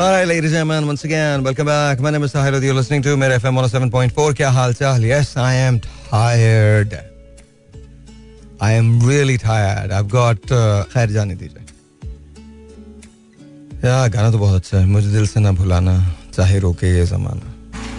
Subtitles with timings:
[0.00, 2.00] All right, ladies and gentlemen, once again, welcome back.
[2.00, 2.58] My name is Sahir.
[2.62, 4.34] You're listening to मेरे FM 107.4.
[4.36, 5.02] क्या हाल चाल?
[5.04, 6.94] Yes, I am tired.
[8.62, 9.92] I am really tired.
[9.92, 11.66] I've got uh, खैर जाने दीजिए.
[13.84, 15.94] यार गाना तो बहुत अच्छा है मुझे दिल से ना भुलाना
[16.32, 17.52] चाहे रोके ये जमाना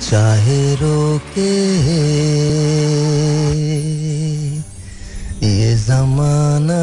[0.09, 1.51] चाहे रोके
[5.45, 6.81] ये जमाना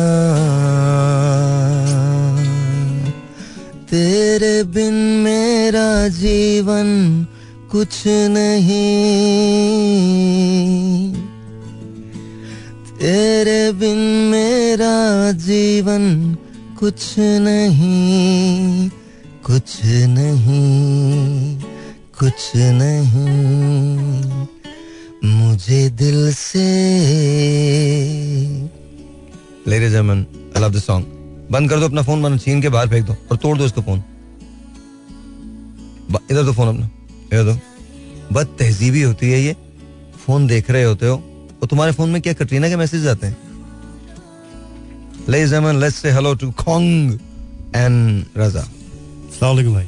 [3.90, 4.94] तेरे बिन
[5.24, 6.88] मेरा जीवन
[7.72, 8.78] कुछ नहीं।
[13.00, 13.98] तेरे बिन
[14.32, 16.04] मेरा जीवन
[16.78, 18.88] कुछ नहीं
[19.46, 21.60] कुछ नहीं
[22.20, 24.46] कुछ नहीं।
[25.24, 26.68] मुझे दिल से
[29.68, 31.17] ladies and I love this song
[31.50, 33.82] बंद कर दो अपना फ़ोन बंद छीन के बाहर फेंक दो और तोड़ दो इसका
[33.82, 34.02] फ़ोन।
[36.30, 36.90] इधर दो फ़ोन अपना
[37.32, 37.58] इधर दो।
[38.32, 39.56] बद तहजीबी होती है ये
[40.26, 41.16] फ़ोन देख रहे होते हो।
[41.60, 43.36] तो तुम्हारे फ़ोन में क्या कटरीना के मैसेज आते हैं?
[45.28, 47.08] Ladies and gentlemen, let's say hello to Kong
[47.76, 48.64] and Raza.
[49.40, 49.84] सलामकुम भाई।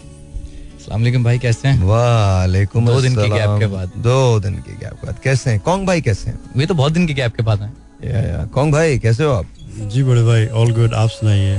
[0.80, 1.82] सलामकुम भाई कैसे हैं?
[1.82, 5.60] वालेकुम दो दिन के गैप के बाद। दो दिन के गैप के बाद। कैसे हैं?
[5.60, 6.38] कौन भाई कैसे हैं?
[6.56, 9.32] वे तो बहुत दिन के गैप के बाद हैं। या या। कौन भाई कैसे हो
[9.32, 9.46] आप?
[9.80, 11.58] जी बड़े भाई ऑल गुड आप सुनाइए।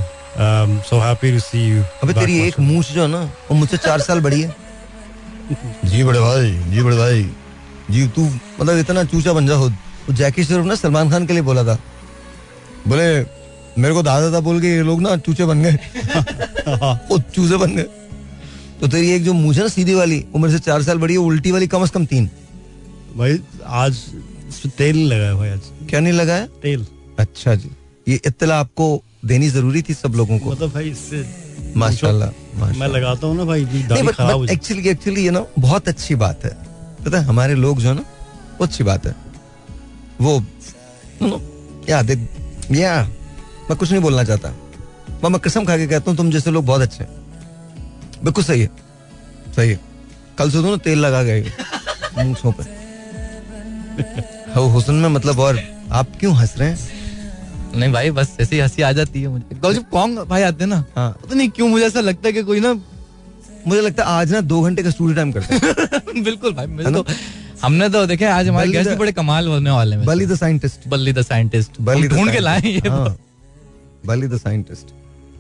[0.90, 4.02] So happy to see you अबे तेरी एक मूछ जो है ना वो मुझसे चार
[4.02, 4.56] साल बड़ी है।
[5.86, 7.24] जी बड़े भाई जी बड़े भाई।
[7.92, 11.42] जी तू मतलब इतना चूचा बन जा खुद। जैकी श्रॉफ ना सलमान खान के लिए
[11.42, 11.78] बोला था।
[12.88, 13.08] बोले
[13.82, 15.72] मेरे को दादा दादा बोल के ये लोग ना चूचे बन गए।
[17.10, 17.84] वो चूजे बन गए।
[18.82, 21.20] तो तेरी एक जो मुझे ना सीधी वाली वो मेरे से चार साल बड़ी है
[21.20, 22.30] उल्टी वाली कम से कम तीन।
[23.18, 23.40] भाई
[23.82, 24.04] आज
[24.78, 26.86] तेल लगाया भाई आज। क्या नहीं लगाया तेल।
[27.20, 27.72] अच्छा जी।
[28.08, 28.86] ये इत्तला आपको
[29.26, 31.26] देनी ज़रूरी थी सब लोगों को। मतलब भाई इससे
[31.78, 32.30] माशाल्लाह
[32.80, 33.62] मैं लगाता हूँ ना भाई
[34.52, 36.52] एक्चुअली एक्चुअली ये ना बहुत अच्छी बात है।
[37.06, 38.02] पता है हमारे लोग जो है ना
[38.60, 39.16] वो अच्छी बात है।
[40.22, 40.42] वो
[41.90, 42.14] या दे
[42.72, 43.04] या
[43.70, 44.50] मैं कुछ नहीं बोलना चाहता।
[45.24, 47.12] मैं मैं कसम खा के कहता हूँ तुम जैसे लोग बहुत अच्छे हैं।
[48.24, 48.70] बिल्कुल सही है।
[49.56, 49.80] सही है।
[50.38, 51.42] कल से तो ना तेल लगा गए
[52.18, 52.64] मूछों पे
[54.56, 55.60] हुसन में मतलब और
[55.92, 56.78] आप क्यों हंस रहे हैं?
[57.76, 60.84] नहीं भाई बस ऐसी हँसी आ जाती है मुझे। जब कॉन्ग भाई आते हैं ना?
[60.96, 62.74] हाँ। पता नहीं क्यों मुझे ऐसा लगता है कि कोई ना
[63.68, 67.06] मुझे लगता है आज ना दो घंटे का स्टूडियो टाइम करते बिल्कुल भाई मुझे तो
[67.64, 70.88] हमने तो देखे आज हमारे गेस्ट भी बड़े कमाल होने वाले हैं Bali the scientist.
[70.88, 71.82] Balli the scientist.
[71.82, 73.16] Bali ढूंढ के लाए ये हाँ,
[74.06, 74.94] बली द साइंटिस्ट।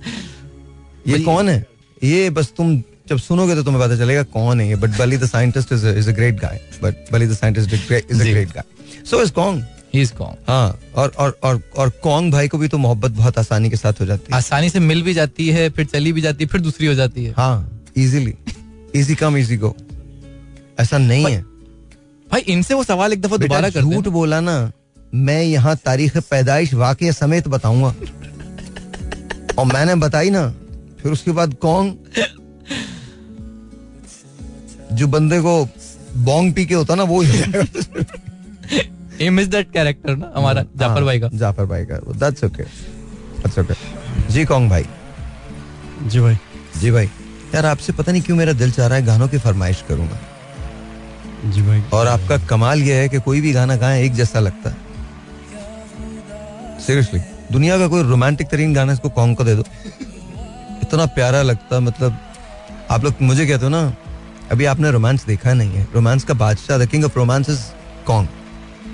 [1.08, 1.66] ये कौन है?
[2.02, 2.76] ये बस तुम
[3.10, 6.10] जब सुनोगे तो तुम्हें पता चलेगा कौन है ये but Bali the scientist is is
[6.10, 10.02] a great guy but Bali the scientist is a great guy so is Kong he
[10.02, 13.70] is Kong हाँ और और और और कॉन्ग भाई को भी तो मोहब्बत बहुत आसानी
[13.70, 16.44] के साथ हो जाती है। आसानी से मिल भी जाती है फिर चली भी जाती
[16.44, 18.34] है फिर दूसरी हो जाती है। हाँ easily
[18.96, 19.76] easy come easy go
[20.80, 21.42] ऐसा नहीं है।
[22.28, 24.72] भाई इनसे वो सवाल एक दफ़ा दोबारा कर झूठ बोला ना
[25.14, 27.94] मैं यहाँ तारीख पैदाइश वाकई समेत बताऊँगा।
[29.60, 30.48] और मैंने बताई ना
[31.02, 31.98] फिर उसके बाद कौन
[34.92, 35.54] जो बंदे को
[36.20, 37.24] बोंग पी के होता ना वो
[39.22, 43.60] ही मिस दैट कैरेक्टर ना हमारा जाफ़र भाई का जाफ़र भाई का दैट्स ओके दैट्स
[43.60, 43.74] ओके
[44.34, 44.86] जी कौन भाई
[46.06, 46.38] जी भाई
[46.82, 47.10] जी भाई
[47.56, 50.18] यार आपसे पता नहीं क्यों मेरा दिल चाह रहा है गानों की फरमाइश करूँगा
[51.46, 54.70] जी भाई और आपका कमाल यह है कि कोई भी गाना गाएँ एक जैसा लगता
[54.70, 54.90] है
[56.86, 57.20] सीरियसली
[57.52, 59.64] दुनिया का कोई रोमांटिक तरीन गाना इसको कौन को दे दो
[60.82, 62.18] इतना प्यारा लगता मतलब
[62.92, 63.82] आप लोग मुझे कहते हो ना
[64.52, 67.62] अभी आपने रोमांस देखा नहीं है रोमांस का बादशाह the king of romance is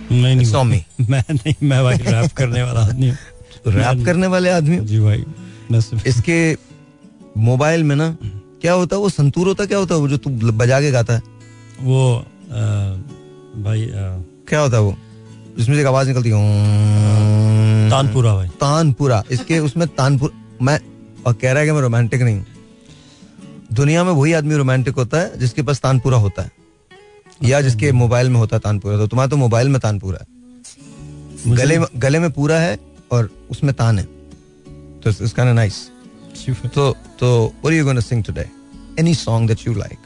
[0.10, 0.80] कौन नहीं Tommy.
[1.10, 3.12] मैं नहीं मैं भाई रैप करने वाला आदमी
[3.68, 5.26] रैप करने वाले आदमी जी भाई
[6.08, 6.58] इसके
[7.38, 8.18] मोबाइल में ना
[8.62, 10.92] क्या होता है वो संतूर होता है क्या होता है वो जो तू बजा के
[10.92, 11.22] गाता है?
[11.82, 12.22] वो आ,
[13.62, 13.94] भाई आ,
[14.50, 14.98] क्या होता है वो?
[15.58, 20.80] जिसमें से एक आवाज़ निकलती है तानपुरा भाई। तानपुरा। इसके उसमें तानपुर मैं
[21.28, 22.46] और कह रहा है कि मैं रोमांटिक नहीं हूँ।
[23.74, 26.52] दुनिया में वही आदमी रोमांटिक होता है जिसके पास तानपुरा होता है।
[27.44, 31.78] या जिसके मोबाइल में होता है तानपुरा तो तुम्हारा तो मोबाइल में तानपुरा है। गले
[31.80, 32.78] में गले में पूरा है
[33.12, 34.06] और उसमें तान है।
[35.04, 35.76] तो इट्स काइंड नाइस
[36.48, 38.46] तो तो what are you gonna sing today
[39.00, 40.00] any song that you like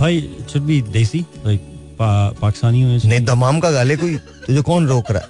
[0.00, 1.60] भाई it should be desi like
[2.00, 4.16] Pakistani होने नहीं दमाम का गाले कोई
[4.46, 5.28] तुझे कौन रोक रहा है?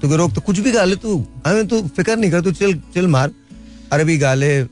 [0.00, 1.16] तुझे रोक तो कुछ भी गा ले तू।
[1.46, 3.30] हमें तू फ़िक्र नहीं कर तू चिल चिल मार।
[3.92, 4.64] अरबी गाले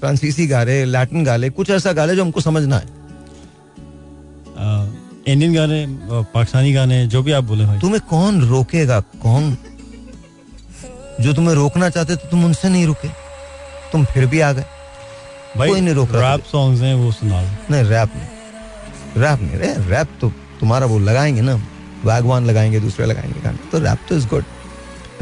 [0.00, 2.97] फ्रांसीसी गाले लैटिन गाले कुछ ऐसा गाले जो हमको समझना है
[4.58, 5.86] इंडियन गाने
[6.34, 9.00] पाकिस्तानी गाने जो भी आप बोले भाई। तुम्हें कौन रोकेगा?
[9.22, 9.56] कौन?
[11.20, 13.08] जो तुम्हें रोकना चाहते तो तुम उनसे नहीं रुके।
[13.92, 14.64] तुम फिर भी आ गए।
[15.56, 19.58] भाई कोई नहीं रोक रहा रैप सॉन्ग्स हैं वो सुना नहीं रैप नहीं। रैप नहीं
[19.58, 21.54] रे रैप तो तुम्हारा वो लगाएँगे ना।
[22.04, 24.44] वैगवान लगाएँगे दूसरे लगाएँगे गाने। तो रैप तो इज़ गुड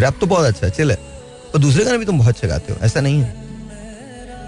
[0.00, 0.96] रैप तो बहुत अच्छा है चिल है।
[1.54, 3.34] और दूसरे गाने भी तुम बहुत अच्छे गाते हो। ऐसा नहीं है।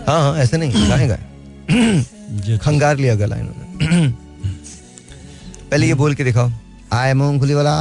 [0.09, 4.07] हाँ हाँ ऐसा नहीं गाए गाए। खंगार लिया गला इन्होंने
[5.71, 6.51] पहले ये बोल के दिखाओ
[6.93, 7.73] आए मूंगफली वाला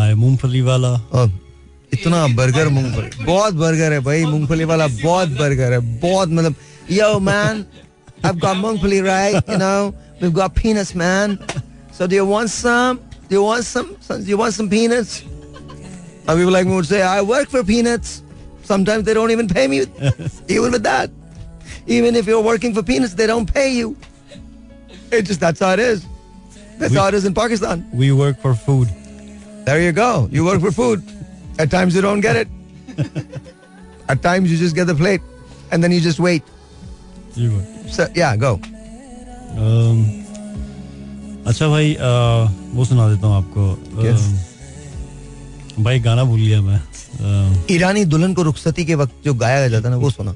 [0.00, 1.30] आए मूंगफली वाला और
[1.92, 6.54] इतना बर्गर मूंगफली बहुत बर्गर है भाई मूंगफली वाला बहुत बर्गर है बहुत मतलब
[6.90, 7.64] yo man
[8.24, 11.38] I've got मूंगफली right you know we've got peanuts man
[11.98, 16.38] so do you want some do you want some do you want some peanuts and
[16.38, 18.12] people like me would say I work for peanuts
[18.72, 19.80] sometimes they don't even pay me
[20.48, 21.10] even with that
[21.98, 23.96] even if you're working for peanuts they don't pay you
[25.12, 26.06] it just that's how it is
[26.79, 28.97] that's We- how it is in Pakistan we work for food
[29.65, 30.05] There you go.
[30.35, 31.01] You work for food.
[31.63, 32.53] At times you don't get it.
[34.13, 35.21] At times you just get the plate
[35.71, 36.49] and then you just wait.
[37.35, 38.53] जी भाई So yeah, go.
[38.55, 40.01] अम,
[41.47, 42.09] अच्छा भाई अ,
[42.75, 44.15] वो सुना देता हूँ आपको क्या?
[44.15, 49.67] अम, भाई गाना भूल गया मैं अम, ईरानी दुल्हन को रुखसती के वक्त जो गाया
[49.75, 50.33] जाता ना वो सुना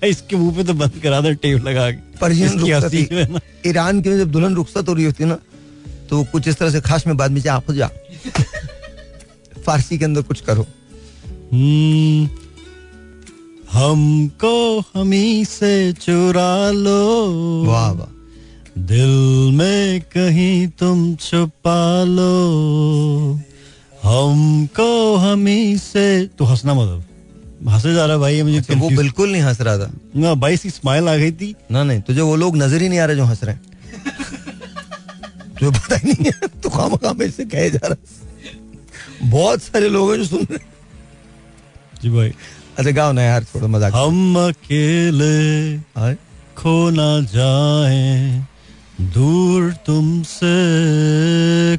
[0.00, 4.30] भाई इसके मुँह पे तो बंद करा दे टेप लगा के। पर्शियन ईरान की जब
[4.32, 5.38] दुल्हन रुखसत हो रही होती है ना
[6.10, 7.86] तो कुछ इस तरह से खास में बाद में जा खुद जा।
[9.66, 10.66] फारसी के अंदर कुछ करो।
[11.52, 12.28] हम्म,
[13.72, 17.02] हमको हमी से चुरा लो।
[17.64, 18.08] वाह वाह।
[18.78, 22.32] दिल में कहीं तुम छुपा लो।
[24.02, 27.04] हमको हमी से तू हंसना मतलब
[27.60, 30.34] हंसे जा रहा है भाई ये मुझे तो वो बिल्कुल नहीं हंस रहा था। ना
[30.36, 33.04] भाई सी स्माइल आ गई थी। ना नहीं तुझे वो लोग नज़र ही नहीं आ
[33.04, 33.62] रहे जो हंस रहे हैं।
[35.58, 40.10] तुझे पता ही नहीं है तू खाम खाम से कहे जा रहा बहुत सारे लोग
[40.10, 40.58] हैं जो सुन रहे
[42.02, 42.32] जी भाई।
[42.78, 45.78] अच्छा गाओ ना यार थोड़ा मज़ाक। हम अकेले?
[46.56, 48.44] खो ना जाए
[49.12, 50.56] दूर तुमसे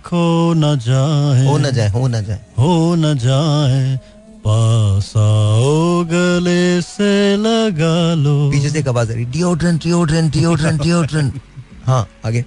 [0.06, 4.00] खो न जाए। हो ना जाए हो ना जाए। हो न जाए
[4.46, 10.82] पास आओ गले से लगा लो। पीछे से एक आवाज़ आ रही डिओड्रेंट डिओड्रेंट डिओड्रेंट
[10.82, 11.42] डिओड्रेंट।
[11.86, 12.46] हाँ आगे।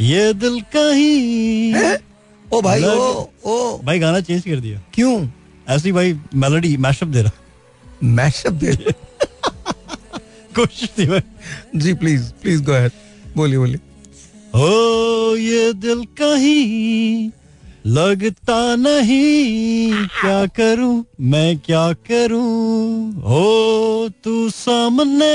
[0.00, 1.96] ये दिल कहीं
[2.46, 5.28] ओ भाई ओ ओ। भाई गाना चेंज कर दिया। क्यों?
[5.68, 7.32] ऐसी भाई मेलोडी मैशअप दे रहा।
[8.16, 8.76] मैशअप दे
[10.56, 11.20] कोशिश थी भाई।
[11.76, 12.92] जी प्लीज़ प्लीज़ गो अहेड
[13.36, 13.80] बोलिए बोलिए।
[14.54, 17.30] ओ ये दिल कहीं
[17.86, 23.12] लगता नहीं क्या करूँ मैं क्या करूँ?
[23.22, 25.34] हो तू सामने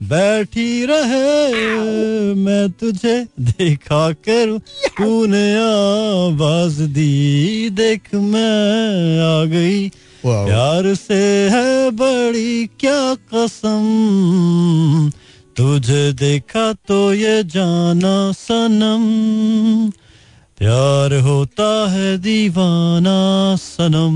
[0.00, 4.58] बैठी रहे मैं तुझे देखा करूँ।
[4.98, 9.88] तूने आवाज़ दी देख मैं आ गई।
[10.26, 13.84] प्यार से है बड़ी क्या कसम
[15.56, 19.04] तुझे देखा तो ये जाना सनम।
[20.58, 24.14] प्यार होता है दीवाना सनम।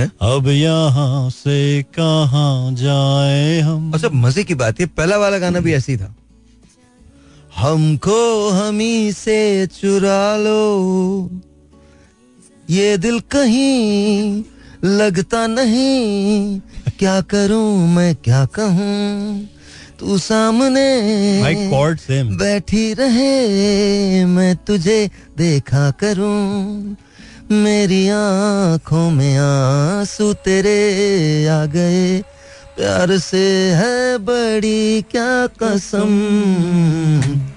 [0.00, 0.12] हैं?
[0.22, 3.96] अब यहाँ से कहाँ जाए हम?
[3.96, 6.16] सब मज़े की बात है पहला वाला गाना भी ऐसे ही था।
[7.56, 11.30] हमको हमी से चुरा लो।
[12.70, 14.44] ये दिल कहीं
[14.84, 16.60] लगता नहीं।
[16.98, 19.48] क्या करूँ मैं क्या कहूँ?
[19.98, 20.88] तू सामने
[22.36, 26.96] बैठी रहे मैं तुझे देखा करूँ।
[27.50, 30.78] मेरी आँखों में आँसू तेरे
[31.48, 32.20] आ गए।
[32.76, 36.12] प्यार से है बड़ी क्या कसम।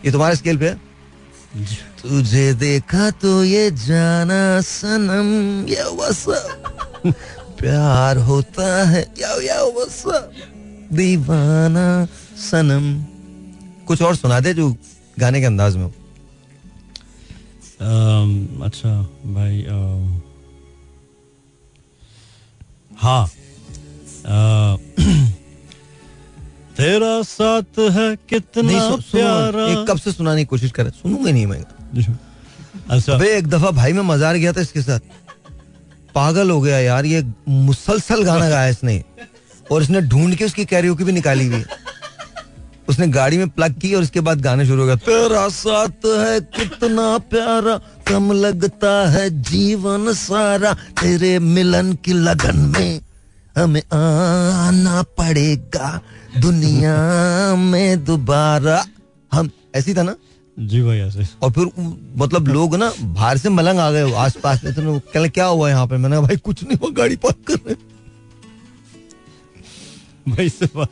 [0.05, 0.69] ये तुम्हारे स्केल पे
[2.01, 5.29] तुझे देखा तो ये जाना सनम।
[5.73, 6.39] या वसा।
[7.59, 10.31] प्यार होता है। या या वसा।
[10.93, 12.07] दीवाना
[12.41, 12.85] सनम।
[13.87, 14.69] कुछ और सुना दे जो
[15.19, 15.91] गाने के अंदाज में हो।
[18.65, 18.91] अच्छा
[19.33, 19.65] भाई
[23.01, 23.27] हाँ
[26.77, 31.45] तेरा साथ है कितना सु, प्यारा। एक कब से सुनाने की कोशिश कर। सुनूँगा नहीं
[31.47, 31.63] मैं।
[32.89, 34.99] अच्छा। अबे एक दफ़ा भाई मैं मजार गया था इसके साथ।
[36.15, 39.03] पागल हो गया यार ये मुसलसल गाना गाया इसने।
[39.71, 41.65] और इसने ढूंढ के उसकी कैरियो की भी निकाली हुई है।
[42.89, 46.39] उसने गाड़ी में प्लग की और उसके बाद गाने शुरू हो गया। तेरा साथ है
[46.55, 53.01] कितना प्यारा कम लगता है जीवन सारा। तेरे मिलन की लगन में
[53.55, 55.99] हमें आना पड़ेगा।
[56.39, 56.95] दुनिया
[57.55, 58.83] में दोबारा
[59.31, 60.15] हम ऐसी था ना?
[60.57, 61.65] जी भाई ऐसे। और फिर
[62.17, 65.69] मतलब लोग ना बाहर से मलंग आ गए आस पास में तो कहने क्या हुआ
[65.69, 65.97] यहाँ पे?
[65.97, 67.75] मैंने भाई कुछ नहीं हुआ गाड़ी पार्क कर रहे
[70.27, 70.89] भाई से बात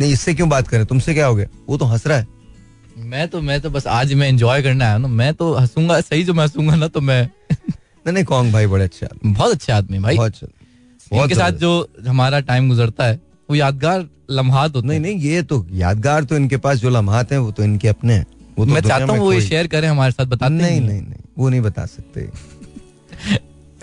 [0.00, 0.84] नहीं इससे क्यों बात करें?
[0.86, 1.46] तुमसे क्या हो गया?
[1.68, 2.26] वो तो हंस रहा है।
[2.98, 6.24] मैं तो मैं तो बस आज मैं एंजॉय करने आया ना। मैं तो हंसूँगा सही
[6.24, 9.72] जो मैं हंसूँगा ना तो मैं नहीं नहीं कौन भाई बड़े अच्छे आदमी। बहुत अच्छे
[9.72, 11.70] आदमी भाई। बहुत अच्छे। इनके साथ जो
[12.08, 16.56] हमारा टाइम गुजरता है वो यादगार लम्हात होते नहीं नहीं ये तो यादगार तो इनके
[16.56, 18.26] पास जो लम्हात हैं वो तो इनके अपने हैं।
[18.58, 21.22] वो तो मैं चाहता हूँ वो ये शेयर करें हमारे साथ बताते नहीं नहीं नहीं
[21.38, 22.28] वो नहीं बता सकते।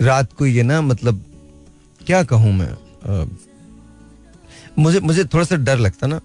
[0.00, 1.24] रात को ये ना मतलब
[2.06, 2.72] क्या कहूँ मैं?
[4.78, 6.20] मुझे मुझे थोड़ा सा डर लगता ना।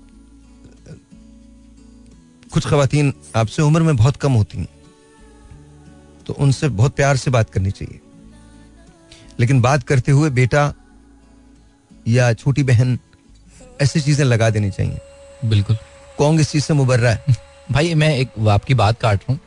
[2.53, 4.67] कुछ खातन आपसे उम्र में बहुत कम होती हैं
[6.27, 7.99] तो उनसे बहुत प्यार से बात करनी चाहिए।
[9.39, 10.73] लेकिन बात करते हुए बेटा
[12.07, 12.99] या छोटी बहन
[13.81, 14.99] ऐसी चीज़ें लगा देनी चाहिए।
[15.45, 15.77] बिल्कुल।
[16.17, 17.25] कौन इस चीज़ से मुबर्रा है?
[17.71, 19.39] भाई मैं एक आपकी बात काट रहा हूँ।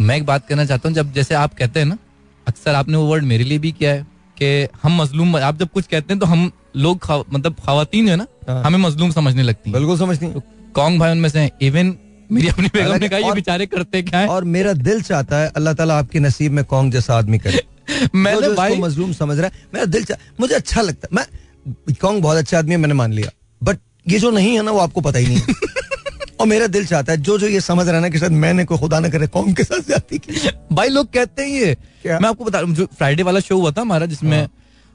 [0.00, 1.98] मैं एक बात करना चाहता हूँ जब जैसे आप कहते हैं ना
[2.46, 5.86] अक्सर आपने वो वर्ड मेरे लिए भी किया है कि हम मजलूम आप जब कुछ
[5.86, 9.42] कहते हैं तो हम लोग खा- मतलब खातन जो है ना हाँ। हमें मजलूम समझने
[9.42, 10.42] लगती हैं। बिल्कुल समझती हैं। तो
[10.74, 11.94] कौन भाई उनमें से इवन
[12.30, 14.26] मेरी अपनी बेगम ने कहा ये बेचारे करते क्या है?
[14.28, 17.62] और मेरा दिल चाहता है अल्लाह ताला आपके नसीब में कौन जैसा आदमी करे।
[18.14, 20.04] मैंने भाई मजलूम समझ रहा है मेरा दिल
[20.40, 23.30] मुझे अच्छा लगता है। मैं कौन बहुत अच्छा आदमी है मैंने मान लिया।
[23.62, 25.40] बट ये जो नहीं है ना वो आपको पता ही नहीं
[26.40, 28.64] और मेरा दिल चाहता है जो जो ये समझ रहा है ना कि शायद मैंने
[28.64, 31.76] कोई खुदा ना करे कौन के साथ जाती की। भाई लोग कहते हैं ये?
[32.06, 34.48] मैं आपको बता रहा हूँ जो फ्राइडे वाला शो हुआ था हमारा जिसमें हाँ।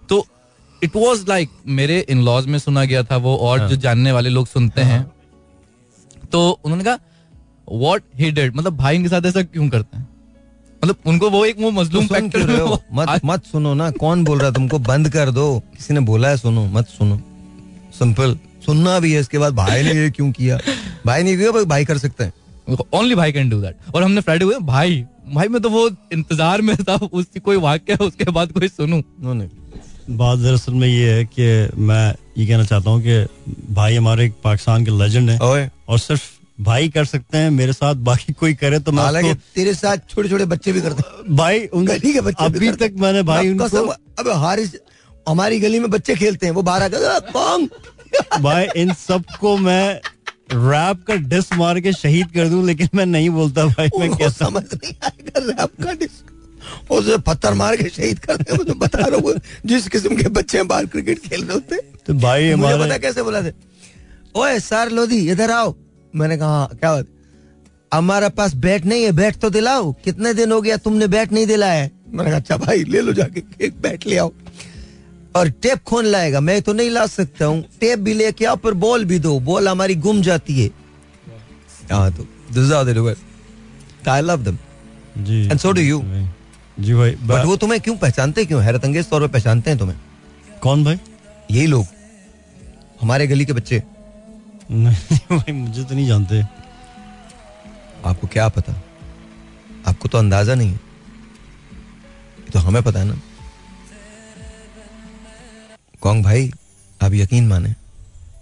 [0.10, 0.26] तो
[0.84, 4.12] इट वाज लाइक मेरे इन लॉज में सुना गया था वो और हाँ। जो जानने
[4.12, 5.06] वाले लोग सुनते हैं।
[6.32, 6.98] तो उन्होंने कहा
[7.68, 10.08] व्हाट ही डिड मतलब भाई इनके साथ ऐसा क्यों करते हैं?
[10.82, 12.82] मतलब उनको वो एक वो मजलूम तो हो?
[12.94, 14.80] मत मत सुनो ना कौन बोल रहा है तुमको?
[14.82, 17.20] बंद कर दो। किसी ने बोला है सुनो मत सुनो।
[18.00, 20.60] सिंपल। सुनना भी है इसके बाद भाई ने ये क्यों किया?
[21.06, 22.34] भाई ने किया भाई कर सकते हैं।
[22.94, 26.62] ओनली भाई कैन डू दैट और हमने फ्राइडे हुए भाई भाई मैं तो वो इंतज़ार
[26.62, 28.98] में था उसकी कोई वाक्य उसके बाद कोई सुनू?
[28.98, 29.50] उन्होंने
[30.10, 33.26] बात दरअसल में ये है कि मैं ये कहना चाहता हूँ कि
[33.74, 35.38] भाई हमारे एक पाकिस्तान के लेजेंड है
[35.90, 36.24] और सिर्फ़
[36.62, 40.46] भाई कर सकते हैं मेरे साथ बाकी कोई करे तो मैं तेरे साथ छोटे छोटे
[40.46, 43.86] बच्चे भी करते हैं। भाई गली के बच्चे अभी तक मैंने भाई उनको
[44.20, 44.76] अब हारिस
[45.30, 47.70] हमारी गली में बच्चे खेलते हैं वो बाहर आकर कौन
[48.42, 50.00] भाई इन सबको मैं
[50.54, 54.46] रैप का डिस मार के शहीद कर दूँ लेकिन मैं नहीं बोलता भाई मैं कैसा
[54.46, 56.34] समझ नहीं आएगा रैप का डिस्क
[56.92, 59.34] उसे पत्थर मार के शहीद करते हैं मैं तो बता रहा हूँ
[59.66, 63.42] जिस किस्म के बच्चे बाहर क्रिकेट खेल रहे होते तो भाई मुझे पता कैसे बोला
[63.42, 63.52] थे?
[64.36, 65.76] ओए सर लोधी इधर आओ।
[66.16, 67.06] मैंने कहा "हाँ, क्या बात?
[67.94, 71.48] हमारे पास बैट नहीं है बैट तो दिलाओ। कितने दिन हो गया तुमने बैट नहीं
[71.48, 71.92] दिलाया है?
[72.10, 74.32] मैंने कहा अच्छा भाई ले लो जाके एक बैट ले आओ।
[75.36, 76.40] और टेप खोन लाएगा?
[76.40, 79.68] मैं तो नहीं ला सकता हूँ। टेप भी लेके आओ पर बॉल भी दो। बॉल
[79.68, 80.70] हमारी गुम जाती है।
[81.92, 83.18] हाँ तो is how they do it.
[84.08, 84.56] I love them.
[85.18, 86.37] जी।
[86.80, 88.64] जी भाई बट वो तुम्हें क्यों पहचानते क्यों?
[88.64, 89.98] हैरत अंगेज तौर पर पहचानते हैं तुम्हें।
[90.62, 91.00] कौन भाई?
[91.52, 91.86] यही लोग।
[93.02, 93.84] हमारे गली के बच्चे।
[94.72, 96.42] नहीं भाई मुझे तो नहीं जानते।
[98.06, 98.82] आपको क्या पता?
[99.88, 100.80] आपको तो अंदाज़ा नहीं है।
[102.54, 103.22] तो हमें पता है ना।
[106.02, 106.52] कौन भाई
[107.04, 107.76] आप यकीन माने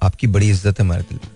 [0.04, 1.30] आपकी बड़ी इज़्ज़त है हमारे दिल में।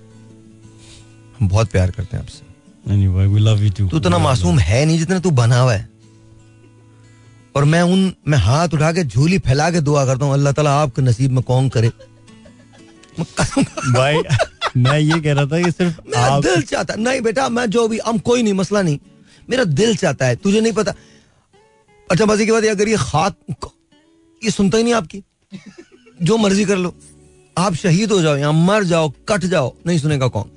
[1.40, 2.48] हम बहुत प्यार करते हैं आपसे।
[2.88, 5.74] नहीं भाई वी लव यू टू तू इतना मासूम है नहीं जितना तू बना हुआ
[5.74, 5.89] है।
[7.60, 10.74] और मैं उन मैं हाथ उठा के झोली फैला के दुआ करता हूँ अल्लाह ताला
[10.82, 11.90] आपके नसीब में कौन करे।
[13.20, 14.22] भाई
[14.78, 17.88] मैं ये कह रहा था कि सिर्फ़ मेरा आप दिल चाहता नहीं बेटा मैं जो
[17.88, 19.00] भी हम कोई नहीं मसला नहीं।
[19.50, 20.94] मेरा दिल चाहता है तुझे नहीं पता।
[22.10, 23.70] अच्छा मज़े की बात अगर ये खाक
[24.42, 25.24] ये सुनता ही नहीं आपकी।
[26.20, 26.96] जो मर्ज़ी कर लो।
[27.58, 30.50] आप शहीद हो जाओ या मर जाओ कट जाओ नहीं सुनेगा कौन।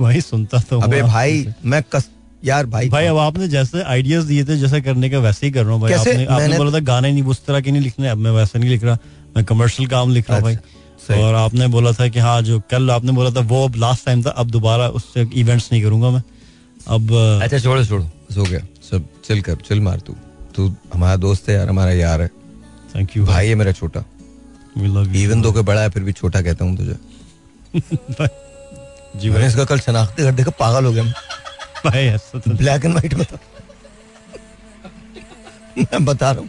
[0.00, 2.08] भाई सुनता तो अबे भाई मैं कस
[2.44, 5.64] यार भाई भाई अब आपने जैसे आइडियाज़ दिए थे जैसा करने का वैसे ही कर
[5.64, 8.18] रहा हूँ भाई। आपने आपने बोला था गाने नहीं उस तरह के नहीं लिखने। अब
[8.18, 8.98] मैं वैसे नहीं लिख रहा।
[9.36, 12.60] मैं कमर्शियल काम लिख रहा हूँ भाई। अच्छा, और आपने बोला था कि हाँ जो
[12.70, 16.10] कल आपने बोला था वो अब लास्ट टाइम था अब दोबारा उससे इवेंट्स नहीं करूँगा
[16.10, 16.22] मैं।
[16.88, 18.04] अब अच्छा छोड़ो छोड़ो।
[18.36, 18.60] हो गया।
[18.90, 20.16] सब चिल कर चिल मार तू।
[20.56, 22.28] तू हमारा दोस्त है यार हमारा यार है।
[22.94, 24.04] थैंक यू भाई है मेरा छोटा।
[24.76, 26.96] इवन दो के बड़ा है फिर भी छोटा कहता हूँ तुझे।
[29.20, 31.02] जी मैंने इसका कल शनाख्ती कार्ड देखा पागल हो गया
[31.86, 33.26] ब्लैक एंड व्हाइट में
[35.78, 36.48] मैं बता रहा हूँ।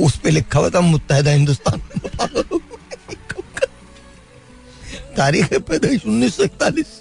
[0.00, 1.80] उस पे लिखा हुआ था मुत्तहदा हिंदुस्तान।
[5.16, 7.00] तारीख है पैदाइश उन्नीस सौ इकतालीस।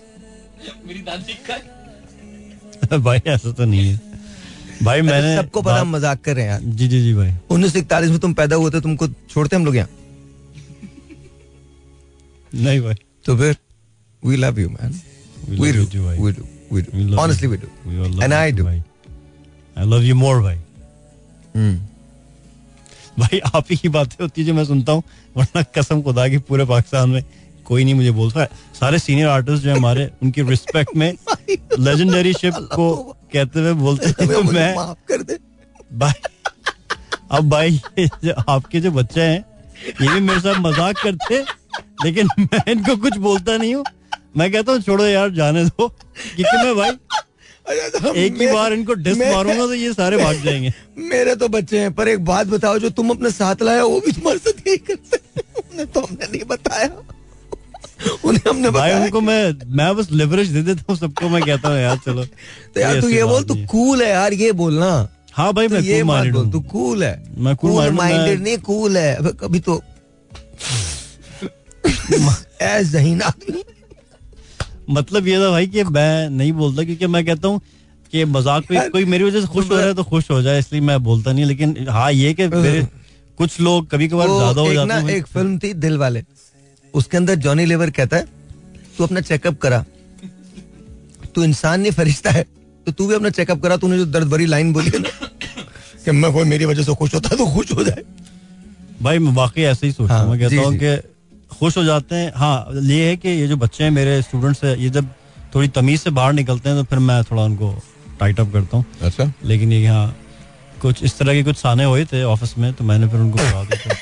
[0.88, 4.00] मेरी दादी का भाई ऐसा तो नहीं है।
[4.84, 7.74] भाई मैंने सबको पता हम मज़ाक कर रहे हैं यार। जी जी जी भाई। उन्नीस
[7.74, 9.90] सौ इकतालीस में तुम पैदा हुए थे तुमको छोड़ते हम लोग यहाँ?
[12.54, 12.96] नहीं भाई।
[13.26, 13.56] तो फिर
[14.24, 15.00] we love you man
[15.50, 16.02] we love do.
[16.24, 17.56] We do We do love honestly you.
[17.56, 18.64] We do We all love And you I do.
[18.66, 18.82] भाई
[19.78, 20.58] आई लव यू मोर भाई
[23.20, 25.04] भाई आप ही की बातें होती है जो मैं सुनता हूँ
[25.38, 27.24] वरना कसम खुदा की पूरे पाकिस्तान में
[27.66, 28.48] कोई नहीं मुझे बोलता है
[28.80, 31.12] सारे सीनियर आर्टिस्ट जो हैं हमारे उनकी रिस्पेक्ट में
[31.80, 32.92] लेजेंडरी शिप को
[33.34, 34.74] कहते हुए बोलते हैं तो मैं
[35.10, 35.38] कर दे
[35.98, 36.22] भाई
[37.38, 39.40] अब भाई जो आपके जो बच्चे हैं
[40.02, 41.44] ये भी मेरे साथ मज़ाक करते
[42.06, 43.84] लेकिन मैं इनको कुछ बोलता नहीं हूँ
[44.38, 46.92] मैं कहता हूँ छोड़ो यार जाने दो। क्योंकि मैं भाई
[48.18, 50.74] एक ही बार इनको डिस मारूँगा तो ये सारे भाग जाएँगे।
[51.10, 54.12] मेरे तो बच्चे हैं पर एक बात बताओ जो तुम अपने साथ लाया वो भी
[54.12, 55.18] तुम्हारे साथ यही करते।
[55.60, 56.90] उन्हें तो हमने नहीं बताया।
[58.26, 61.70] उन्हें हमने भाई बताया उनको मैं मैं बस लिवरेज दे देता हूँ सबको मैं कहता
[61.70, 65.54] हूँ यार चलो। तो यार तू ये बोल तू कूल है। यार ये बोलना हाँ
[65.54, 69.18] भाई तू मैं ये बोल हूँ। तू कूल है। मैं minded, माइंडेड नहीं कूल है।
[69.40, 69.84] कभी तो
[72.62, 73.64] ऐस जहीन आदमी।
[74.94, 77.62] मतलब ये था भाई कि मैं नहीं बोलता क्योंकि मैं कहता हूँ
[78.12, 80.60] कि मज़ाक पे कोई मेरी वजह से खुश हो रहा है तो खुश हो जाए
[80.60, 82.86] इसलिए मैं बोलता नहीं। लेकिन हाँ ये कि मेरे
[83.38, 86.24] कुछ लोग कभी कभार ज़्यादा हो जाते हैं एक फ़िल्म थी दिल वाले।
[86.94, 88.28] उसके अंदर जॉनी लेवर कहता है
[88.98, 89.84] तू अपना चेकअप करा।
[91.36, 92.44] तू इंसान नहीं फरिश्ता है।
[92.88, 95.10] तो तू भी अपना चेकअप करा। तूने जो दर्द भरी लाइन बोली है ना
[96.06, 98.04] कि मैं कोई मेरी वजह से खुश होता है तो खुश हो जाए।
[99.02, 101.13] भाई मैं वाकई ऐसे ही सोचता हूँ। हाँ, मैं कहता हूँ कि
[101.60, 104.80] खुश हो जाते हैं। हाँ ये है कि ये जो बच्चे हैं मेरे स्टूडेंट्स है
[104.84, 105.08] ये जब
[105.56, 107.74] थोड़ी तमीज से बाहर निकलते हैं तो फिर मैं थोड़ा उनको
[108.20, 110.16] टाइट अप करता हूँ। अच्छा। लेकिन ये हाँ
[110.82, 113.64] कुछ इस तरह के कुछ साने हुए थे ऑफ़िस में तो मैंने फिर उनको बता
[113.64, 113.96] दिया।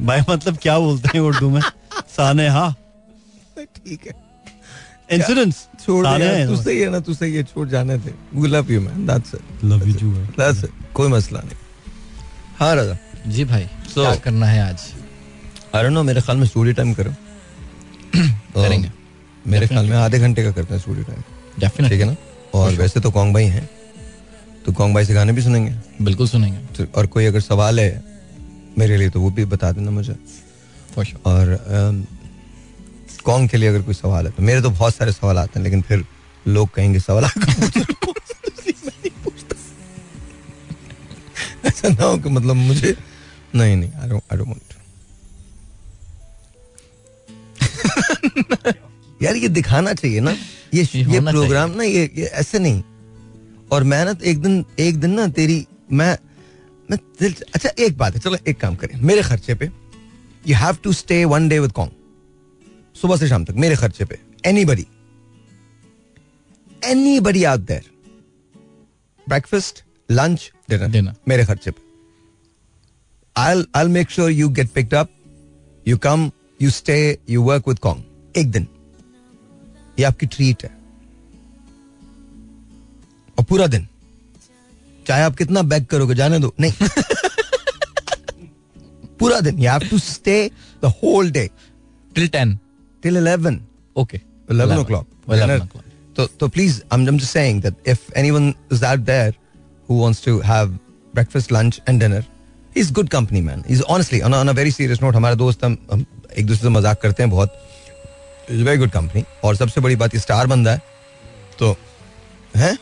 [0.06, 1.60] भाई मतलब क्या बोलते हैं उर्दू में?
[2.16, 2.74] साने हाँ।
[3.58, 4.12] ठीक है।
[5.12, 8.70] इंसिडेंट्स छोड़ यार, तू सही है ना तू सही है छोड़ जाने थे we love
[8.72, 11.56] you man that's it love you too that's it कोई मसला नहीं।
[12.58, 14.82] हाँ राजा। जी भाई So- क्या करना है आज?
[15.74, 17.10] आई डोंट नो मेरे ख्याल में स्टूडियो टाइम करो।
[18.54, 18.90] तो करेंगे।
[19.46, 21.22] मेरे ख्याल में आधे घंटे का करते हैं स्टूडियो टाइम
[21.60, 22.16] डेफिनेटली ठीक है ना?
[22.54, 23.68] और वैसे तो कॉन्ग भाई हैं।
[24.66, 25.74] तो कॉन्ग भाई से गाने भी सुनेंगे?
[26.04, 28.02] बिल्कुल सुनेंगे। तो और कोई अगर सवाल है
[28.78, 30.16] मेरे लिए तो वो भी बता देना मुझे।
[31.26, 31.58] और
[33.24, 35.64] कॉन्ग के लिए अगर कोई सवाल है तो मेरे तो बहुत सारे सवाल आते हैं
[35.64, 36.04] लेकिन फिर
[36.46, 37.24] लोग कहेंगे सवाल।
[41.64, 42.96] ऐसा ना हो कि मतलब मुझे
[43.54, 44.78] नहीं नहीं आई डोंट आई डोंट
[49.22, 50.30] यार ये दिखाना चाहिए ना।
[50.74, 52.82] ये ये ये प्रोग्राम ना ये ये ऐसे नहीं।
[53.72, 56.16] और मैं ना तो एक दिन एक दिन ना तेरी मैं
[56.90, 59.70] मैं दिल अच्छा एक बात है चलो एक काम करें। मेरे खर्चे पे
[60.48, 61.92] you have to stay one day with Kong
[63.00, 64.18] सुबह से शाम तक मेरे खर्चे पे।
[64.64, 64.86] Anybody
[67.20, 67.84] anybody out there
[69.26, 71.88] breakfast lunch dinner मेरे खर्चे पे।
[73.36, 75.08] I I make sure you get picked up.
[75.86, 76.24] You come,
[76.62, 78.66] you stay you work with Kong एक दिन।
[79.98, 80.70] ये आपकी ट्रीट है।
[83.38, 83.88] और पूरा दिन।
[85.06, 86.72] चाहे आप कितना बैग करोगे जाने दो। नहीं।
[89.20, 90.50] पूरा दिन। You have to stay
[90.82, 91.50] the whole day
[92.14, 92.58] till ten
[93.02, 93.60] till eleven
[93.96, 94.20] okay
[94.50, 95.06] eleven o'clock
[96.16, 99.34] तो तो please I am just saying that if anyone is out there
[99.90, 100.68] who wants to have
[101.14, 102.24] breakfast lunch and dinner
[102.76, 106.04] is good company man is honestly on a very serious note हमारे दोस्त हम
[106.38, 107.56] एक दूसरे से मज़ाक करते हैं बहुत।
[108.50, 110.82] इज़ वेरी गुड कंपनी और सबसे बड़ी बात स्टार बंदा है
[111.58, 111.76] तो
[112.56, 112.76] है?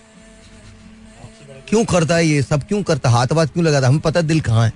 [1.69, 2.63] क्यों करता है ये सब?
[2.69, 3.09] क्यों करता?
[3.11, 3.89] हाथ बात क्यों लगाता?
[3.89, 4.73] हमें पता दिल कहाँ है.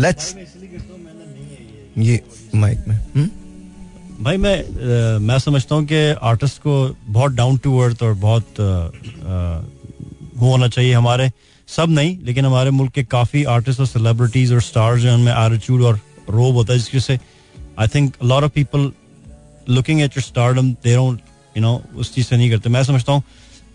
[0.00, 0.34] लेट्स
[1.98, 2.20] ये
[2.54, 3.28] माइक में हम्म?
[4.24, 6.74] भाई मैं मैं समझता हूँ कि आर्टिस्ट को
[7.08, 8.54] बहुत डाउन टू अर्थ और बहुत
[10.38, 11.30] वो होना चाहिए हमारे।
[11.68, 15.82] सब नहीं लेकिन हमारे मुल्क के काफ़ी आर्टिस्ट और सेलिब्रिटीज और स्टार्स हैं उनमें एटीट्यूड
[15.82, 17.18] और रोब होता है जिसकी से
[17.78, 18.90] I think lot of people
[19.68, 23.22] looking at your stardom they you know उस चीज़ से नहीं करते। मैं समझता हूँ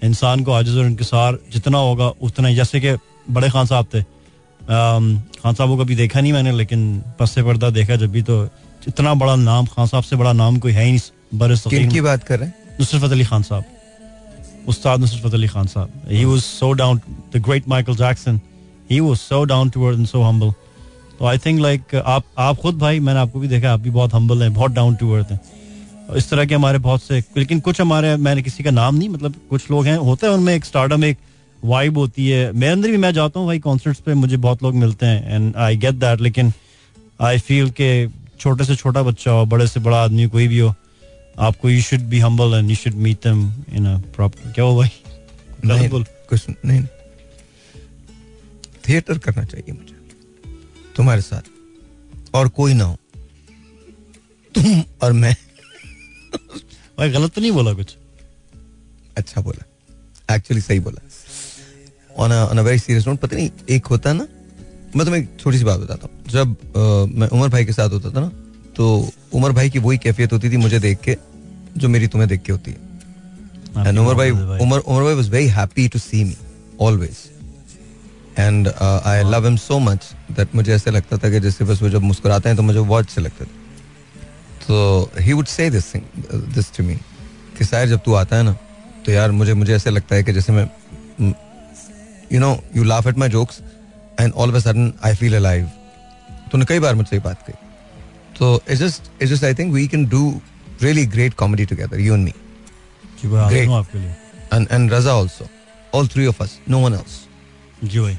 [0.03, 2.95] इंसान को आजिज और इंकसार जितना होगा उतना ही। जैसे कि
[3.29, 7.95] बड़े खान साहब थे। खान साहब को कभी देखा नहीं मैंने लेकिन पस्से पर्दा देखा
[7.95, 8.43] जब भी तो
[8.87, 12.23] इतना बड़ा नाम खान साहब से बड़ा नाम कोई है ही नहीं किन की बात
[12.23, 12.55] कर रहे हैं?
[12.79, 13.63] नुसरत अली खान साहब।
[14.67, 16.99] उस्ताद Nusrat Ali Khan Sahab he was so down
[17.33, 18.39] the great Michael Jackson
[18.91, 20.51] he was so down to earth and so humble
[21.19, 24.13] तो आई थिंक लाइक आप आप खुद भाई मैंने आपको भी देखा आप भी बहुत
[24.13, 25.39] हम्बल हैं बहुत डाउन टू अर्थ हैं
[26.17, 29.35] इस तरह के हमारे बहुत से लेकिन कुछ हमारे मैंने किसी का नाम नहीं मतलब
[29.49, 31.17] कुछ लोग हैं होते हैं उनमें एक स्टार्टम एक
[31.63, 34.75] वाइब होती है मेरे अंदर भी मैं जाता हूँ भाई कॉन्सर्ट्स पे मुझे बहुत लोग
[34.75, 36.51] मिलते हैं एंड आई गेट दैट लेकिन
[37.21, 37.89] आई फील के
[38.39, 40.73] छोटे से छोटा बच्चा हो बड़े से बड़ा आदमी कोई भी हो
[41.39, 44.77] आपको you should be humble and you should meet them in a proper क्या हो
[44.77, 44.89] भाई?
[45.65, 46.87] नहीं बोल। कुछ नहीं नहीं।
[48.89, 49.95] थिएटर करना चाहिए मुझे।
[50.95, 51.41] तुम्हारे साथ।
[52.35, 52.97] और कोई ना हो।
[54.55, 55.35] तुम और मैं।
[56.97, 57.95] भाई गलत तो नहीं बोला कुछ?
[59.17, 61.01] अच्छा बोला। एक्चुअली सही बोला।
[62.17, 64.27] On on a very serious note पता नहीं एक होता ना
[64.95, 67.89] मैं तुम्हें एक छोटी सी बात बताता हूँ। जब अ, मैं उमर भाई के साथ
[67.89, 68.31] होता था ना
[68.75, 68.85] तो
[69.33, 71.17] उमर भाई की वही कैफियत होती थी मुझे देख के
[71.77, 75.47] जो मेरी तुम्हें देख के होती है। एंड उमर भाई उमर उमर भाई was very
[75.49, 76.35] happy to see me
[76.81, 77.17] always
[78.39, 81.89] and I love him so much that मुझे ऐसे लगता था कि जैसे बस वो
[81.89, 83.61] जब मुस्कुराते हैं तो मुझे बहुत अच्छे लगते थे।
[84.67, 86.03] तो he would say this thing
[86.53, 86.95] this to me
[87.57, 88.55] कि शायद जब तू आता है ना
[89.05, 90.67] तो यार मुझे मुझे ऐसे लगता है कि जैसे मैं
[92.31, 93.61] you know you laugh at my jokes
[94.19, 95.69] and all of sudden I feel alive
[96.51, 97.61] तूने कई बार मुझसे ये बात कही।
[98.35, 100.41] So it's just it's just I think we can do
[100.79, 102.33] really great comedy together, you and me.
[104.51, 105.49] And and Raza also.
[105.91, 106.59] All three of us.
[106.67, 107.27] No one else.
[107.83, 108.17] Joy.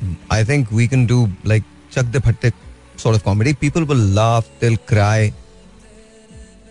[0.00, 0.14] Hmm.
[0.30, 2.52] I think we can do like Chak the Bhatte
[2.96, 3.54] sort of comedy.
[3.54, 5.32] People will laugh, they'll cry.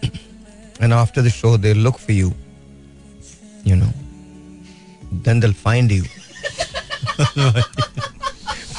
[0.79, 2.33] and after the show they'll look for you.
[3.63, 3.93] You know.
[5.11, 6.03] Then they'll find you.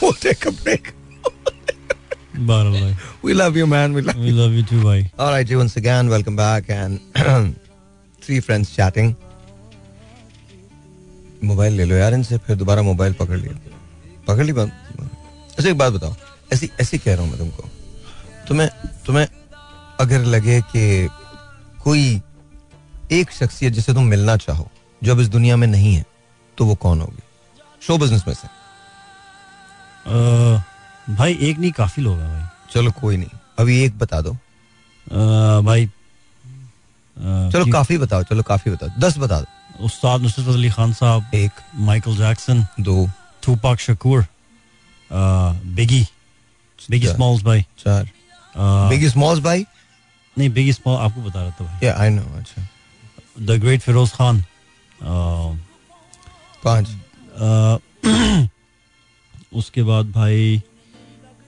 [0.01, 0.95] we'll take a break.
[3.25, 3.95] We love you, man.
[3.95, 7.01] We love we love you too भाई All right, once again, welcome back and
[8.27, 9.14] three friends chatting.
[11.45, 13.59] Mobile ले लो यार इनसे फिर दोबारा mobile पकड़ लिया।
[14.29, 14.69] पकड़ ली बात?
[15.59, 16.14] अच्छा एक बात बताओ।
[16.53, 17.69] ऐसी ऐसी कह रहा हूँ मैं तुमको।
[18.49, 18.71] तुम्हें
[19.07, 19.29] तुम्हें
[20.01, 21.09] अगर लगे कि
[21.85, 22.23] कोई
[23.12, 24.71] एक शख्सियत जिसे तुम मिलना चाहो
[25.05, 26.05] जो अब इस दुनिया में नहीं है
[26.59, 27.23] तो वो कौन होगी?
[27.81, 28.49] शो बिज़नेस में से।
[31.16, 32.44] भाई एक नहीं काफ़ी लोग हैं भाई।
[32.75, 38.70] चलो कोई नहीं। अभी एक बता दो। अह, भाई अह, चलो काफ़ी बताओ चलो काफ़ी
[38.70, 41.51] बताओ। दस बता दो। उस्ताद नुसरत अली खान साहब एक।
[41.88, 43.07] माइकल जैक्सन दो।
[43.44, 44.25] Tupac Shakur
[45.77, 46.07] Biggie.
[46.90, 48.09] Biggie Smalls भाई। चार।
[48.90, 49.66] बिगी स्मॉल्स भाई?
[50.38, 52.66] नहीं बिगी स्मॉल आपको बता रहा था भाई। या आई नो अच्छा।
[53.40, 54.44] द ग्रेट फिरोज खान
[56.64, 56.88] पाँच।
[59.55, 60.62] उसके बाद भाई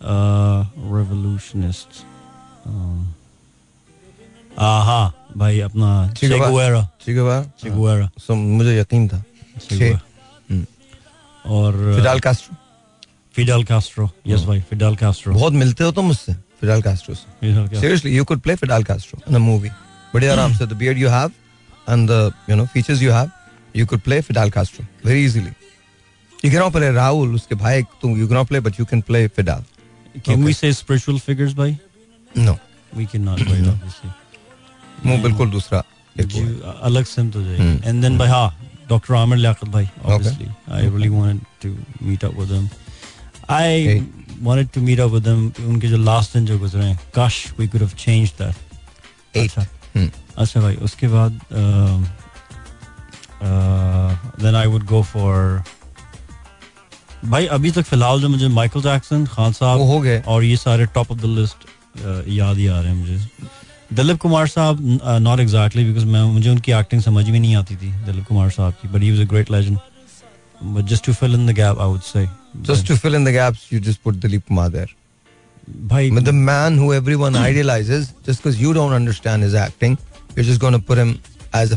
[0.04, 1.88] रेवोल्यूशनिस्ट
[4.58, 6.12] हाँ भाई अपना.
[6.16, 6.88] चेगुएरा
[7.34, 9.22] है चेगुएरा सो मुझे यकीन था।
[10.50, 10.66] हम्म।
[11.46, 12.56] और Fidel Castro.
[13.34, 14.10] Fidel Castro.
[14.26, 18.40] Yes भाई फिडल कास्ट्रो। बहुत मिलते हो तुम मुझसे फिडाल कास्ट्रो से। Seriously you could
[18.40, 19.70] play Fidel Castro in a movie
[20.14, 21.30] बड़े आराम से the beard you have
[21.90, 23.30] and the you know features you have
[23.76, 25.50] you could play Fidel Castro very easily
[26.44, 29.00] you can not play Rahul उसके भाई तुम you can not play but you can
[29.00, 29.64] play Fidel
[30.25, 31.77] Can we say spiritual figures भाई
[32.37, 32.57] no
[32.97, 34.09] We cannot भाई obviously
[35.05, 35.83] वो बिल्कुल दूसरा
[36.19, 38.47] एक वो है। जी, अलग सिम तो जाएगी हम्म। एंड देन भाई हाँ
[38.89, 41.73] डॉक्टर आमिर लियाकत भाई obviously I really wanted to
[42.09, 42.69] meet up with him
[43.49, 43.99] I Okay.
[44.45, 47.67] wanted to meet up with them उनके जो लास्ट दिन जो गुजरे हैं काश we
[47.67, 48.55] could have changed that
[49.35, 49.43] Eight.
[49.43, 49.65] अच्छा
[49.95, 50.09] हम्म।
[50.43, 52.05] अच्छा भाई उसके बाद um,
[53.41, 55.63] uh, then I would go for
[57.24, 60.86] भाई अभी तक फ़िलहाल जो मुझे माइकल जैक्सन खान साहब हो गए। और ये सारे
[60.94, 61.68] टॉप ऑफ़ द लिस्ट
[62.28, 63.18] याद ही आ रहे हैं मुझे।
[63.94, 64.78] Dilip Kumar sahab
[65.22, 68.72] not exactly because मैं मुझे उनकी एक्टिंग समझ में नहीं आती थी दिलीप कुमार साहब
[68.72, 69.78] की but he great legend
[70.64, 72.00] but just to fill in the I would
[72.88, 74.94] to fill in the gaps you just put Dilip Kumar there
[75.86, 79.96] भाई the man who everyone idealises just because you don't understand his acting
[80.38, 81.16] you are just gonna put him
[81.56, 81.72] as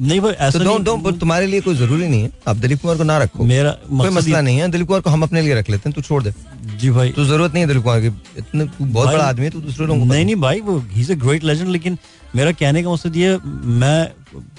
[0.00, 2.96] नहीं भाई ऐसा don't, नहीं। don't, तुम्हारे लिए कोई ज़रूरी नहीं है। आप दिलीप कुमार
[2.96, 5.70] को ना रखो। मेरा कोई मसला नहीं है। दिलीप कुमार को हम अपने लिए रख
[5.70, 6.32] लेते हैं तू छोड़ दे।
[6.80, 8.06] जी भाई। तो ज़रूरत नहीं है दिलीप कुमार की।
[8.38, 11.00] इतने तू बहुत बड़ा आदमी है तू दूसरे लोगों को नहीं नहीं भाई वो he
[11.00, 11.98] is a great legend लेकिन
[12.36, 13.38] मेरा कहने का मकसद ये
[13.80, 14.12] मैं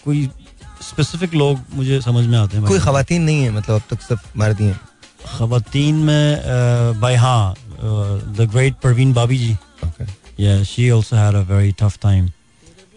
[0.06, 0.30] कोई
[0.82, 4.38] स्पेसिफिक लोग मुझे समझ में आते हैं कोई खातन नहीं है मतलब अब तक सिर्फ़
[4.38, 4.80] मर्द ही हैं।
[5.38, 9.56] खवातीन में भाई हाँ the great Parveen Babi ji.
[9.86, 10.06] Okay.
[10.39, 12.30] Yeah, she also had a very tough time.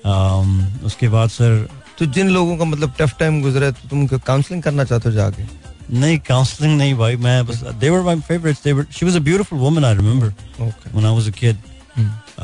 [0.04, 0.48] Um,
[0.84, 4.62] उसके बाद सर तो जिन लोगों का मतलब टफ टाइम गुजरा है तो तुम काउंसलिंग
[4.62, 5.44] करना चाहते हो जाके?
[5.90, 9.24] नहीं काउंसलिंग नहीं भाई मैं बस they were my favorites they were she was a
[9.28, 10.28] beautiful woman I remember
[10.62, 11.56] okay when I was a kid.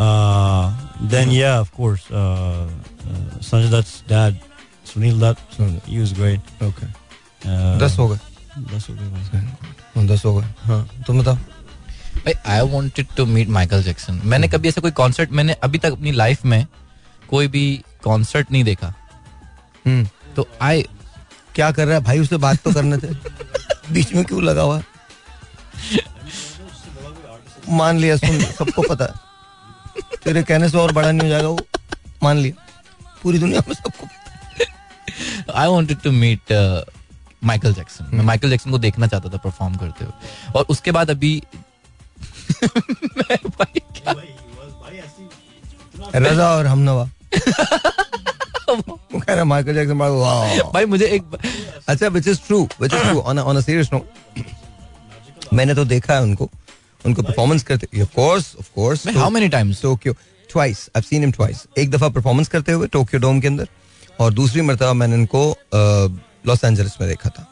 [0.04, 0.72] Uh,
[1.10, 1.60] then yeah.
[1.60, 4.40] of course uh, uh, Sanjay Dutt's dad
[4.92, 5.38] Sunil Dutt
[5.86, 6.12] he was
[6.68, 8.18] okay uh, दस हो गए।
[8.74, 9.38] दस हो गए
[9.94, 14.48] हाँ, दस हो गए। हाँ तुम बताओ। भाई I wanted to meet Michael Jackson मैंने
[14.48, 16.66] कभी ऐसा कोई कॉन्सर्ट मैंने अभी तक अपनी लाइफ में
[17.30, 17.64] कोई भी
[18.04, 18.92] कॉन्सर्ट नहीं देखा।
[19.86, 20.82] तो आए
[21.54, 22.04] क्या कर रहा है?
[22.04, 23.14] भाई उससे बात तो करने थे।
[23.92, 24.82] बीच में क्यों लगा हुआ?
[27.68, 29.06] मान लिया सुन सबको पता
[30.24, 31.60] तेरे कहने से और बड़ा नहीं हो जाएगा वो
[32.22, 32.64] मान लिया।
[33.22, 36.52] पूरी दुनिया में सबको I wanted to meet
[37.44, 41.10] Michael Jackson मैं माइकल जैक्सन को देखना चाहता था परफॉर्म करते हुए। और उसके बाद
[41.10, 41.42] अभी
[42.64, 44.14] मैं भाई क्या
[46.16, 47.08] रजा और हमनवा
[49.24, 51.22] कह रहा माइकल जैक्सन वाह भाई मुझे एक
[51.88, 54.04] अच्छा which is true which is true on on a serious note
[55.54, 56.50] मैंने तो देखा है उनको
[57.06, 60.12] उनको परफॉर्मेंस करते of course of course how many times Tokyo
[60.50, 63.68] twice I seen him twice एक दफ़ा परफॉर्मेंस करते हुए टोक्यो डोम के अंदर
[64.20, 65.42] और दूसरी मरतबा मैंने इनको
[66.46, 67.46] लॉस एंजलिस में देखा था।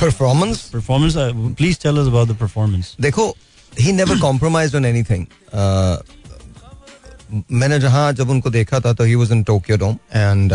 [0.00, 1.16] Performance Performance.
[1.16, 2.86] Uh, please tell us about the performance.
[3.00, 3.24] देखो
[3.80, 5.26] he never compromise on anything
[7.52, 10.52] मैंने जहाँ जब उनको देखा था तो he was in Tokyo Dome and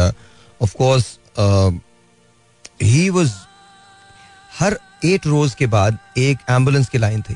[0.62, 1.20] of course
[2.84, 3.32] he was
[4.60, 7.36] her at rose के बाद एक एंबुलेंस की लाइन थी।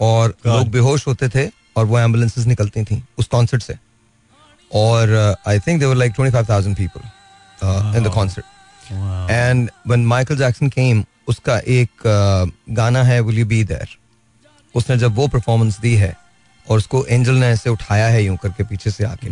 [0.00, 0.34] और.
[0.46, 3.78] लोग बेहोश होते थे और वो एम्बुलेंसेस निकलती थी उस कॉन्सर्ट से।
[4.74, 7.00] और I think there like 25000 people
[7.96, 8.44] in the concert
[9.30, 13.88] and when Michael Jackson came उसका एक uh, गाना है विल यू बी देयर
[14.74, 16.16] उसने जब वो परफॉर्मेंस दी है
[16.68, 19.30] और उसको एंजल ने ऐसे उठाया है यूँ करके पीछे से आके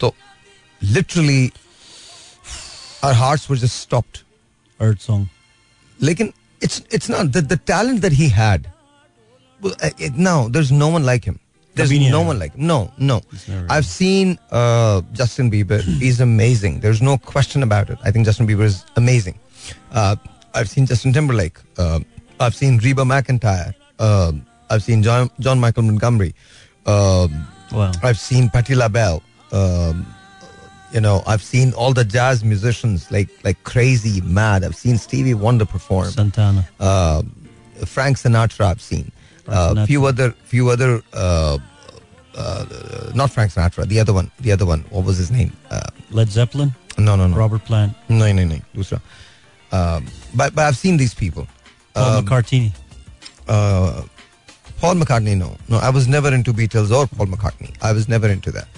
[0.00, 0.14] तो
[0.82, 1.52] literally
[3.04, 4.18] our hearts were just stopped
[4.80, 5.26] Earth song.
[6.02, 6.32] लेकिन
[6.62, 8.66] it's it's not the the talent that he had
[10.24, 11.36] no there's no one like him
[11.76, 12.74] there's कभी no one like him no
[13.10, 13.14] no
[13.74, 18.48] i've seen uh, justin bieber he's amazing there's no question about it i think justin
[18.50, 19.38] bieber is amazing
[19.92, 20.16] uh,
[20.54, 21.98] i've seen justin timberlake uh,
[22.40, 23.72] i've seen reba mcintyre
[24.08, 24.32] uh,
[24.74, 26.34] I've seen John, John Michael Montgomery.
[26.86, 27.92] Um, wow.
[28.02, 29.22] I've seen Patti LaBelle.
[29.52, 30.06] Um,
[30.92, 34.64] you know, I've seen all the jazz musicians like like crazy mad.
[34.64, 36.10] I've seen Stevie Wonder perform.
[36.10, 36.68] Santana.
[36.78, 37.22] Uh,
[37.84, 38.66] Frank Sinatra.
[38.66, 39.10] I've seen
[39.46, 39.78] Sinatra.
[39.78, 41.02] Uh, few other few other.
[41.12, 41.58] Uh,
[42.36, 42.64] uh,
[43.14, 43.86] not Frank Sinatra.
[43.86, 44.30] The other one.
[44.40, 44.84] The other one.
[44.90, 45.52] What was his name?
[45.70, 46.74] Uh, Led Zeppelin.
[46.96, 47.36] No, no, no.
[47.36, 47.96] Robert Plant.
[48.08, 48.58] No, no, no.
[48.74, 49.00] Dusra.
[49.72, 51.48] Um, but but I've seen these people.
[51.94, 52.72] Paul um, McCartney.
[53.48, 54.02] Uh,
[54.80, 55.78] Paul McCartney, no, no.
[55.78, 57.74] I was never into Beatles or Paul McCartney.
[57.82, 58.68] I was never into that.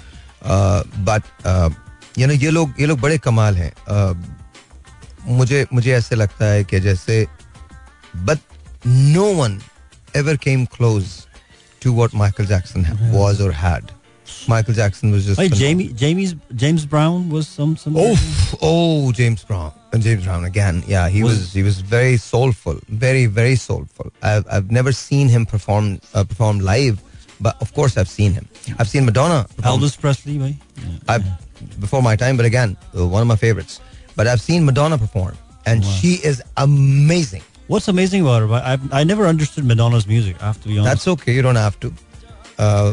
[0.42, 1.70] Uh, but uh,
[2.16, 3.72] you know, ये लोग ये लोग बड़े कमाल हैं.
[3.88, 4.14] Uh,
[5.26, 7.26] मुझे मुझे ऐसे लगता है कि जैसे
[8.24, 8.38] but
[8.86, 9.60] no one
[10.14, 11.26] ever came close
[11.80, 13.95] to what Michael Jackson was was or had.
[14.48, 15.52] Michael Jackson was just Wait.
[15.52, 17.94] Jamie, Jamie's James Brown was some some.
[17.96, 18.16] Oh,
[18.62, 20.82] oh, James Brown, and James Brown again.
[20.86, 24.12] Yeah, he was, Was- he was very soulful, very very soulful.
[24.22, 27.00] I've I've never seen him perform uh, perform live,
[27.40, 28.46] but of course I've seen him.
[28.78, 29.46] I've seen Madonna.
[29.56, 29.80] perform.
[29.80, 30.56] Elvis Presley, right?
[31.08, 31.18] Yeah.
[31.80, 33.80] Before my time, but again, uh, one of my favorites.
[34.14, 35.36] But I've seen Madonna perform,
[35.66, 35.90] and Wow.
[36.00, 37.42] she is amazing.
[37.68, 38.52] What's amazing about her?
[38.54, 40.36] I I never understood Madonna's music.
[40.42, 40.90] I have to be honest.
[40.90, 41.32] That's okay.
[41.34, 41.92] You don't have to.
[42.58, 42.92] Uh,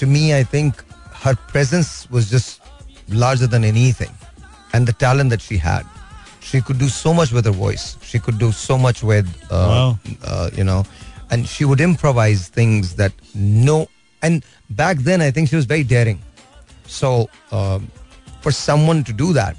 [0.00, 0.82] to me, I think
[1.24, 2.60] her presence was just
[3.08, 4.12] larger than anything,
[4.72, 5.84] and the talent that she had.
[6.40, 7.98] She could do so much with her voice.
[8.02, 9.98] She could do so much with, uh, Wow.
[10.24, 10.84] uh, you know,
[11.30, 13.88] and she would improvise things that no.
[14.22, 16.18] And back then, I think she was very daring.
[16.86, 17.88] So um,
[18.40, 19.56] for someone to do that,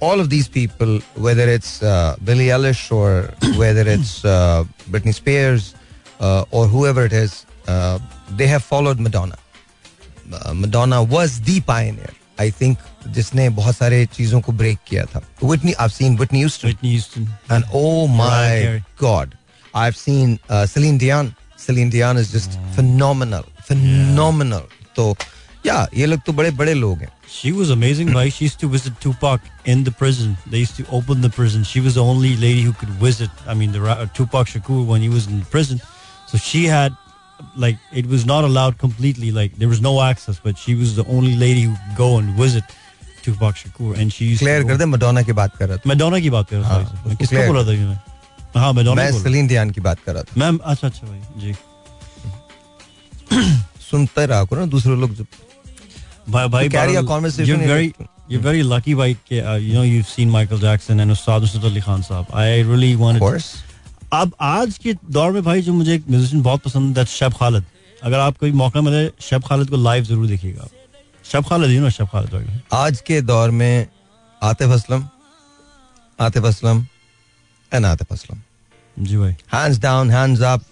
[0.00, 3.10] all of these people, whether it's uh, Billie Eilish or
[3.58, 5.74] whether it's uh, Britney Spears
[6.20, 7.98] uh, or whoever it is, uh,
[8.30, 9.36] they have followed Madonna.
[10.33, 12.11] Uh, Madonna was the pioneer.
[12.39, 12.77] I think
[13.15, 17.27] जिसने बहुत सारे चीजों को break किया था Whitney I've seen Whitney Houston Whitney Houston.
[17.49, 18.83] and oh Mariah my Carey.
[18.99, 19.37] god
[19.75, 24.63] I've seen uh, Celine Dion Celine Dion is just phenomenal phenomenal
[24.95, 25.15] तो
[25.65, 28.31] yeah ये लोग तो बड़े बड़े लोग हैं She was amazing, right?
[28.33, 29.41] She used to visit Tupac
[29.73, 30.33] in the prison.
[30.51, 31.63] They used to open the prison.
[31.69, 33.31] She was the only lady who could visit.
[33.47, 35.81] I mean, the ra- uh, Tupac Shakur when he was in prison.
[36.27, 36.93] So she had,
[37.55, 39.31] like, it was not allowed completely.
[39.31, 42.29] Like, there was no access, but she was the only lady who could go and
[42.41, 42.63] visit
[43.23, 43.97] Tupac Shakur.
[43.97, 46.19] And she used clear to कर go- दे Madonna की बात कर रहा था Madonna
[46.19, 47.99] की बात कर रहा हाँ, था मैं उसको किसको clear बोला था ये मैं
[48.61, 51.21] हाँ मैडोना मैं बोला सलीन दियान की बात कर रहा था मैम अच्छा अच्छा भाई
[51.41, 51.53] जी
[53.89, 55.25] सुनते रहा करो ना दूसरे लोग जब
[56.29, 58.09] भाई भाई carry a Baral, conversation you're in very it.
[58.29, 61.63] you're very lucky भाई कि uh, you know you've seen Michael Jackson and Ustad Nusrat
[61.71, 63.49] Ali Khan साहब I really wanted course
[64.12, 67.64] अब आज के दौर में भाई जो मुझे एक म्यूजिशियन बहुत पसंद है शब खालिद
[68.04, 70.68] अगर आप कोई मौका मिले शब खालिद को लाइव ज़रूर देखिएगा
[71.32, 73.86] शब खालिद यू नो शब खालिद आज के दौर में
[74.42, 75.04] आतिफ असलम
[76.26, 76.84] आतिफ असलम
[77.72, 80.62] एंड आतिफ असलम जी भाई hands down hands up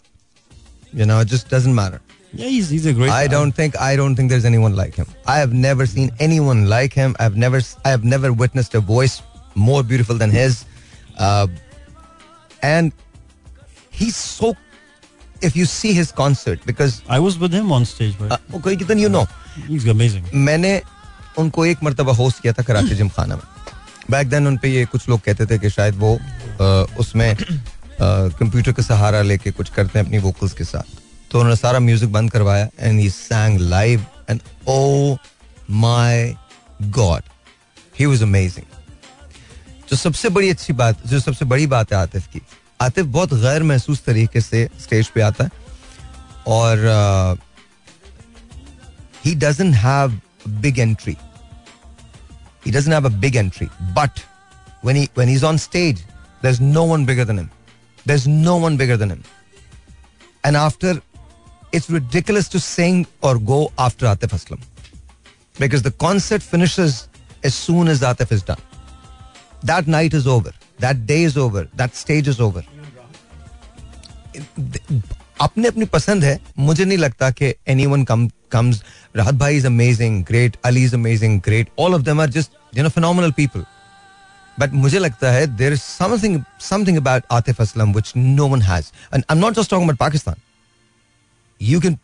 [1.00, 2.00] you know it just doesn't matter
[2.40, 3.32] yeah he's he's a great I guy.
[3.34, 5.12] don't think I don't think there's anyone like him.
[5.34, 7.14] I have never seen anyone like him.
[7.26, 9.14] I've never I have never witnessed a voice
[9.68, 10.58] more beautiful than his.
[11.28, 11.46] Uh,
[12.70, 12.92] and
[13.98, 14.52] he's so
[15.48, 18.76] if you see his concert because I was with him on stage भाई uh, okay
[18.92, 19.26] then you know.
[19.68, 20.24] He's amazing.
[20.34, 20.80] मैंने
[21.38, 23.42] उनको एक मरतबा host किया था Karachi gym खाना में।
[24.10, 27.36] Back then उन पे ये कुछ लोग कहते थे कि शायद वो uh, उसमें
[28.00, 30.96] कंप्यूटर का सहारा लेके कुछ करते हैं अपनी वोकल्स के साथ।
[31.30, 35.16] तो उन्होंने सारा म्यूज़िक बंद करवाया and he sang live and oh
[35.70, 36.34] my
[36.98, 37.22] God
[37.98, 38.66] he was amazing
[39.90, 42.40] जो सबसे बड़ी अच्छी बात जो सबसे बड़ी बात है आतिफ की
[42.80, 45.50] आतिफ बहुत गैर महसूस तरीके से स्टेज पे आता है
[46.56, 47.38] और
[49.24, 50.20] he doesn't have
[50.64, 51.16] big entry
[52.66, 54.20] he doesn't have a big entry but
[54.86, 56.00] when he when he's on stage
[56.42, 57.50] there's no one bigger than him
[58.10, 59.22] there's no one bigger than him
[60.44, 60.94] and after
[61.72, 64.66] it's ridiculous to sing or go after Atif Aslam
[65.64, 67.08] because the concert finishes
[67.44, 68.64] as soon as Atif is done
[69.72, 71.68] that night is over that day is over.
[71.74, 72.62] That stage is over.
[75.40, 78.82] अपने अपनी पसंद है मुझे नहीं लगता कि any one कम comes
[79.16, 82.82] Rahat भाई is amazing great Ali is amazing great all of them are just you
[82.82, 83.64] know phenomenal people
[84.58, 88.90] but मुझे लगता है there is something something about Atif Aslam which no one has
[89.14, 90.40] and I am not just talking about Pakistan
[91.60, 91.98] you can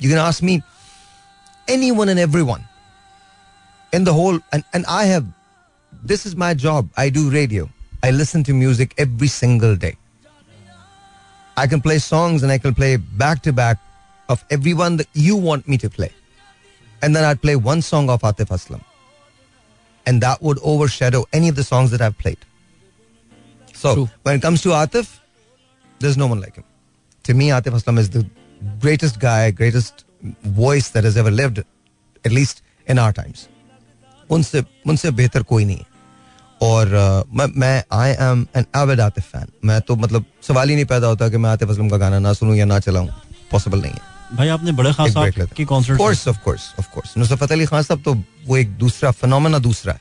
[0.00, 0.60] you can ask me
[1.68, 2.62] anyone and everyone
[3.92, 5.26] in the whole and, and I have
[5.92, 6.88] this is my job.
[6.96, 7.68] I do radio.
[8.03, 9.95] I listen to music every single day.
[11.55, 13.77] I can play songs and I can play back to back
[14.29, 16.11] of everyone that you want me to play.
[17.01, 18.81] And then I'd play one song of Atif Aslam.
[20.05, 22.39] And that would overshadow any of the songs that I've played.
[23.73, 24.09] So True.
[24.23, 25.19] when it comes to Atif,
[25.99, 26.63] there's no one like him.
[27.23, 28.25] To me, Atif Aslam is the
[28.79, 30.05] greatest guy, greatest
[30.43, 31.63] voice that has ever lived,
[32.25, 33.47] at least in our times.
[34.31, 35.85] उनसे उनसे बेहतर कोई नहीं है
[36.62, 40.74] और uh, मैं मैं I am an avid Atif fan मैं तो मतलब सवाल ही
[40.74, 43.06] नहीं पैदा होता कि मैं आतिफ असलम का गाना ना सुनूं या ना चलाऊं.
[43.50, 44.00] पॉसिबल नहीं है.
[44.36, 47.16] भाई आपने बड़े खास साहब की concert Of course, of course, of course.
[47.18, 48.14] Nusrat Ali Khan sahab तो
[48.46, 50.00] वो एक दूसरा फिनोमेना दूसरा है.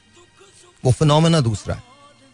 [0.83, 1.83] वो फिनोमेना दूसरा है.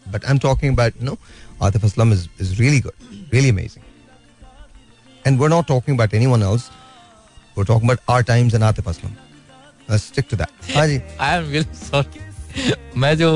[0.06, 1.16] But I am talking about no
[1.62, 3.84] Atif Aslam is is really good really amazing
[5.26, 6.68] and we are not talking about anyone else
[7.56, 9.10] we are talking about our times and Atif Aslam
[9.90, 11.00] let's stick to that हाँ जी.
[11.20, 13.30] I am really sorry मैं जो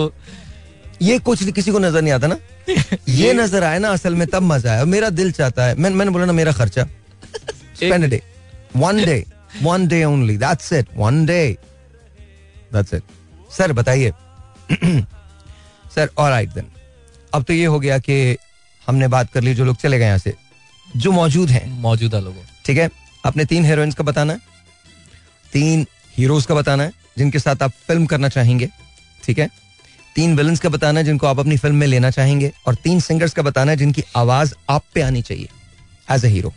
[1.02, 2.36] ये कुछ किसी को नज़र नहीं आता ना।
[3.08, 6.10] ये नज़र आए ना असल में तब मज़ा आया। मेरा दिल चाहता है। मैं मैंने
[6.10, 6.84] बोला ना मेरा खर्चा।
[7.76, 8.22] Spend day
[8.76, 9.24] one day
[9.62, 11.56] one day only that's it one day
[12.72, 13.02] that's it
[13.56, 14.12] sir बताइए।
[15.94, 16.66] सर और राइट देन
[17.34, 18.36] अब तो ये हो गया कि
[18.82, 20.34] हमने बात कर ली जो लोग चले गए यहाँ से।
[20.86, 22.90] जो मौजूद हैं। मौजूदा लोगों। ठीक है?
[23.24, 24.40] अपने तीन हीरोइंस का बताना है।
[25.52, 28.68] तीन हीरोज का बताना है जिनके साथ आप फ़िल्म करना चाहेंगे।
[29.24, 29.48] ठीक है?
[30.18, 33.42] तीन विलन्स का बताना जिनको आप अपनी फ़िल्म में लेना चाहेंगे और तीन सिंगर्स का
[33.42, 35.48] बताना जिनकी आवाज़ आप पे आनी चाहिए
[36.10, 36.52] एज ए हीरो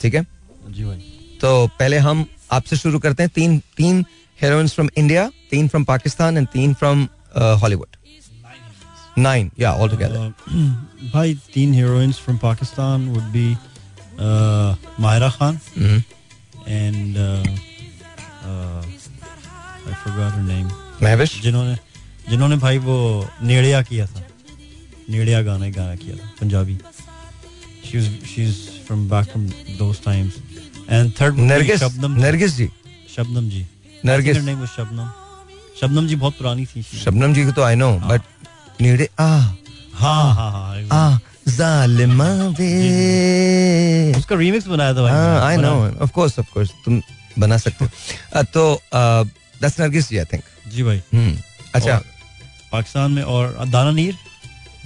[0.00, 0.26] ठीक है?
[0.68, 0.96] जी भाई।
[1.40, 4.04] तो पहले हम आपसे शुरू करते हैं। तीन तीन
[4.38, 7.08] हीरोइंस फ्रॉम इंडिया तीन फ्रॉम पाकिस्तान एंड तीन फ्रॉम
[7.62, 7.96] हॉलीवुड
[9.18, 10.32] नाइन या ऑल टुगेदर
[11.14, 13.48] भाई तीन heroines from Pakistan would be
[15.02, 15.58] Mahira Khan
[16.68, 17.56] and I
[19.94, 20.70] forgot her name
[21.02, 21.76] Mehwish जिन्होंने
[22.30, 22.96] जिन्होंने भाई वो
[23.42, 24.24] नेड़िया किया था।
[25.10, 26.78] नेड़िया गाना गाना किया था Punjabi.
[27.90, 28.56] She is she is
[28.86, 29.46] from back from
[29.78, 30.34] those times
[30.90, 32.68] and third Nargis Shabnam Nargis ji.
[33.16, 33.66] Shabnam ji.
[34.04, 34.36] Nargis.
[34.36, 35.10] Name was Shabnam.
[35.80, 38.22] Shabnam ji बहुत पुरानी थी। शबनम जी को तो आई नो बट
[38.80, 39.26] नीडे आ
[39.94, 45.12] हाँ हाँ हाँ आ जालिमा वे। उसका रीमिक्स बनाया था भाई।
[45.50, 45.72] I know
[46.04, 47.00] of course of course तुम
[47.38, 51.02] बना सकते हो। तो that's Nargis ji I think जी भाई।
[51.74, 52.04] अच्छा। और
[52.72, 54.14] पाकिस्तान में और दाना नीर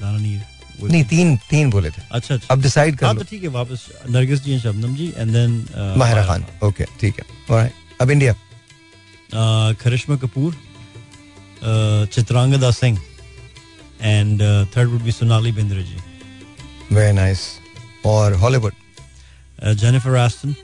[0.01, 0.41] दाना नीर
[0.83, 3.87] नहीं तीन तीन बोले थे। अच्छा अच्छा। अब डिसाइड कर हाँ तो ठीक है वापस
[4.11, 5.53] Nargis ji Shabnam ji and then
[5.99, 6.45] Mahira Khan.
[6.65, 7.71] Okay ठीक है।
[8.01, 8.35] अब India
[9.83, 13.01] Karisma Kapoor uh, Chitrangada Singh
[14.03, 14.43] and
[14.77, 15.97] third would be Sonali Bendre ji
[16.93, 17.41] very nice
[18.07, 18.73] और Hollywood
[19.81, 20.55] Jennifer Aston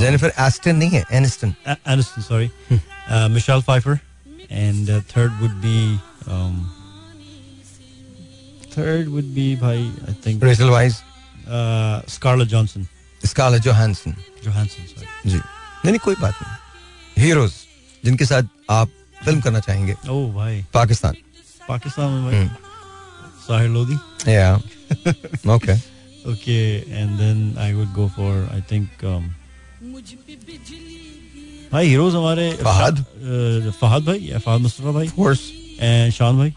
[0.00, 2.50] Jennifer Aston नहीं है Aniston Aniston sorry
[3.34, 3.98] Michelle Pfeiffer
[4.50, 5.78] and third would be
[8.75, 10.93] third would B भाई I think Rachel Weisz
[12.13, 12.87] Scarlett Johnson
[13.25, 17.53] Scarlett Johansson Johansson sorry जी नहीं नहीं कोई बात नहीं हीरोज
[18.05, 18.43] जिनके साथ
[18.77, 18.89] आप
[19.25, 21.15] फिल्म करना चाहेंगे ओह भाई पाकिस्तान
[21.67, 22.47] पाकिस्तान में भाई
[23.47, 23.97] साहिर लोधी
[24.35, 24.53] या
[25.55, 25.81] okay
[26.31, 28.27] Okay, and then I would go for
[28.57, 29.23] I think um,
[31.71, 32.99] भाई हीरोज हमारे फहद?
[32.99, 35.41] uh, फहद भाई या फहद मुस्तफा भाई कोर्स
[35.80, 36.50] एंड शान भाई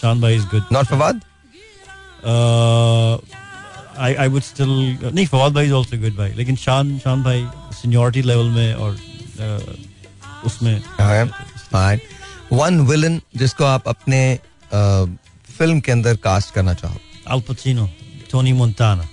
[0.00, 1.20] शान भाई is good not Fawad
[3.98, 4.68] I I would still
[5.04, 8.94] नहीं फवाद भाई इज़ आल्सो गुड भाई लेकिन शान शान भाई सीनियरिटी लेवल में और
[8.94, 10.80] uh, उसमें
[12.52, 14.22] वन विलन जिसको आप अपने
[14.72, 16.98] फ़िल्म के अंदर कास्ट करना चाहो
[17.28, 17.88] Al Pacino
[18.30, 19.08] Tony Montana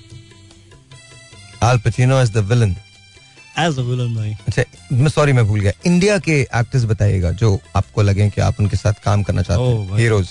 [1.64, 2.22] Al Pacino.
[2.22, 2.76] As the villain.
[3.60, 8.30] As a villain अच्छा सॉरी मैं भूल गया इंडिया के एक्टर्स बताइएगा जो आपको लगे
[8.30, 10.30] कि आप उनके साथ काम करना चाहते Oh, हैं heroes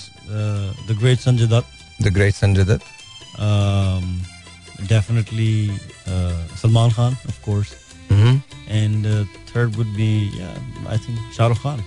[0.89, 2.91] the great Sanjay Dutt the great Sanjay Dutt
[3.39, 4.09] um,
[4.89, 5.71] definitely
[6.07, 7.71] uh, Salman Khan, of course,
[8.11, 8.41] hmm
[8.79, 10.09] and uh, third would be
[10.39, 10.59] yeah,
[10.95, 11.83] I think Shah Rukh Khan.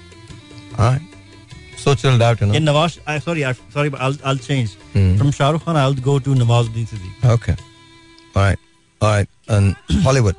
[0.77, 0.93] हाँ
[1.83, 4.77] so chilled out you know In Nawaz, I sorry, I, sorry, but I'll I'll change
[4.95, 5.11] Hmm.
[5.21, 5.79] from Shah Rukh Khan.
[5.83, 7.29] I'll go to Nawazuddin Siddiqui.
[7.35, 7.55] okay
[8.35, 8.59] all right
[9.01, 10.35] all right and Hollywood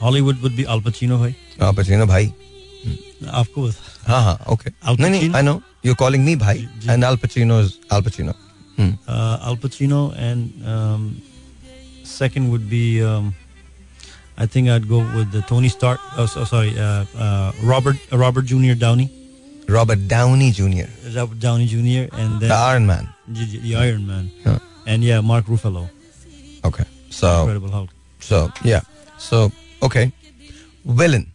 [0.00, 1.34] Hollywood would be Al Pacino, भाई.
[1.62, 2.26] आप पचीनो भाई
[3.28, 5.36] आपको बता- हाँ हाँ okay Al नहीं नहीं Pacino?
[5.36, 8.34] I know you calling me भाई जी। And Al Pacino is Al Pacino
[8.78, 8.90] Hmm.
[9.12, 11.06] uh, Al Pacino, and um,
[12.10, 13.30] second would be um,
[14.44, 16.04] I think I'd go with the Tony Stark.
[16.16, 19.08] Oh, so, sorry, uh, uh, Robert uh, Robert Junior Downey,
[19.78, 20.86] Robert Downey Jr.
[21.16, 22.04] Robert Downey Jr.
[22.12, 24.58] and the then Iron Man the, the Iron Man, Yeah.
[24.86, 25.82] and yeah, Mark Ruffalo,
[26.70, 27.90] okay so Incredible Hulk.
[28.30, 28.86] so yeah
[29.18, 29.42] so
[29.87, 30.05] okay.
[30.99, 31.25] Villain.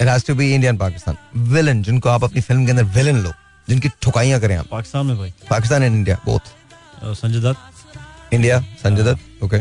[0.00, 1.16] It has to be Indian Pakistan.
[1.52, 3.32] Villain जिनको आप अपनी film के अंदर villain लो
[3.68, 8.34] जिनकी ठुकाइयाँ करें आप। पाकिस्तान में भाई। Pakistan and India both Sanjay Dutt.
[8.34, 9.58] India Sanjay Dutt okay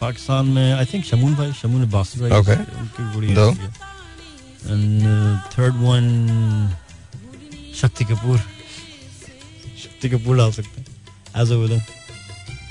[0.00, 2.58] Pakistan में आई थिंक शमून भाई शमून अब्बासी भाई। Okay.
[2.78, 3.50] उनकी बड़ी दो।
[4.62, 5.02] And
[5.52, 6.04] third one
[7.80, 8.38] Shakti Kapoor.
[9.82, 11.80] Shakti Kapoor डाल सकते हैं एज अ विलन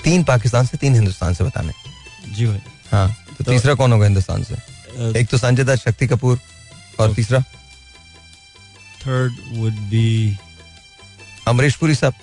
[0.04, 1.72] तीन पाकिस्तान से तीन हिंदुस्तान से बताने।
[2.34, 2.60] जी भाई।
[2.92, 3.08] हाँ।
[3.40, 4.56] तो तो- तीसरा कौन होगा हिंदुस्तान से?
[5.20, 6.40] एक तो संजय दत्त शक्ति कपूर
[7.00, 7.44] और तीसरा?
[9.02, 10.38] Third would be
[11.48, 12.14] Amrish Puri sahab.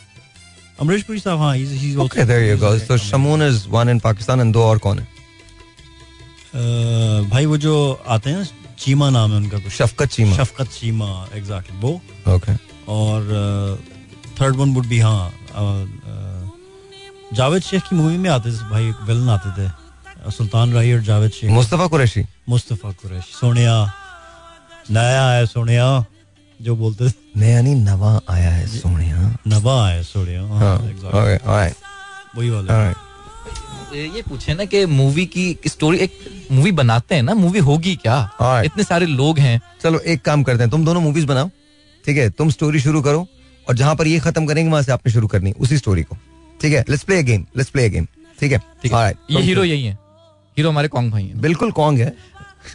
[0.82, 4.00] Amrish Puri sahab हाँ he's, he's okay there you go so Shamoon is one in
[4.00, 5.06] Pakistan and दो और कौन है?
[5.06, 8.50] Uh, भाई वो जो आते हैं
[8.80, 12.52] चीमा नाम है उनका कुछ। शफकत चीमा। शफकत चीमा एग्जैक्टली वो। ओके
[12.88, 13.84] और
[14.42, 15.86] थर्ड वन वुड बी हाँ अ, अ,
[17.34, 19.87] जावेद शेख की मूवी में आते थे भाई विलन आते थे।
[20.32, 22.26] सुल्तान राही और जावेद शेख। मुस्तफ़ा कुरैशी?
[22.50, 23.76] मुस्तफ़ा कुरैशी। सोनिया
[24.92, 26.06] नया है सोनिया
[26.60, 30.78] जो बोलते नया नहीं नवा आया है सोनिया। नबा है सोनिया हाँ,
[31.44, 31.70] हाँ
[32.38, 32.94] वही वाला।
[33.96, 36.14] ये पूछे ना कि मूवी की स्टोरी एक
[36.52, 38.18] मूवी बनाते हैं ना मूवी होगी क्या?
[38.42, 38.66] Alright.
[38.66, 41.50] इतने सारे लोग हैं। चलो एक काम करते हैं तुम दोनों मूवीज़ बनाओ
[42.06, 42.30] ठीक है?
[42.30, 43.28] तुम स्टोरी शुरू करो
[43.68, 46.18] और जहाँ पर ये खत्म करेंगे वहाँ से आपने शुरू करनी उसी स्टोरी को
[46.62, 46.84] ठीक है?
[46.90, 48.08] Let's play a game let's play a game
[48.40, 48.62] ठीक है?
[49.32, 49.98] ये हीरो यही है।
[50.58, 52.14] हीरो हमारे कौन भाई हैं बिल्कुल कौन है।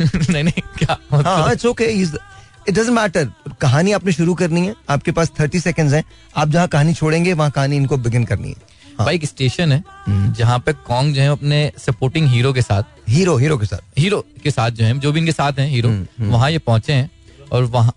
[0.30, 3.30] नहीं नहीं क्या हाँ it's okay it doesn't matter
[3.60, 6.04] कहानी आपने शुरू करनी है आपके पास थर्टी सेकेंड्स हैं।
[6.36, 9.82] आप जहाँ कहानी छोड़ेंगे वहाँ कहानी इनको बिगिन करनी है। हाँ। भाई एक स्टेशन है
[10.06, 13.98] हम्म। जहाँ पे कॉन्ग जो है अपने सपोर्टिंग हीरो के साथ हीरो हीरो के साथ।
[13.98, 16.92] हीरो के साथ जो है जो भी इनके साथ हैं हीरो हम्म, हम्म। ये पहुँचे
[16.92, 17.10] हैं
[17.52, 17.94] और वहाँ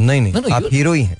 [0.00, 1.16] नहीं नहीं no, आप हीरो ही हैं।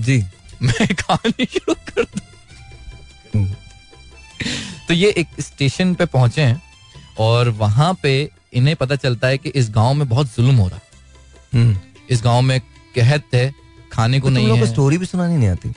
[0.00, 0.24] जी।
[0.62, 3.46] मैं कहानी शुरू कर दूँ।
[4.88, 6.62] तो ये एक स्टेशन पे पहुँचे हैं
[7.18, 10.76] और वहाँ पे इन्हें पता चलता है कि इस गाँव में बहुत जुल्म हो रहा
[10.76, 10.82] है।
[11.54, 11.78] हम्म।
[12.10, 12.60] इस गाँव में
[12.94, 13.54] कहत है
[13.92, 15.74] खाने को तो नहीं लोग है। स्टोरी भी सुनानी नहीं आती?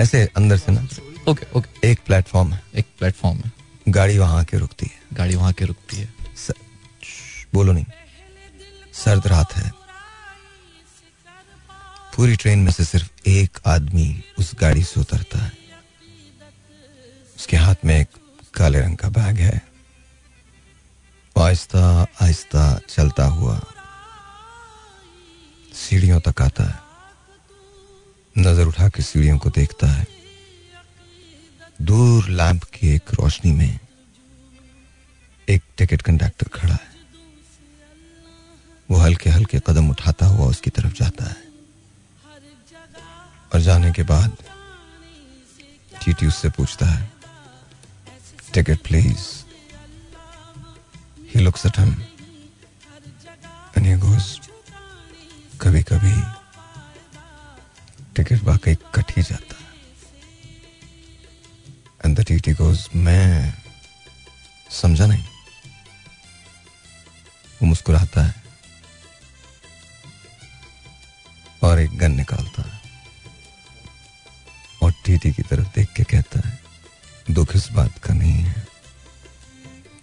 [0.00, 0.86] ऐसे अंदर से ना?
[1.28, 3.52] Okay okay. एक प्लेटफॉर्म है। एक प्लेटफॉर्म है।
[3.88, 6.14] गाड़ी वहाँ के रुकती है। गाड़ी वहाँ के रुकती है।
[7.54, 7.84] बोलो नहीं।
[8.92, 9.72] सर्द रात है।
[12.16, 15.52] पूरी ट्रेन में से सिर्फ़ एक आदमी उस गाड़ी से उतरता है।
[17.42, 18.08] उसके हाथ में एक
[18.54, 19.62] काले रंग का बैग है।
[21.36, 23.58] आहिस्ता आहिस्ता चलता हुआ
[25.74, 26.78] सीढ़ियों तक आता है।
[28.38, 30.06] नज़र उठा के सीढ़ियों को देखता है।
[31.82, 33.78] दूर लैंप की एक रोशनी में
[35.48, 36.90] एक टिकट कंडक्टर खड़ा है।
[38.90, 41.42] वो हल्के हल्के कदम उठाता हुआ उसकी तरफ़ जाता है।
[43.54, 44.36] और जाने के बाद,
[46.04, 47.11] टीटी उससे पूछता है
[48.54, 49.26] ticket please
[51.34, 51.92] he looks at him
[53.76, 54.24] and he goes
[55.60, 56.12] कभी कभी.
[58.16, 59.70] टिकट वाकई कट ही जाता है।
[62.04, 63.54] एंड द टीटी गोज मैं
[64.80, 65.24] समझा नहीं.
[67.62, 68.34] वो मुस्कुराता है
[71.62, 72.80] और एक गन निकालता है
[74.82, 76.61] और टीटी की तरफ़ देख के कहता है
[77.30, 78.66] दुख इस बात का नहीं है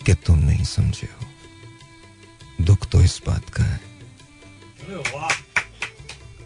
[0.05, 3.79] कि तुम नहीं समझे हो। दुख तो इस बात का है।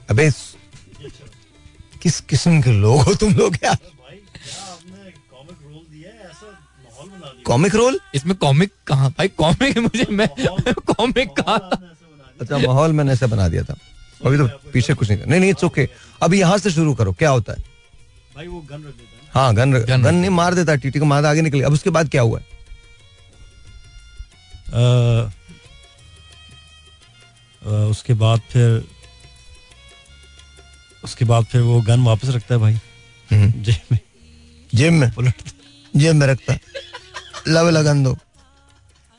[0.10, 0.30] अबे
[2.02, 3.78] किस किस्म के लोग हो तुम लोग यार?
[7.46, 9.10] कॉमिक रोल इसमें कॉमिक कहाँ?
[9.10, 10.28] भाई कॉमिक मुझे मैं
[10.88, 11.56] कॉमिक कहा?
[12.42, 13.76] अच्छा माहौल मैंने ऐसा बना दिया था।
[14.26, 15.88] अभी तो पीछे कुछ नहीं नहीं नहीं इट्स ओके
[16.24, 17.64] अभी यहाँ से शुरू करो क्या होता है?
[18.36, 21.26] भाई वो गन रख देता है गन गन गन नहीं मार देता टीटी को मार
[21.26, 22.40] आगे निकल। अब उसके बाद क्या हुआ?
[27.90, 28.88] उसके बाद फिर
[31.04, 32.74] उसके बाद फिर वो गन वापस रखता है भाई।
[33.32, 34.00] हम्म, जेब में।
[34.76, 35.34] जेब में?
[35.98, 36.62] जेब में रखता है।
[37.48, 38.18] लब लगन दो।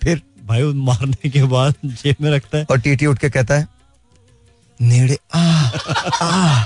[0.02, 0.22] फिर?
[0.44, 3.68] भाई मारने के बाद जेब में रखता है। और टीटी उठ के कहता है
[4.80, 5.70] नेड़े आ
[6.22, 6.64] आ।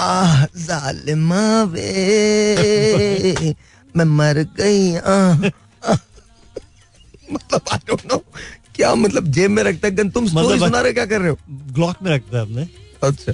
[0.00, 3.54] आ जालिमा वे।
[3.96, 5.12] मैं मर गई आ,
[5.92, 5.96] आ।
[7.32, 8.24] मतलब आई डोंट नो
[8.74, 10.10] क्या मतलब जेब में रखता है गन?
[10.10, 11.38] तुम मतलब- सुना रहे क्या कर रहे हो?
[11.50, 12.68] ग्लॉक में रखता है अपने।
[13.08, 13.32] अच्छा।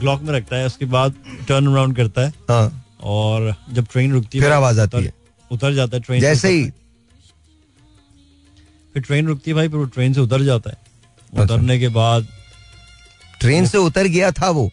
[0.00, 1.14] ग्लॉक में रखता है उसके बाद
[1.48, 5.14] टर्न अराउंड करता है। हाँ। और जब ट्रेन रुकती है फिर आवाज़ आती है।
[5.52, 6.70] उतर जाता है ट्रेन जैसे ही।
[8.94, 10.76] फिर ट्रेन रुकती है भाई फिर वो ट्रेन से उतर जाता है।
[11.30, 12.26] अच्छा। उतरने के बाद
[13.40, 14.70] ट्रेन से उतर गया था वो।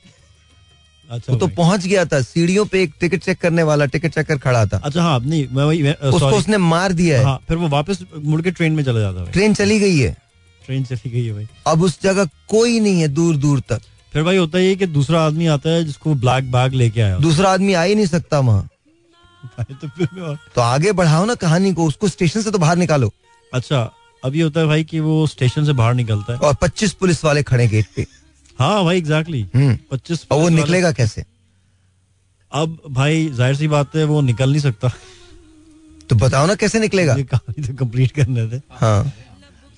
[1.12, 4.38] अच्छा वो तो। पहुँच गया था सीढ़ियों पे एक टिकट चेक करने वाला टिकट चेकर
[4.38, 7.58] खड़ा था। अच्छा हाँ नहीं मैं वही मैं- उसको उसने मार दिया है। हाँ फिर
[7.58, 10.18] वो वापस मुड़ के ट्रेन में चला जाता है ट्रेन चली गई है।
[10.66, 13.82] ट्रेन चली गई है भाई। अब उस जगह कोई नहीं है दूर दूर तक।
[14.14, 17.50] फिर भाई होता है कि दूसरा आदमी आता है जिसको ब्लैक बैग लेके आया। दूसरा
[17.50, 18.68] आदमी आ ही नहीं सकता वहाँ।
[19.62, 23.14] तो फिर तो आगे बढ़ाओ ना कहानी को उसको स्टेशन से तो बाहर निकालो।
[23.54, 23.92] अच्छा
[24.26, 27.26] अब ये होता है भाई कि वो स्टेशन से बाहर निकलता है। और 25 पुलिस
[27.26, 28.08] वाले खड़े गेट पे।
[28.60, 31.24] हाँ भाई एग्जैक्टली हम्म। पच्चीस और वो निकलेगा कैसे?
[32.52, 34.92] अब भाई ज़ाहिर सी बात है वो निकल नहीं सकता।
[36.10, 37.16] तो बताओ ना कैसे निकलेगा?
[37.16, 39.14] कहानी तो कंप्लीट करने थे हाँ।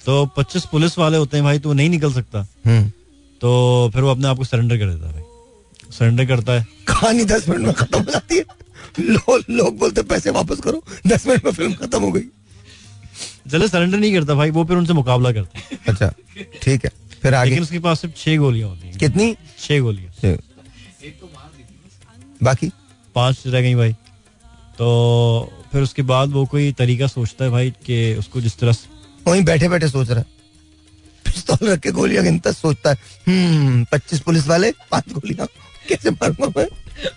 [0.05, 2.91] तो पच्चीस पुलिस वाले होते हैं भाई तो वो नहीं निकल सकता। हम्म।
[3.41, 7.25] तो फिर वो अपने आप को सरेंडर कर देता है भाई। सरेंडर करता है। कहानी
[7.25, 8.45] दस मिनट में खत्म हो जाती है।
[8.99, 12.23] लोग लो, बोलते पैसे वापस करो। दस मिनट में फ़िल्म खत्म हो गई।
[13.51, 16.13] चले सरेंडर नहीं करता भाई वो फिर उनसे मुकाबला करता है। अच्छा
[16.63, 16.91] ठीक है।
[17.28, 19.36] फिर आगे। लेकिन उसके पास सिर्फ़ छह गोलियाँ होती हैं। कितनी?
[19.59, 20.38] छह गोलियाँ। छह।
[22.43, 22.71] बाकी?
[23.15, 23.93] पाँच रह गई भाई।
[24.78, 28.89] तो फिर उसके बाद वो कोई तरीका सोचता है भाई कि उसको जिस तरह से
[29.28, 30.25] वहीं बैठे बैठे सोच रहा है।
[31.25, 32.97] पिस्तौल रख के गोलियाँ गिनता सोचता है।
[33.28, 35.47] हम्म पच्चीस पुलिस वाले पाँच गोलियाँ।
[35.89, 36.67] कैसे मारूँगा मैं?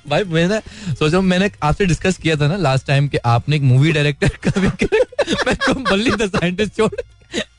[0.09, 0.61] भाई मैंने
[0.95, 4.61] सोचा मैंने आपसे डिस्कस किया था ना लास्ट टाइम कि आपने एक मूवी डायरेक्टर का
[4.61, 4.69] भी
[5.47, 6.91] मैं को बल्ली द साइंटिस्ट छोड़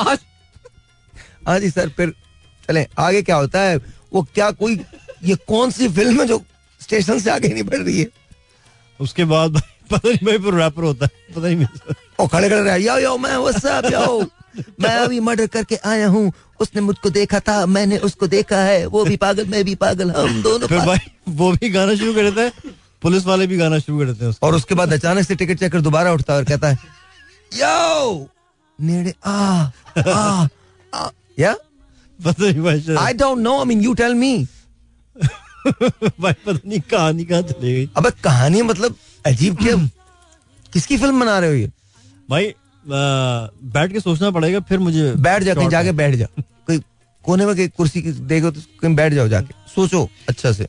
[0.02, 0.20] आज
[1.48, 2.14] हाँ जी सर फिर
[2.72, 3.78] चले आगे क्या होता है?
[4.14, 4.80] वो क्या कोई
[5.24, 6.42] ये कौन सी फ़िल्म है जो
[6.82, 8.08] स्टेशन से आगे नहीं बढ़ रही है?
[9.00, 9.62] उसके बाद
[9.92, 11.66] पता नहीं भाई रैपर होता है पता नहीं
[12.20, 14.22] और खड़े खड़े रहे यो यो मैं व्हाट्स अप यो
[14.82, 19.06] मैं अभी मर्डर करके आया हूँ उसने मुझको देखा था मैंने उसको देखा है वो
[19.06, 20.98] भी पागल मैं भी पागल हम दोनों फिर भाई
[21.30, 24.34] वो भी गाना शुरू कर देता है पुलिस वाले भी गाना शुरू कर देते हैं
[24.44, 26.78] और उसके बाद अचानक से टिकट चेकर दोबारा उठता है और कहता है
[27.52, 28.28] यो
[28.82, 29.68] नेड़े आ
[30.08, 30.48] आ
[30.94, 31.10] आ
[31.40, 31.56] या?
[32.26, 34.34] पता नहीं भाई I don't know I mean you tell me
[35.18, 37.90] भाई पता नहीं कहानी कहाँ चली गई?
[37.98, 38.96] अबे कहानी मतलब
[39.26, 39.76] अजीब क्या
[40.74, 41.70] किसकी फ़िल्म बना रहे हो ये?
[42.30, 42.54] भाई
[43.74, 46.26] बैठ के सोचना पड़ेगा फिर मुझे बैठ जा कहीं जाके बैठ जा।
[46.68, 46.80] कोई
[47.26, 50.68] कोने में कुर्सी की देखो तो कहीं बैठ जाओ जाके। सोचो अच्छा से।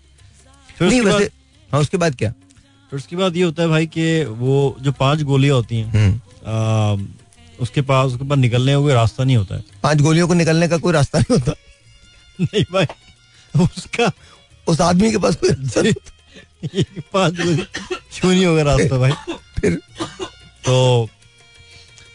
[0.81, 1.31] नहीं वैसे
[1.71, 2.31] हाँ उसके बाद क्या?
[2.93, 7.07] फिर उसके बाद ये होता है भाई कि वो जो पाँच गोलियाँ होती हैं हम्म।
[7.61, 10.69] उसके पास उसके पास निकलने का कोई रास्ता नहीं होता है। पाँच गोलियों को निकलने
[10.69, 11.53] का कोई रास्ता नहीं होता।
[12.41, 12.87] नहीं भाई
[13.65, 14.11] उसका
[14.67, 15.93] उस आदमी के पास कोई
[17.13, 19.13] पाँच गोली क्यों नहीं होगा रास्ता भाई?
[19.61, 19.75] फिर
[20.65, 21.09] तो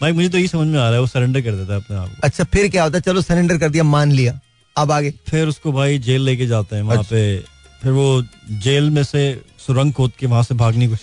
[0.02, 1.98] भाई मुझे तो ये समझ में आ रहा है वो सरेंडर कर देता है अपने
[1.98, 3.02] आप अच्छा फिर क्या होता है?
[3.02, 4.40] चलो सरेंडर कर दिया मान लिया।
[4.78, 7.38] अब आगे। फिर उसको भाई जेल लेके जाते हैं वहाँ अच्छा। पे।
[7.84, 10.96] फिर वो जेल में से सुरंग खोद के वहाँ से भागने को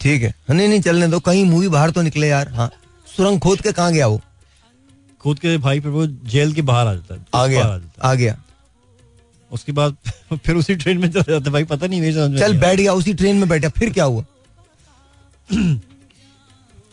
[0.00, 2.70] ठीक है। नहीं नहीं चलने दो। कहीं मूवी बाहर तो निकले यार। हाँ।
[3.16, 4.20] सुरंग खोद के कहाँ गया वो?
[5.20, 8.36] खोद के भाई फिर वो जेल के बाहर आ जाता है। आ गया आ गया।
[9.50, 9.96] उसके बाद
[10.46, 13.14] फिर उसी ट्रेन में चला जाता भाई पता नहीं मेरी समझ चल बैठ गया उसी
[13.14, 14.24] ट्रेन में बैठा फिर क्या हुआ?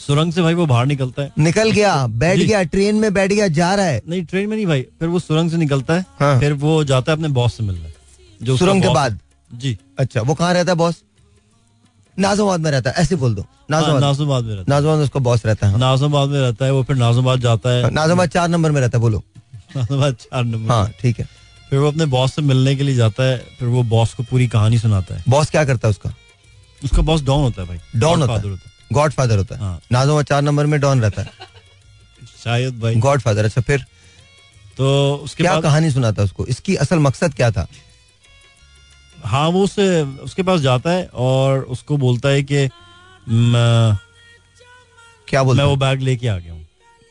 [0.07, 3.47] सुरंग से भाई वो बाहर निकलता है। निकल गया बैठ गया ट्रेन में बैठ गया
[3.47, 6.39] जा रहा है। नहीं ट्रेन में नहीं भाई फिर वो सुरंग से निकलता है। हाँ।
[6.39, 7.93] फिर वो जाता है अपने बॉस से मिलने।
[8.41, 9.19] जो सुरंग के बाद?
[9.53, 11.03] जी। अच्छा वो कहाँ रहता है बॉस
[12.19, 15.19] नाजोबाद में रहता है ऐसे बोल दो। हाँ, नाजोबाद। नाजोबाद में रहता नाजोबाद में उसका
[15.19, 18.71] बॉस रहता है। नाजोबाद में रहता है वो फिर नाजोबाद जाता है। नाजोबाद चार नंबर
[18.71, 19.23] में रहता है बोलो।
[19.75, 21.27] नाजोबाद चार नंबर। हाँ ठीक है।
[21.69, 24.47] फिर वो अपने बॉस से मिलने के लिए जाता है फिर वो बॉस को पूरी
[24.47, 26.13] कहानी सुनाता है। बॉस क्या करता है उसका?
[26.83, 28.57] उसका बॉस डॉन होता है भाई। डॉन होता है।
[28.93, 31.29] गॉड फादर होता है। हाँ। नाजोबाद चार नंबर में डॉन रहता है।
[32.43, 33.85] शायद भाई। गॉड फादर अच्छा फिर
[34.77, 36.45] तो उसके क्या कहानी सुनाता है उसको?
[36.45, 37.67] इसकी असल मकसद क्या था?
[39.25, 42.69] हाँ वो उसे उसके पास जाता है और उसको बोलता है कि
[43.29, 43.97] मैं
[45.27, 46.67] क्या मैं वो बैग लेके आ गया हूँ।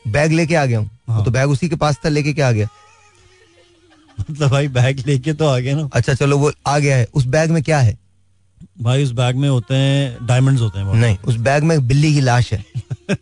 [0.07, 0.89] बैग लेके आ गया हूँ?
[1.09, 2.67] हाँ। तो बैग उसी के पास था लेके क्या आ गया?
[4.19, 7.25] मतलब भाई बैग लेके तो आ गया ना। अच्छा चलो वो आ गया है। उस
[7.25, 7.97] बैग में क्या है?
[8.81, 12.21] भाई उस बैग में होते हैं डायमंड्स होते हैं नहीं उस बैग में बिल्ली की
[12.21, 12.65] लाश है।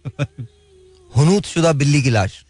[1.17, 2.45] हुनूत शुदा बिल्ली की लाश।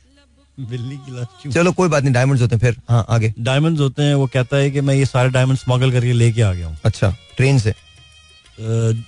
[0.59, 1.51] बिल्ली की लाश क्यों?
[1.53, 4.57] चलो कोई बात नहीं डायमंड्स होते हैं फिर। हाँ आगे। डायमंड्स होते हैं वो कहता
[4.57, 7.71] है कि मैं ये सारे डायमंड स्मगल करके लेके आ गया हूँ। अच्छा ट्रेन से?
[7.71, 7.75] अ,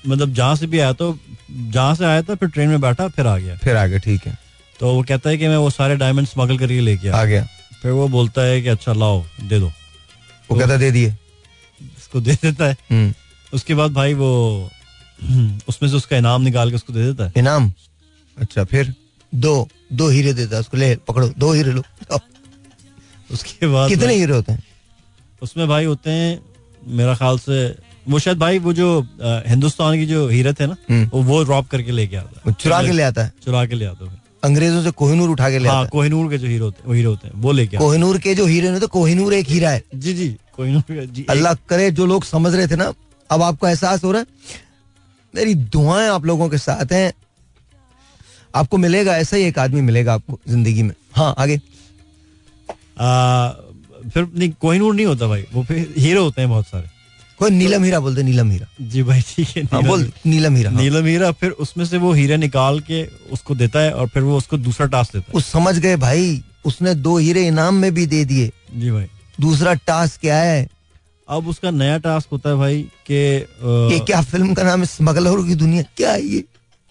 [0.08, 1.18] मतलब जहाँ से भी आया तो
[1.52, 4.38] जहाँ से आया था फिर ट्रेन में बैठा फिर आ गया। फिर आगे ठीक है।
[4.80, 7.48] तो वो कहता है कि मैं वो सारे डायमंड स्मगल करके लेके आ गया।
[7.82, 9.72] फिर वो बोलता है कि अच्छा लाओ दे दो।
[10.52, 11.10] वो कहता दे दिए।
[11.98, 13.14] उसको दे देता है। हम्म,
[13.54, 14.30] उसके बाद भाई वो
[15.70, 17.72] उसमें से उसका इनाम निकाल के उसको दे देता है। इनाम?
[18.38, 18.94] अच्छा फिर?
[19.34, 21.84] दो दो हीरे देता है उसको ले पकड़ो दो हीरे लो
[23.32, 24.64] उसके बाद कितने हीरे होते हैं?
[25.42, 26.40] उसमें भाई होते हैं
[26.98, 27.58] मेरा ख्याल से
[28.10, 28.88] वो शायद भाई वो जो
[29.48, 32.82] हिंदुस्तान की जो हीरे थे ना हम्म। वो वो ड्रॉप करके लेके आता है। चुरा
[32.84, 33.34] के ले आता है?
[33.46, 36.30] चुरा के ले आता है। अंग्रेज़ों से कोहिनूर उठा के ले हाँ आता है। कोहिनूर
[36.30, 38.80] के जो हीरो होते हैं हीरो होते हैं वो लेके कोहिनूर के जो हीरे ने
[38.80, 40.28] तो कोहिनूर एक हीरा है। है। जी जी
[40.58, 42.94] कोहिनूर जी अल्लाह करे जो लोग समझ रहे थे ना
[43.30, 44.28] अब आपको एहसास हो रहा है
[45.34, 47.12] मेरी दुआएँ आप लोगों के साथ हैं
[48.56, 51.56] आपको मिलेगा ऐसा ही एक आदमी मिलेगा आपको ज़िंदगी में। हाँ आगे।
[53.00, 53.50] आ,
[54.14, 56.88] फिर नहीं कोहिनूर नहीं होता भाई। वो फिर हीरो होते हैं बहुत सारे।
[57.40, 60.72] कोई नीलम हीरा बोलते नीलम हीरा। जी भाई ठीक है हाँ नीलम बोल। नीलम हीरा
[60.72, 64.24] हाँ। नीलम हीरा फिर उसमें से वो हीरे निकाल के उसको देता है और फिर
[64.24, 68.06] वो उसको दूसरा टास्क देता वो समझ गए भाई उसने दो हीरे इनाम में भी
[68.06, 69.06] दे दिए। जी भाई।
[69.40, 70.68] दूसरा टास्क क्या है?
[71.28, 74.86] अब उसका नया टास्क होता है भाई कि ये अ, क्या फ़िल्म का नाम है
[74.86, 75.84] स्मगलर की दुनिया?
[75.98, 76.44] क्या है ये?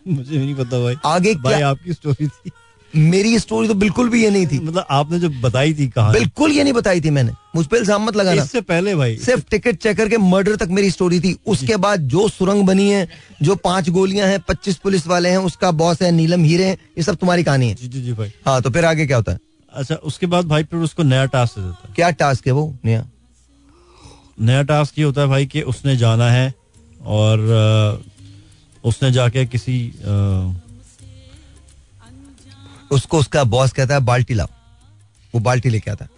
[0.06, 2.50] मुझे नहीं पता भाई। आगे भाई क्या आपकी स्टोरी थी।
[2.92, 6.52] मेरी स्टोरी तो बिल्कुल भी ये नहीं थी। मतलब आपने जो बताई थी कहा बिल्कुल
[6.52, 9.76] ये नहीं बताई थी मैंने। मुझ पर इल्ज़ाम मत लगाना। इससे पहले भाई। सिर्फ़ टिकट
[9.76, 13.06] चेकर के मर्डर तक मेरी स्टोरी थी। उसके बाद जो सुरंग बनी है
[13.42, 17.02] जो पाँच गोलियाँ हैं पच्चीस पुलिस वाले हैं उसका बॉस है नीलम हीरे हैं ये
[17.02, 19.38] सब तुम्हारी कहानी है। जी जी जी भाई। हाँ तो फिर आगे क्या होता है?
[19.72, 22.74] अच्छा उसके बाद भाई फिर उसको नया टास्क देता है। क्या टास्क है वो?
[22.84, 23.06] नया?
[24.40, 26.52] नया टास्क ये होता है भाई कि उसने जाना है
[27.06, 28.02] और
[28.84, 29.92] उसने जाके किसी
[32.90, 34.48] उसको उसका बॉस कहता है, बाल्टी लाओ।
[35.34, 36.10] वो बाल्टी लेके आता है।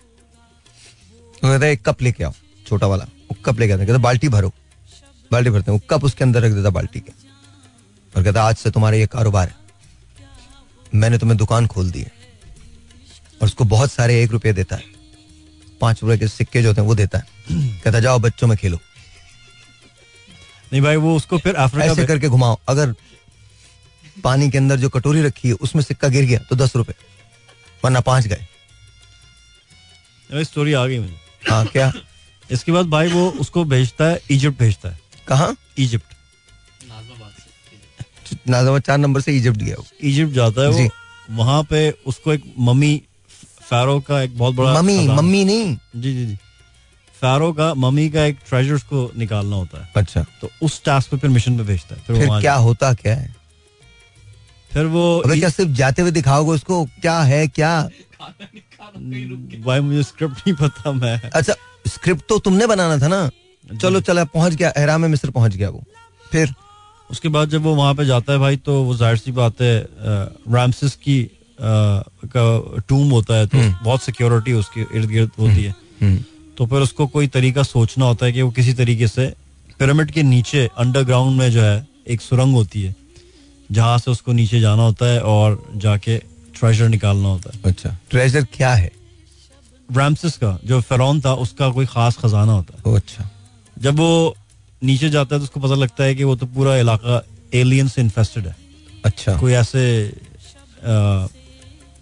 [1.42, 2.32] कहता है, एक कप लेके आओ,
[2.68, 4.52] छोटा वाला। वो कप लेके आता है। कहता बाल्टी भरो।
[5.32, 7.12] बाल्टी भरते हैं। वो कप उसके अंदर रख देता बाल्टी के।
[8.16, 9.56] और कहता आज से तुम्हारा ये कारोबार है।
[10.94, 12.12] मैंने तुम्हें दुकान खोल दी है।
[13.42, 14.84] और उसको बहुत सारे एक रुपये देता है।
[15.80, 17.26] पाँच रुपए के सिक्के जो होते हैं, वो देता है।
[17.80, 18.78] कहता जाओ बच्चों में खेलो।
[20.72, 22.94] नहीं भाई वो उसको फिर अफ्रीका ऐसे करके घुमाओ। अगर
[24.24, 26.94] पानी के अंदर जो कटोरी रखी है उसमें सिक्का गिर गया तो दस रुपए।
[27.82, 28.46] वरना पाँच गए।
[30.44, 31.92] स्टोरी आ गई मुझे। हाँ क्या?
[32.50, 34.98] इसके बाद भाई वो उसको भेजता है इजिप्ट भेजता है।
[35.28, 35.54] कहा?
[35.78, 36.14] इजिप्ट
[38.48, 40.88] नाजाबाद चार नंबर से इजिप्ट गया इजिप्ट जाता है वो।
[41.36, 43.02] वहाँ पे उसको एक मम्मी
[43.60, 46.36] फैरो का एक बहुत बड़ा मम्मी मम्मी नहीं। जी जी जी।
[47.20, 51.16] फैरो का मम्मी का एक ट्रेजर को निकालना होता है। अच्छा। तो उस टास्क पे
[51.16, 53.34] फिर मिशन पे भेजता है। फिर, फिर क्या होता क्या है?
[54.70, 56.84] फिर वो अबे क्या सिर्फ़ जाते हुए दिखाओगे उसको?
[57.00, 57.72] क्या है क्या?
[59.64, 61.54] भाई मुझे स्क्रिप्ट नहीं पता मैं। अच्छा
[61.86, 63.28] स्क्रिप्ट तो तुमने बनाना था ना?
[63.64, 65.82] चलो चला पहुँच गया एहराम मिस्र पहुँच गया वो।
[66.32, 66.54] फिर?
[67.10, 69.76] उसके बाद जब वो वहाँ पे जाता है भाई तो वो ज़ाहिर सी बात है
[70.48, 75.74] रामसिस की अ, का टूम होता है तो बहुत सिक्योरिटी उसके इर्द गिर्द होती है।
[76.02, 76.18] हम्म,
[76.59, 79.26] तो फिर उसको कोई तरीका सोचना होता है कि वो किसी तरीके से
[79.78, 82.94] पिरामिड के नीचे अंडरग्राउंड में जो है एक सुरंग होती है
[83.70, 86.18] जहाँ से उसको नीचे जाना होता है और जाके
[86.59, 88.90] ट्रेजर निकालना होता है। अच्छा। ट्रेजर क्या है?
[89.88, 93.28] रामसिस का जो फेरौन था उसका कोई खास खजाना होता है। अच्छा।
[93.76, 94.36] जब वो
[94.82, 97.22] नीचे जाता है तो उसको पता लगता है कि वो तो पूरा इलाका
[97.55, 98.57] एलियन से इन्फेस्टेड है।
[99.05, 99.82] अच्छा। कोई ऐसे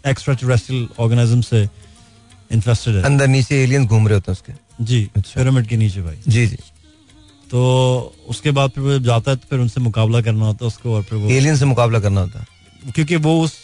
[0.07, 1.68] एक्स्ट्रा टेरेस्ट्रियल ऑर्गेनिज्म से
[2.51, 6.03] इन्फेस्टेड है। अंदर नीचे एलियंस घूम रहे होते हैं उसके। जी अच्छा। पिरामिड के नीचे
[6.03, 6.57] भाई। जी जी।
[7.51, 7.61] तो
[8.28, 11.03] उसके बाद फिर वो जाता है तो फिर उनसे मुकाबला करना होता है उसको और
[11.03, 13.55] फिर वो एलियन से मुकाबला करना होता है। क्योंकि वो उस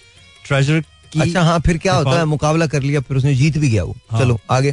[0.46, 0.80] ट्रेजर
[1.12, 2.24] की अच्छा हाँ फिर क्या होता है?
[2.24, 4.72] मुकाबला कर लिया फिर उसने जीत भी गया वो। हाँ। चलो आगे।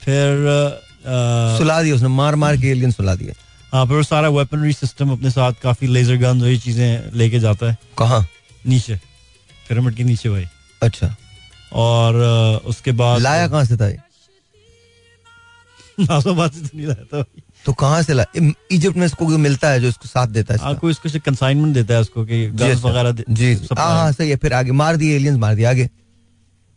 [0.00, 3.32] फिर अ, सुला दिया उसने मार मार के एलियन सुला दिया।
[3.72, 7.76] हाँ फिर सारा वेपनरी सिस्टम अपने साथ काफ़ी लेजर गन वही चीज़ें लेके जाता है।
[7.98, 8.26] कहाँ?
[8.66, 8.94] नीचे।
[9.68, 10.44] पिरामिड के नीचे भाई।
[10.82, 11.14] अच्छा।
[11.74, 12.16] और
[12.66, 13.98] उसके बाद लाया कहाँ से था ये
[16.00, 17.24] से तो नहीं लाया था।
[17.64, 20.70] तो कहाँ से ला इजिप्ट में इसको मिलता है जो इसको साथ देता है हाँ
[20.70, 20.80] इसका?
[20.80, 24.36] कोई इसको कंसाइनमेंट देता है उसको कि गन्स अच्छा। वगैरह जी। हाँ हाँ सही है
[24.36, 25.88] फिर आगे मार दिए एलियंस मार दिए आगे।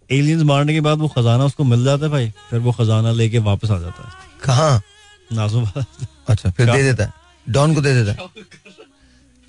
[0.09, 3.39] एलियंस मारने के बाद वो खजाना उसको मिल जाता है भाई फिर वो खजाना लेके
[3.39, 4.11] वापस आ जाता है।
[4.43, 4.81] कहाँ?
[5.33, 5.85] नाजोबाद
[6.29, 7.13] अच्छा फिर दे देता है।
[7.47, 8.27] डॉन को दे देता है।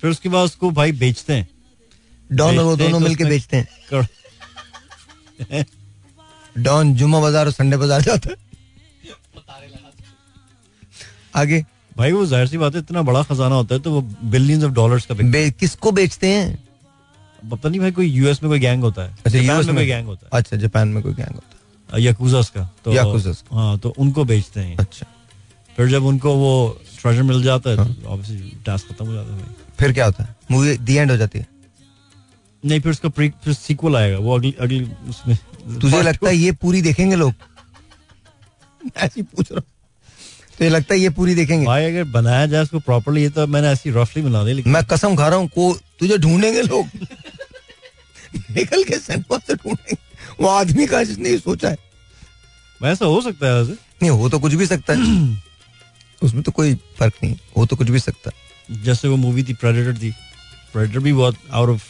[0.01, 1.47] फिर उसके बाद उसको भाई बेचते हैं।
[2.29, 4.07] डॉन और वो दोनों मिलके बेचते हैं।
[6.57, 8.35] डॉन जुमा बाज़ार और संडे बाज़ार जाता है।
[11.35, 11.63] आगे।
[11.97, 14.71] भाई वो ज़ाहिर सी बात है इतना बड़ा खजाना होता है तो वो बिलियंस ऑफ़
[14.73, 16.57] डॉलर्स का बे, किसको बेचते हैं?
[17.41, 19.85] पता नहीं भाई कोई यूएस में कोई गैंग होता है। अच्छा यूएस में में कोई
[19.85, 23.77] गैंग होता है। अच्छा जापान में कोई गैंग होता है। याकुजास का तो याकुजास हाँ
[23.79, 25.05] तो उनको बेचते हैं। अच्छा।
[25.77, 26.51] फिर जब उनको वो
[27.01, 30.35] ट्रेजर मिल जाता है तो ऑब्वियसली टास्क खत्म हो जाता है फिर क्या होता है?
[30.51, 31.47] मूवी दी एंड हो जाती है।
[32.65, 35.37] नहीं फिर उसका फिर सीक्वल आएगा वो अगली अगली उसमें
[35.79, 37.33] तुझे लगता है ये पूरी देखेंगे लोग?
[38.97, 39.65] ऐसी पूछ रहा हूँ।
[40.57, 41.65] तुझे लगता है ये पूरी देखेंगे?
[41.65, 44.85] भाई अगर बनाया जाए उसको प्रॉपरली ये तो मैंने ऐसी रफली बना दी लेकिन मैं
[44.85, 46.87] कसम खा रहा हूँ को तुझे ढूंढेंगे लोग?
[48.51, 49.97] निकल के सिनेमा से ढूंढेंगे।
[50.39, 51.77] वो आदमी का जिसने सोचा है।
[52.81, 54.99] वैसा हो सकता है नहीं हो तो कुछ भी सकता है।
[56.23, 59.43] उसमें तो कोई फ़र्क नहीं है। हो तो कुछ भी सकता है। जैसे वो मूवी
[59.43, 60.11] थी प्रेडेटर थी।
[60.73, 61.83] प्रेडेटर भी बहुत आउट ऑफ़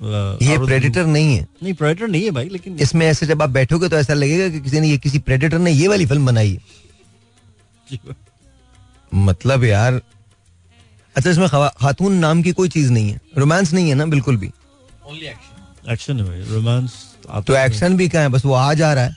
[0.00, 3.88] ये प्रेडिटर नहीं है। नहीं प्रेडेटर नहीं है भाई लेकिन इसमें ऐसे जब आप बैठोगे
[3.88, 8.14] तो ऐसा लगेगा कि किसी ने ये किसी प्रेडिटर ने ये वाली फ़िल्म बनाई है।
[9.12, 10.00] मतलब यार
[11.16, 14.50] अच्छा इसमें खातून नाम की कोई चीज़ नहीं है। रोमांस नहीं है ना बिल्कुल भी।
[15.90, 16.92] एक्शन है रोमांस
[17.46, 18.28] तो एक्शन भी कहाँ है?
[18.28, 19.16] बस वो आ जा रहा है।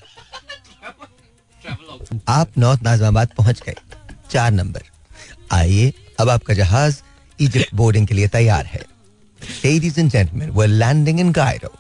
[2.27, 3.75] आप नॉर्थ नाजमाबाद पहुँच गए।
[4.31, 4.83] चार नंबर।
[5.51, 7.01] आइए अब आपका जहाज़
[7.39, 8.81] इजिप्ट बोर्डिंग के लिए तैयार है।
[9.63, 11.71] Ladies and gentlemen, we're landing in Cairo.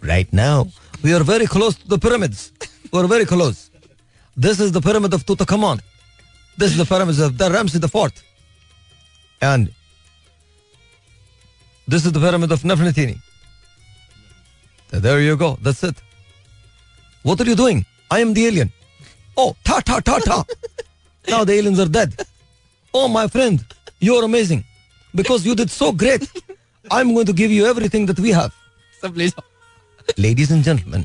[0.00, 0.68] Right now,
[1.02, 2.52] we are very close to the pyramids.
[2.92, 3.70] We're very close.
[4.36, 5.80] This is the pyramid of Tutankhamun.
[6.56, 8.22] This is the pyramid of the Ramses the Fourth.
[9.40, 9.72] And
[11.88, 13.18] this is the pyramid of Nefertiti.
[14.90, 15.58] There you go.
[15.62, 15.96] That's it.
[17.22, 17.86] What are you doing?
[18.10, 18.72] I am the alien.
[19.36, 20.44] Oh, ta ta ta ta.
[21.28, 22.14] now the aliens are dead.
[22.92, 23.64] Oh, my friend,
[24.00, 24.64] you're amazing.
[25.14, 26.28] Because you did so great.
[26.90, 28.52] I'm going to give you everything that we have.
[29.02, 29.50] सब ले जाओ
[30.24, 31.04] Ladies and gentlemen,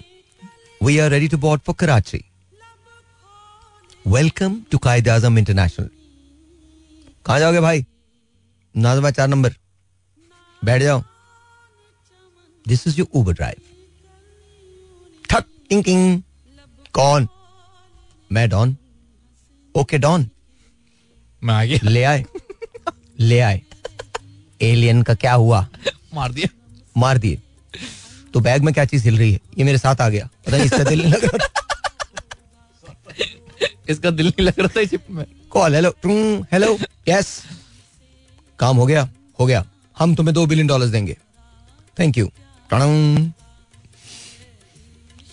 [0.81, 2.23] we are ready to board for Karachi.
[4.15, 5.89] Welcome to Qaid Azam International.
[7.25, 7.85] कहाँ जाओगे भाई
[8.75, 9.55] नाजमा चार number
[10.61, 11.01] बैठ जाओ
[12.67, 13.61] this is your Uber drive
[15.29, 16.21] ठक टिंग टिंग
[16.99, 17.27] कौन
[18.31, 18.75] मैं डॉन
[19.75, 20.29] ओके डॉन
[21.43, 22.23] मैं आ गया ले आए
[23.19, 23.61] ले आए
[24.61, 25.67] एलियन का क्या हुआ?
[26.13, 26.47] मार दिया
[26.97, 27.41] मार दिए।
[28.33, 29.39] तो बैग में क्या चीज़ हिल रही है?
[29.57, 31.47] ये मेरे साथ आ गया। पता नहीं इसका दिल नहीं लग रहा था।
[33.89, 35.89] इसका दिल नहीं लग रहा था शिप में। कॉल हेलो
[36.51, 37.43] हेलो यस
[38.59, 39.65] काम हो गया हो गया।
[39.99, 41.17] हम तुम्हें दो बिलियन डॉलर्स देंगे।
[41.99, 42.31] थैंक यू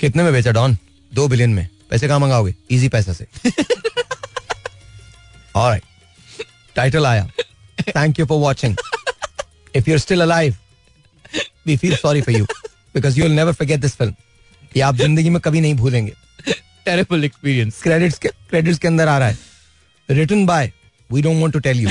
[0.01, 0.77] कितने में बेचा डॉन
[1.15, 2.55] दो बिलियन में। पैसे कहाँ मंगाओगे?
[2.71, 3.27] इजी पैसा से।
[6.77, 7.31] टाइटल आया।
[7.89, 8.77] Thank you for watching
[9.75, 10.57] if you are still alive
[11.67, 12.45] we feel sorry for you
[12.95, 14.15] because you will never forget this film
[14.77, 16.13] ये आप ज़िंदगी में कभी नहीं भूलेंगे।
[16.85, 19.37] टेरेबल एक्सपीरियंस क्रेडिट्स के क्रेडिट्स के अंदर आ रहा है।
[20.09, 20.73] Written by
[21.11, 21.91] we don't want to tell you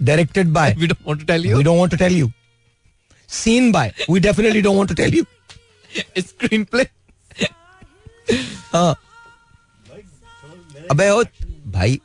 [0.00, 2.30] directed by we don't want to tell you we don't want to tell you
[3.28, 5.24] scene by we definitely don't want to tell you
[6.64, 6.86] screenplay
[8.72, 8.94] हाँ।
[10.90, 11.22] अबे ओ
[11.68, 12.00] भाई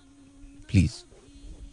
[0.70, 1.03] please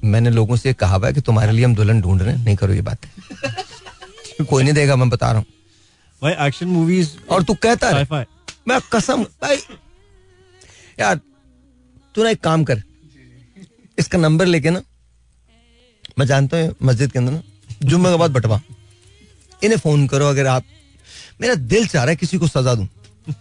[0.05, 2.57] मैंने लोगों से कहा हुआ है कि तुम्हारे लिए हम दुल्हन ढूंढ रहे हैं। नहीं
[2.57, 3.07] करो ये बात।
[4.51, 5.47] कोई नहीं देगा मैं बता रहा हूँ।
[6.23, 8.07] भाई एक्शन मूवीज़ और तू कहता है
[8.69, 9.57] मैं कसम भाई
[11.01, 11.21] यार
[12.15, 12.83] तू ना एक काम कर।
[13.99, 14.83] इसका नंबर लेके ना
[16.19, 17.43] मैं जानता हूँ मस्जिद के अंदर ना
[17.83, 18.61] जुम्मे के बाद बटवा।
[19.65, 20.65] इन्हें फ़ोन करो अगर आप
[21.41, 22.89] मेरा दिल चाह रहा है किसी को सजा दूँ।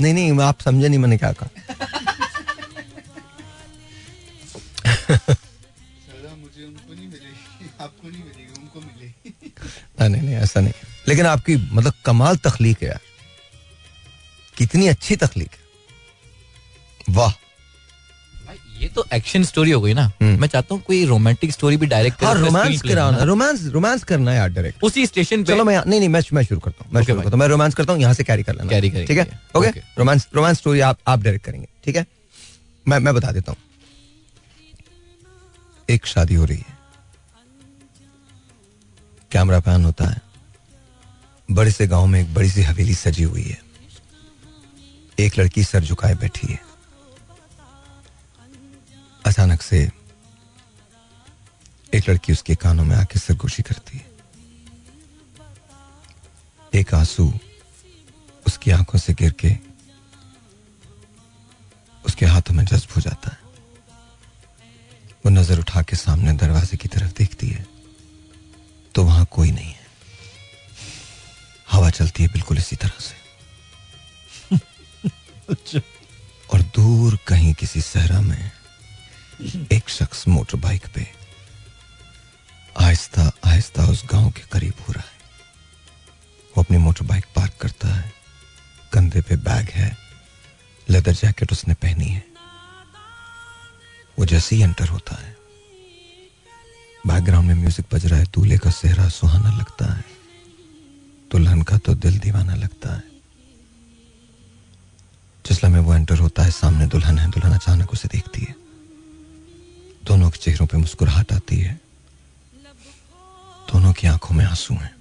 [0.00, 2.13] नहीं नहीं आप समझे नहीं मैंने क्या कहा।
[5.10, 7.08] नहीं
[8.04, 9.52] नहीं मिलेगी उनको मिलेगी
[10.00, 10.72] नहीं ऐसा नहीं
[11.08, 13.00] लेकिन आपकी मतलब कमाल तखलीक है यार।
[14.56, 17.32] कितनी अच्छी तखलीक है। वाह।
[18.80, 21.86] ये तो एक्शन स्टोरी हो गई ना। हम्म। मैं चाहता हूँ कोई रोमांटिक स्टोरी भी
[21.86, 25.76] डायरेक्ट हाँ रोमांस कराना रोमांस रोमांस करना है यार डायरेक्ट उसी स्टेशन पे। चलो मैं
[25.86, 27.92] नहीं नहीं मैं मैं शुरू करता हूँ मैं Okay, शुरू करता हूँ मैं रोमांस करता
[27.92, 29.26] हूँ यहाँ से कैरी कर लेना। करेंगे, ठीक है?
[29.56, 32.06] ओके रोमांस रोमांस स्टोरी आप आप डायरेक्ट करेंगे। ठीक है?
[32.86, 33.58] मैं मैं बता देता हूँ।
[35.90, 36.78] एक शादी हो रही है।
[39.32, 40.22] कैमरा पैन होता है।
[41.50, 43.62] बड़े से गाँव में एक बड़ी सी हवेली सजी हुई है।
[45.18, 46.60] एक लड़की सर झुकाए बैठी है।
[49.26, 49.90] अचानक से
[51.94, 54.12] एक लड़की उसके कानों में आके सरगोशी करती है।
[56.74, 57.32] एक आँसू
[58.46, 59.56] उसकी आँखों से गिर के
[62.06, 63.43] उसके हाथों में जज्ब हो जाता है।
[65.24, 67.66] वो नज़र उठा के सामने दरवाजे की तरफ़ देखती है।
[68.94, 69.86] तो वहाँ कोई नहीं है।
[71.70, 73.14] हवा चलती है बिल्कुल इसी तरह से।
[75.50, 75.80] अच्छा।
[76.52, 78.50] और दूर कहीं किसी सहरा में
[79.72, 81.06] एक शख्स मोटर बाइक पे
[82.80, 85.12] आहिस्ता आहिस्ता उस गाँव के करीब हो रहा है।
[86.56, 88.12] वो अपनी मोटर बाइक पार्क करता है।
[88.92, 89.96] कंधे पे बैग है।
[90.90, 92.33] लेदर जैकेट उसने पहनी है।
[94.18, 95.36] वो जैसे ही एंटर होता है।
[97.06, 100.04] बैकग्राउंड में म्यूज़िक बज रहा है, दूल्हे का सेहरा सुहाना लगता है।
[101.30, 103.02] दुल्हन का तो दिल दीवाना लगता है।
[105.46, 108.54] जिस लम्हे वो एंटर होता है, सामने दुल्हन है, दुल्हन अचानक उसे देखती है।
[110.04, 111.80] दोनों के चेहरों पे मुस्कुराहट आती है।
[113.72, 114.96] दोनों की आँखों में आँसू हैं।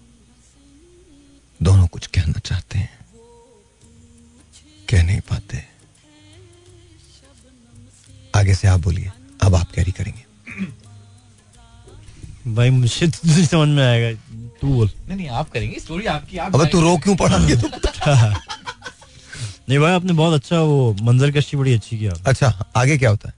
[1.61, 3.05] दोनों कुछ कहना चाहते हैं।
[4.89, 5.73] कह नहीं पाते।
[8.36, 9.12] आगे से आप बोलिए
[9.44, 10.24] अब आप कैरी करेंगे।
[12.48, 14.12] भाई मुझे तो समझ में आएगा।
[14.62, 17.56] तू बोल। नहीं नहीं आप करेंगे स्टोरी आपकी आप अब तू रो क्यों पड़ा ये
[17.56, 17.68] तो?
[19.70, 23.30] नहीं भाई आपने बहुत अच्छा वो मंजर कशी बड़ी अच्छी किया। अच्छा आगे क्या होता
[23.30, 23.36] है?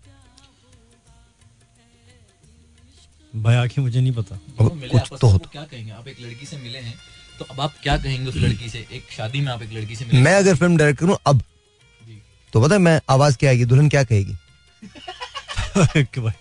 [3.33, 5.91] भाई आखिर मुझे नहीं पता। अब कुछ तो होता। क्या कहेंगे?
[5.91, 6.93] आप एक लड़की से मिले हैं
[7.39, 8.85] तो अब आप क्या कहेंगे उस लड़की से?
[8.91, 11.41] एक शादी में आप एक लड़की से मिले मैं अगर फ़िल्म डायरेक्ट करूँ अब
[12.53, 14.35] तो पता है मैं आवाज़ क्या आएगी दुल्हन क्या कहेगी?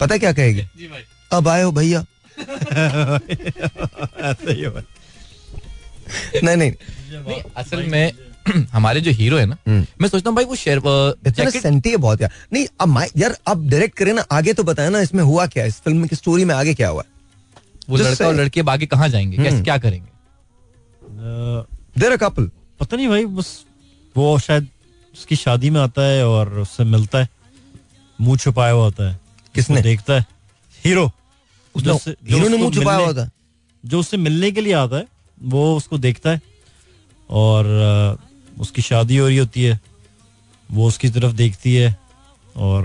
[0.00, 0.62] पता क्या कहेगी?
[0.78, 2.04] जी भाई। अब आए हो भैया।
[2.38, 2.44] ही
[4.62, 4.84] है
[6.44, 6.72] नहीं नहीं।
[7.12, 8.12] नहीं असल में
[8.72, 10.78] हमारे जो हीरो है ना हम्म। मैं सोचता हूँ भाई वो शेर
[11.26, 14.90] इतना सेंटी है बहुत यार। नहीं अब यार अब डायरेक्ट करें ना आगे तो बताए
[14.90, 17.04] ना इसमें हुआ क्या इस फ़िल्म की स्टोरी में आगे क्या हुआ
[17.88, 19.36] वो लड़का और लड़की अब आगे कहाँ जाएँगे?
[19.36, 20.08] कैसे हम्म। क्या करेंगे?
[22.00, 23.64] देर अ कपल पता नहीं भाई बस
[24.16, 24.68] वो शायद
[25.14, 27.28] उसकी शादी में आता है और उससे मिलता है।
[28.20, 29.18] मुँह छुपाया हुआ होता है।
[29.54, 29.82] किसने?
[29.82, 30.26] देखता है
[30.84, 31.06] हीरो
[31.74, 33.28] हीरो ने मुँह छुपाया हुआ था
[33.84, 35.06] जो उससे मिलने के लिए आता है
[35.40, 36.40] वो उसको देखता है।
[37.30, 38.18] और
[38.58, 39.78] उसकी शादी हो रही होती है।
[40.70, 41.96] वो उसकी तरफ़ देखती है।
[42.56, 42.84] और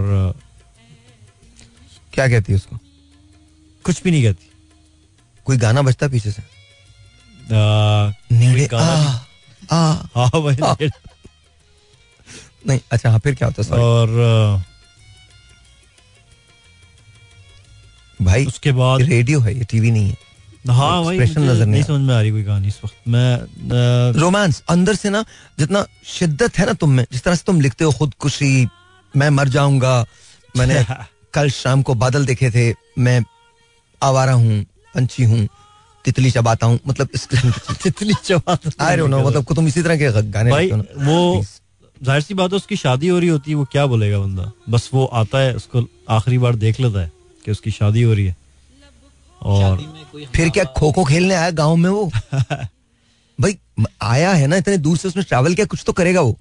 [2.13, 2.77] क्या कहती है उसको?
[3.85, 4.49] कुछ भी नहीं कहती।
[5.45, 6.41] कोई गाना बजता पीछे से?
[9.71, 10.77] हाँ।
[12.67, 14.07] नहीं अच्छा हाँ फिर क्या होता है। और
[18.21, 20.17] भाई उसके बाद रेडियो है ये टीवी नहीं है।
[20.69, 24.61] हाँ भाई नज़र नहीं नहीं समझ में आ रही कोई कहानी इस वक्त। मैं रोमांस
[24.69, 25.23] अंदर से ना
[25.59, 28.67] जितना शिद्दत है ना तुम में जिस तरह से तुम लिखते हो खुदकुशी
[29.13, 29.93] मैं मर जाऊँगा
[30.55, 30.83] मैंने
[31.33, 33.21] कल शाम को बादल देखे थे मैं
[34.01, 34.61] आवारा हूँ
[34.95, 35.47] पंछी हूँ
[36.05, 37.51] तितली चबाता हूँ मतलब इस किस्म
[37.83, 41.43] तितली चबाता आई डोंट नो मतलब तुम इसी तरह के गाने भाई वो
[42.01, 44.51] ज़ाहिर सी बात है उसकी शादी हो रही होती है वो क्या बोलेगा बंदा?
[44.69, 47.11] बस वो आता है उसको आखिरी बार देख लेता है।
[47.45, 48.35] कि उसकी शादी हो रही है।
[49.41, 49.77] और
[50.35, 52.05] फिर क्या खो खो खेलने आया गाँव में वो?
[53.39, 53.57] भाई
[54.01, 56.37] आया है ना इतने दूर से उसने ट्रैवल किया कुछ तो करेगा वो।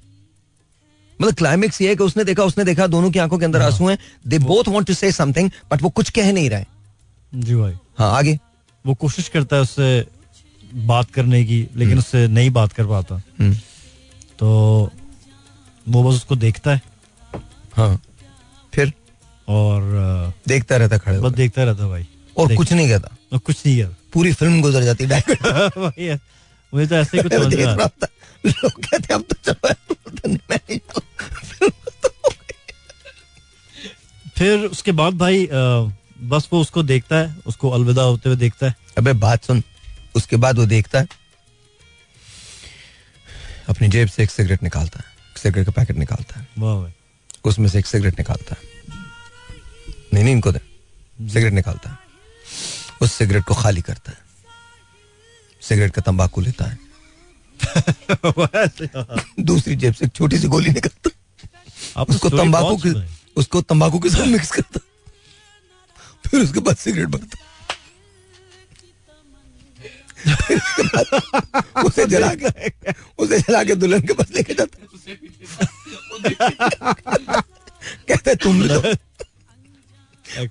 [1.20, 3.88] मतलब क्लाइमेक्स ये है कि उसने देखा उसने देखा दोनों की आँखों के अंदर आँसू
[3.88, 3.98] हैं।
[4.28, 6.64] They both want to say something but वो कुछ कह नहीं रहे
[7.32, 8.38] जी भाई। हाँ आगे।
[8.84, 10.07] वो कोशिश करता है उससे
[10.86, 13.55] बात करने की लेकिन उससे नहीं बात कर पाता। हम्म,
[14.38, 14.90] तो
[15.88, 16.80] वो बस उसको देखता है।
[17.76, 18.03] हाँ।
[18.74, 18.92] फिर?
[19.51, 23.94] और देखता रहता खड़े बस देखता रहता भाई। और कुछ नहीं कहता। कुछ नहीं कर
[24.12, 25.18] पूरी फ़िल्म गुजर जाती है।
[26.74, 27.74] मुझे तो ऐसे कुछ समझ रहा
[28.46, 29.72] लोग कहते अब तो चलो
[30.09, 32.61] खत्म हो गई।
[34.36, 38.74] फिर उसके बाद भाई बस वो उसको देखता है उसको अलविदा होते हुए देखता है।
[38.98, 39.62] अबे बात सुन।
[40.14, 41.09] उसके बाद वो देखता है।
[43.68, 45.05] अपनी जेब से एक सिगरेट निकालता है।
[45.42, 46.46] सिगरेट का पैकेट निकालता है।
[47.44, 48.68] उसमें से एक सिगरेट निकालता है।
[50.14, 50.61] नहीं नहीं इनको दे
[51.28, 51.98] सिगरेट निकालता है
[53.02, 54.18] उस सिगरेट को खाली करता है
[55.62, 56.78] सिगरेट का तंबाकू लेता है
[59.40, 61.11] दूसरी जेब से छोटी सी गोली निकालता
[62.00, 62.90] आप उसको तंबाकू के
[63.36, 64.80] उसको तंबाकू के साथ मिक्स करता
[66.26, 67.48] फिर उसके बाद सिगरेट भरता है।
[71.84, 72.48] उसे जला के
[73.18, 74.86] उसे जला के दुल्हन के पास लेके जाता है।
[78.08, 78.80] कहता है तुम तो.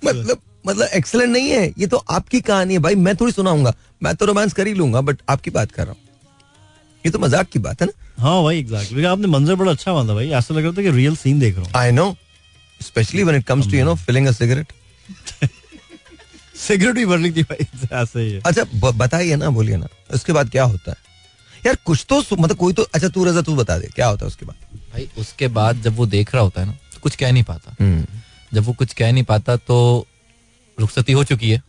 [0.04, 4.14] मतलब मतलब एक्सलेंट नहीं है ये तो आपकी कहानी है भाई मैं थोड़ी सुनाऊँगा। मैं
[4.16, 6.00] तो रोमांस कर ही लूँगा बट आपकी बात कर रहा हूँ।
[7.04, 7.92] ये तो मज़ाक की बात है ना?
[8.22, 11.16] हाँ भाई एग्जैक्टली आपने मंजर बड़ा अच्छा बांधा भाई। ऐसा लग रहा था कि रियल
[11.16, 12.14] सीन देख रहा हूँ। I know
[12.80, 14.72] specially when it comes to you know filling a cigarette
[16.58, 20.50] cigarette भी भर ली थी भाई ऐसे ही अच्छा बताइए ना बोलिए ना उसके बाद
[20.50, 20.96] क्या होता है?
[21.66, 24.28] यार कुछ तो मतलब कोई तो अच्छा तू रजा तू बता दे क्या होता है
[24.28, 24.56] उसके बाद?
[24.92, 27.76] भाई उसके बाद जब वो देख रहा होता है ना तो कुछ कह नहीं पाता।
[27.80, 28.19] हम्म।
[28.54, 30.06] जब वो कुछ कह नहीं पाता तो
[30.80, 31.62] रुखसती हो चुकी है।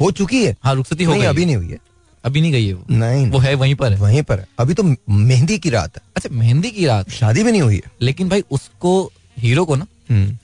[0.00, 0.56] हो चुकी है?
[0.64, 1.78] हाँ रुखसती हो गई। अभी नहीं हुई है।
[2.24, 4.74] अभी नहीं गई है वो। नहीं वो है वहीं पर है। वहीं पर है। अभी
[4.74, 8.28] तो मेहंदी की रात है। अच्छा मेहंदी की रात। शादी भी नहीं हुई है। लेकिन
[8.28, 8.92] भाई उसको
[9.38, 10.36] हीरो को ना हम्म,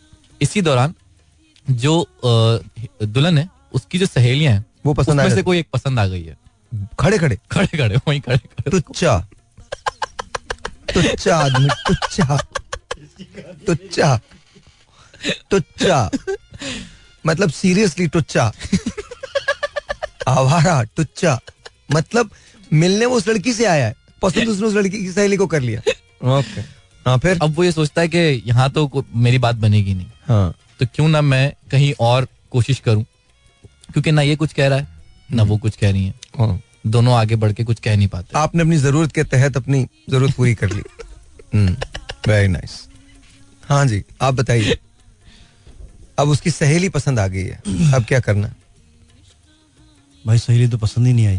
[0.43, 0.95] इसी दौरान
[1.71, 5.67] जो अ, दुल्हन है उसकी जो सहेलियाँ हैं वो पसंद आ उसमें से कोई एक
[5.73, 6.37] पसंद आ गई है।
[7.01, 9.19] खड़े खड़े। खड़े खड़े वहीं खड़े खड़े। टुच्चा
[10.95, 12.39] टुच्चा आदमी टुच्चा
[13.67, 14.21] टुच्चा
[15.51, 16.11] टुच्चा।
[17.27, 18.53] मतलब सीरियसली टुच्चा।
[20.29, 21.39] आवारा टुच्चा।
[21.93, 22.31] मतलब
[22.73, 25.61] मिलने वो उस लड़की से आया है पसंद उसने उस लड़की की सहेली को कर
[25.61, 25.81] लिया।
[26.39, 26.61] ओके
[27.07, 27.39] हाँ फिर?
[27.43, 31.09] अब वो ये सोचता है कि यहाँ तो मेरी बात बनेगी नहीं। हाँ। तो क्यों
[31.09, 33.05] ना मैं कहीं और कोशिश करूँ?
[33.93, 34.89] क्योंकि ना ये कुछ कह रहा है
[35.33, 38.39] ना वो कुछ कह रही है। हाँ। दोनों आगे बढ़ के कुछ कह नहीं पाते।
[38.39, 40.83] आपने अपनी ज़रूरत के तहत अपनी ज़रूरत पूरी कर ली।
[42.29, 42.89] वेरी नाइस
[43.69, 44.79] हाँ जी आप बताइए।
[46.19, 47.63] अब उसकी सहेली पसंद आ गई है।
[47.95, 48.55] अब क्या करना?
[50.27, 51.39] भाई सहेली तो पसंद ही नहीं आई।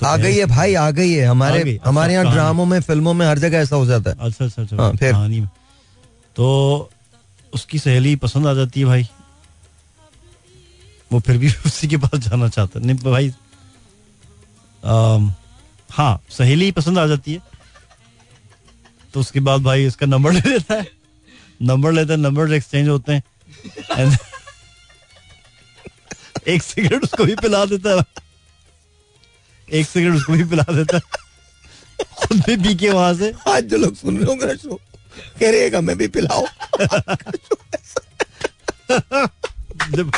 [0.00, 2.80] तो आ गई है भाई आ गई है। हमारे गई, अच्छा, हमारे यहाँ। ड्रामों में
[2.80, 5.12] फ़िल्मों में हर जगह ऐसा हो जाता है। अच्छा अच्छा अच्छा हाँ, फिर?
[5.12, 5.48] कहानी में।
[6.36, 6.90] तो
[7.54, 9.08] उसकी सहेली पसंद आ जाती है भाई।
[11.12, 13.34] वो फिर भी उसी के पास जाना चाहता है। नहीं भाई
[15.90, 17.40] हाँ सहेली पसंद आ जाती है।
[19.14, 20.86] तो उसके बाद भाई इसका नंबर ले लेता है।
[21.62, 23.22] नंबर लेता है नंबर एक्सचेंज होते हैं।
[26.48, 28.02] एक सिगरेट उसको भी पिला देता है।
[29.68, 31.02] एक सिगरेट उसको भी पिला देता है।
[32.16, 34.74] खुद भी पी के वहाँ से। आज जो लोग सुन रहे होंगे शो
[35.40, 36.44] कह रहे हैं हमें भी पिलाओ
[39.90, 40.10] जब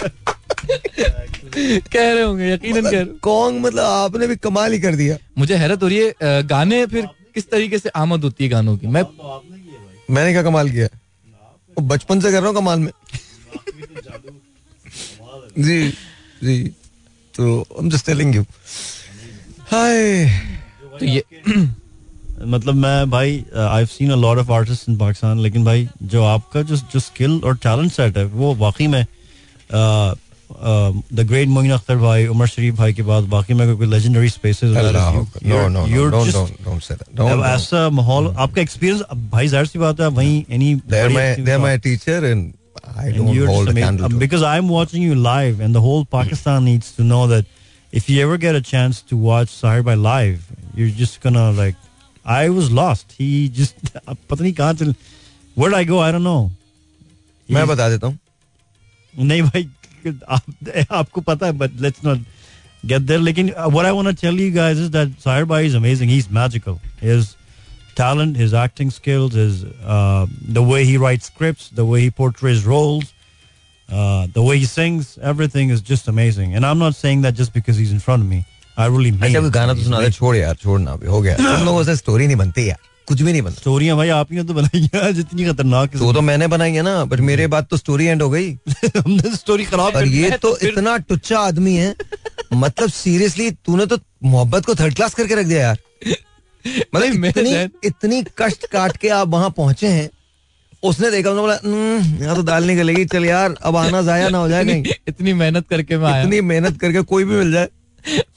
[1.93, 5.57] कह रहे होंगे यकीनन कह रहे। कौन मतलब आपने भी कमाल ही कर दिया। मुझे
[5.57, 8.87] हैरत हो रही है गाने फिर किस तरीके से आमद होती है गानों की?
[8.87, 9.03] मैं
[10.11, 10.89] मैंने क्या कमाल किया?
[11.77, 12.93] बचपन से कर रहा हूँ कमाल में।
[15.59, 15.89] जी
[16.43, 16.63] जी।
[17.35, 18.45] तो I'm just telling you
[19.73, 20.27] हाय।
[21.01, 21.23] तो ये
[22.45, 26.23] मतलब मैं भाई I have seen a lot of artist in Pakistan लेकिन भाई जो
[26.25, 29.05] आपका जो जो स्किल और टैलेंट सेट है वो वाकई में
[29.73, 34.71] द ग्रेट मोइन अख्तर भाई उमर शरीफ भाई के बाद बाकी में कोई legendary spaces
[34.73, 40.01] no no don't don't don't say that ऐसा माहौल आपका एक्सपीरियंस भाई ज़ाहिर सी बात
[40.01, 41.55] है वहीं any they are my they
[42.96, 45.60] are my teacher and I don't hold a candle to because I'm watching you live,
[45.60, 47.46] and the whole Pakistan needs to know that
[47.92, 51.76] if you ever get a chance to watch Sahir by live, you're just gonna like.
[52.24, 53.14] I was lost.
[53.18, 53.76] He just
[54.30, 54.96] पता नहीं कहाँ चल.
[55.56, 56.00] Where did I go?
[56.00, 56.52] I don't know.
[57.52, 58.18] मैं बता देता हूँ
[59.20, 59.70] नहीं भाई
[60.30, 60.44] आप,
[60.92, 62.20] आपको पता है but let's not
[62.86, 63.20] get there.
[63.20, 66.10] लेकिन uh, what I want to tell you guys is that Sahir Bhai is amazing.
[66.10, 66.80] He's magical.
[67.02, 67.36] His
[67.97, 70.27] talent, his acting skills, his uh,
[70.59, 73.13] the way he writes scripts, the way he portrays roles,
[73.89, 76.55] uh, the way he sings, everything is just amazing.
[76.55, 78.45] And I'm not saying that just because he's in front of me.
[78.79, 79.41] I really mean अच्छा.
[79.41, 82.27] कोई गाना तो सुना दे छोड़ यार छोड़ना भी हो गया तुम लोगों से स्टोरी
[82.27, 82.79] नहीं बनती यार
[83.09, 86.13] कुछ भी नहीं बनता स्टोरियाँ भाई आप ही ने तो बनाई हैं जितनी खतरनाक तो
[86.13, 88.51] तो मैंने बनाई है ना बट मेरे बाद तो स्टोरी एंड हो गई
[88.97, 91.95] हमने स्टोरी खराब और कर ये तो तो इतना टुच्चा आदमी है
[92.53, 95.79] मतलब सीरियसली तूने तो मोहब्बत को थर्ड क्लास करके रख दिया यार
[96.95, 97.53] मतलब इतनी
[97.85, 100.09] इतनी कष्ट काट के आप वहाँ पहुँचे हैं
[100.85, 104.39] उसने देखा उसने बोला "हम्म, यहाँ तो दाल निकलेगी चल यार अब आना जाया ना
[104.39, 107.69] हो जाए कहीं। इतनी मेहनत करके मैं आया। इतनी मेहनत करके कोई भी मिल जाए।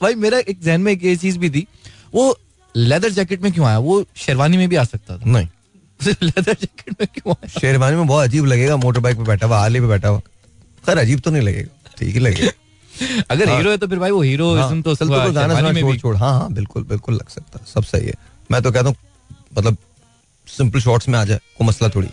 [0.02, 1.66] भाई मेरा एक जहन में एक ये चीज़ भी थी
[2.14, 2.38] वो
[2.76, 3.78] लेदर जैकेट में क्यों आया?
[3.78, 5.48] वो शेरवानी में भी आ सकता था। नहीं।
[6.22, 7.60] लेदर जैकेट में क्यों आया?
[7.60, 10.20] शेरवानी में बहुत अजीब लगेगा मोटर बाइक पे बैठा हुआ हार्ली पे बैठा हुआ।
[10.86, 12.50] खैर अजीब तो नहीं लगेगा ठीक ही लगेगा।
[13.30, 15.80] अगर हीरो है तो फिर भाई वो हीरो हाँ, तो तो गाना शेरवानी सुना में
[15.80, 18.14] छोड़ छोड़ हाँ हाँ बिल्कुल बिल्कुल लग सकता है। सब सही है।
[18.50, 18.96] मैं तो कहता हूँ
[19.58, 19.76] मतलब
[20.46, 22.08] सिंपल शॉर्ट्स में आ जाए कोई मसला थोड़ी।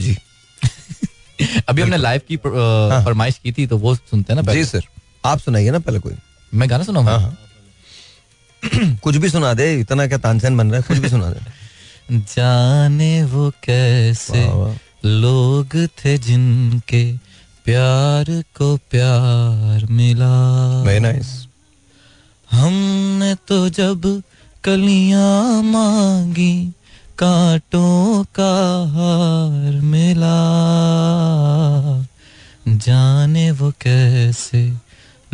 [0.00, 0.16] जी।
[1.68, 4.82] अभी हमने लाइव की हाँ। फरमाइश की थी तो वो सुनते हैं ना जी सर
[5.26, 6.14] आप सुनाइए ना पहले कोई।
[6.54, 7.10] मैं गाना सुनाऊँगा?
[7.10, 7.36] हाँ हाँ।
[9.02, 11.40] कुछ भी सुना दे इतना क्या तानसेन बन रहा है कुछ भी सुना दे।
[12.36, 14.74] जाने वो कैसे वाह, वाह।
[15.04, 17.02] लोग थे जिनके
[17.68, 18.24] प्यार
[18.56, 20.36] को प्यार मिला।
[20.82, 21.48] वेरी नाइस
[22.52, 24.22] हमने तो जब
[24.64, 26.72] कलियाँ मांगी
[27.18, 28.54] कांटों का
[28.94, 30.38] हार मिला।
[32.68, 34.72] जाने वो कैसे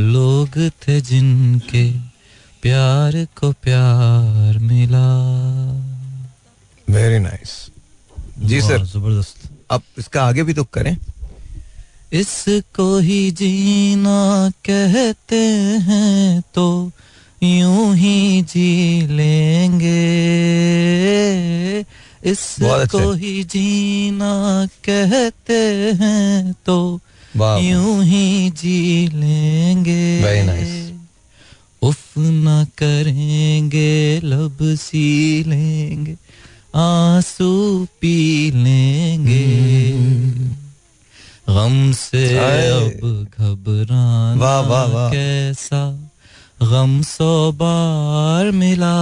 [0.00, 1.90] लोग थे जिनके
[2.62, 5.06] प्यार को प्यार मिला।
[6.90, 8.48] Very nice nice.
[8.48, 10.96] जी सर ज़बरदस्त। अब इसका आगे भी तो करें।
[12.14, 15.40] इसको ही जीना कहते
[15.86, 16.66] हैं तो
[17.42, 20.04] यूँ ही जी लेंगे।
[22.30, 24.32] इसको ही जीना
[24.84, 25.60] कहते
[26.00, 26.78] हैं तो
[27.60, 30.04] यूँ ही जी लेंगे।
[31.82, 35.08] उफ ना करेंगे लब सी
[35.46, 36.16] लेंगे
[36.74, 37.52] आँसू
[38.00, 39.44] पी लेंगे।
[41.48, 46.10] गम से अब घबराना वाह, वाह, वाह। कैसा
[46.62, 48.96] गम सो बार मिला।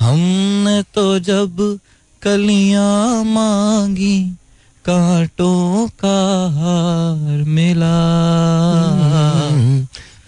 [0.00, 1.78] हमने तो जब
[2.22, 4.36] कलियाँ मांगी
[4.84, 6.18] कांटों का
[6.56, 7.96] हार मिला।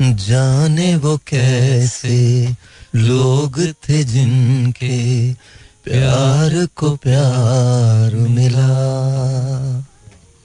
[0.01, 2.49] जाने वो कैसे
[2.95, 5.33] लोग थे जिनके
[5.85, 8.71] प्यार को प्यार मिला।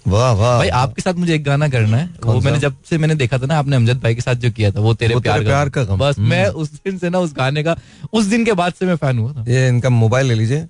[0.08, 3.16] वाह वाह। भाई आपके साथ मुझे एक गाना करना है। वो मैंने जब से मैंने
[3.16, 5.38] देखा था ना आपने अमजद भाई के साथ जो किया था वो तेरे वो प्यार,
[5.38, 7.76] तेरे प्यार का गम। बस हम्म। मैं उस दिन से ना उस गाने का
[8.14, 10.68] उस दिन के बाद से मैं फ़ैन हुआ था। ये इनका मोबाइल ले लीजिए।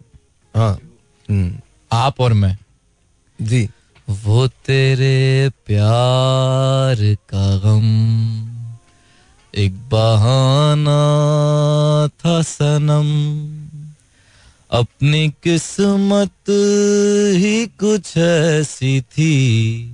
[0.55, 0.79] हाँ।
[1.29, 1.55] हम्म,
[1.91, 2.57] आप और मैं।
[3.41, 3.69] जी।
[4.09, 8.51] वो तेरे प्यार का गम
[9.55, 10.97] एक बहाना
[12.07, 13.07] था सनम।
[14.71, 16.31] अपनी किस्मत
[17.35, 19.85] ही कुछ ऐसी थी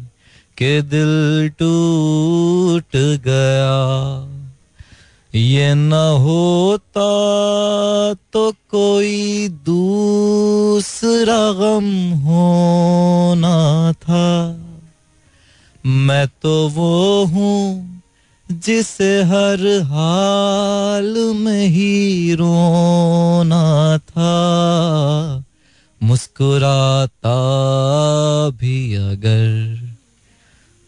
[0.57, 4.27] कि दिल टूट गया।
[5.35, 7.09] ये न होता
[8.33, 14.59] तो कोई दूसरा गम होना था।
[15.85, 17.96] मैं तो वो हूँ
[18.51, 24.33] जिसे हर हाल में ही रोना था,
[26.03, 27.39] मुस्कुराता
[28.49, 29.79] भी अगर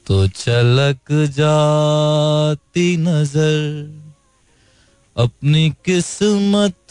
[0.05, 3.89] तो चलक जाती नज़र।
[5.17, 6.87] अपनी किस्मत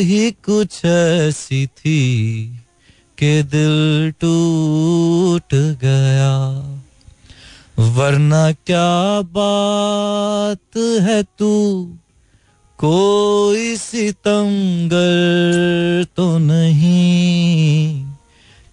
[0.00, 2.46] ही कुछ ऐसी थी
[3.18, 6.34] कि दिल टूट गया।
[7.78, 11.92] वरना क्या बात है तू?
[12.78, 18.06] कोई सितमगर तो नहीं।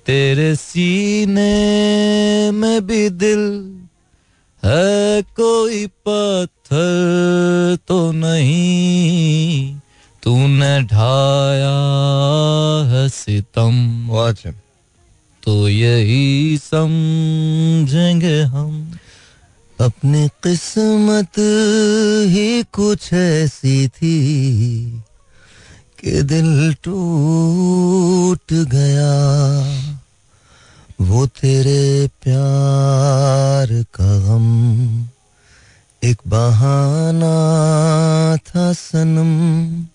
[0.06, 3.76] तेरे सीने में भी दिल
[4.66, 9.80] है, कोई पत्थर तो नहीं।
[10.24, 11.80] तूने ढाया
[12.90, 14.71] है सितम। अच्छे
[15.44, 18.98] तो यही समझेंगे हम।
[19.82, 21.32] अपनी किस्मत
[22.30, 24.18] ही कुछ ऐसी थी
[26.00, 29.14] कि दिल टूट गया।
[31.02, 35.06] वो तेरे प्यार का गम
[36.04, 37.36] एक बहाना
[38.38, 39.88] था सनम।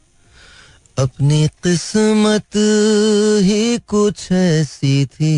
[0.98, 2.56] अपनी किस्मत
[3.42, 5.32] ही कुछ ऐसी थी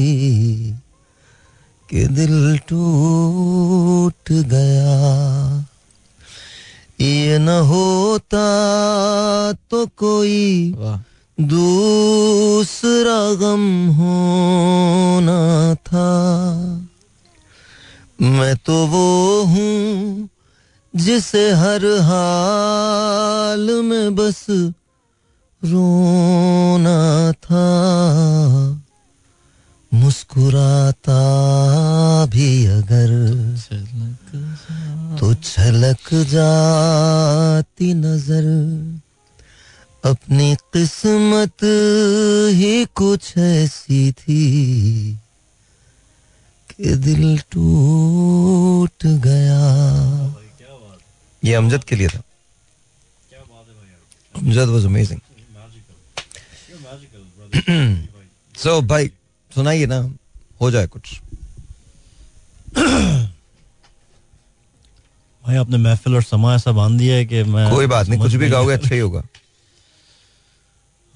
[1.90, 4.98] कि दिल टूट गया।
[7.00, 8.46] ये न होता
[9.70, 10.74] तो कोई
[11.40, 15.40] दूसरा गम होना
[15.74, 16.10] था।
[18.20, 20.28] मैं तो वो हूँ
[20.96, 24.46] जिसे हर हाल में बस
[25.62, 27.66] रोना था,
[29.92, 31.22] मुस्कुराता
[32.26, 33.10] भी अगर
[35.18, 38.46] तो छलक जाती नज़र।
[40.04, 41.64] अपनी किस्मत
[42.54, 44.42] ही कुछ ऐसी थी
[46.70, 49.62] कि दिल टूट गया।
[51.42, 52.22] ये अमजद के लिए था।
[54.34, 55.20] अमजद वॉज़ अमेजिंग
[58.58, 59.08] सो भाई
[59.54, 60.10] सुनाइए ना
[60.60, 61.20] हो जाए कुछ।
[65.46, 68.34] भाई आपने महफिल और समा ऐसा बाँध दिया है कि मैं कोई बात नहीं कुछ
[68.34, 69.20] भी गाओगे अच्छा ही होगा।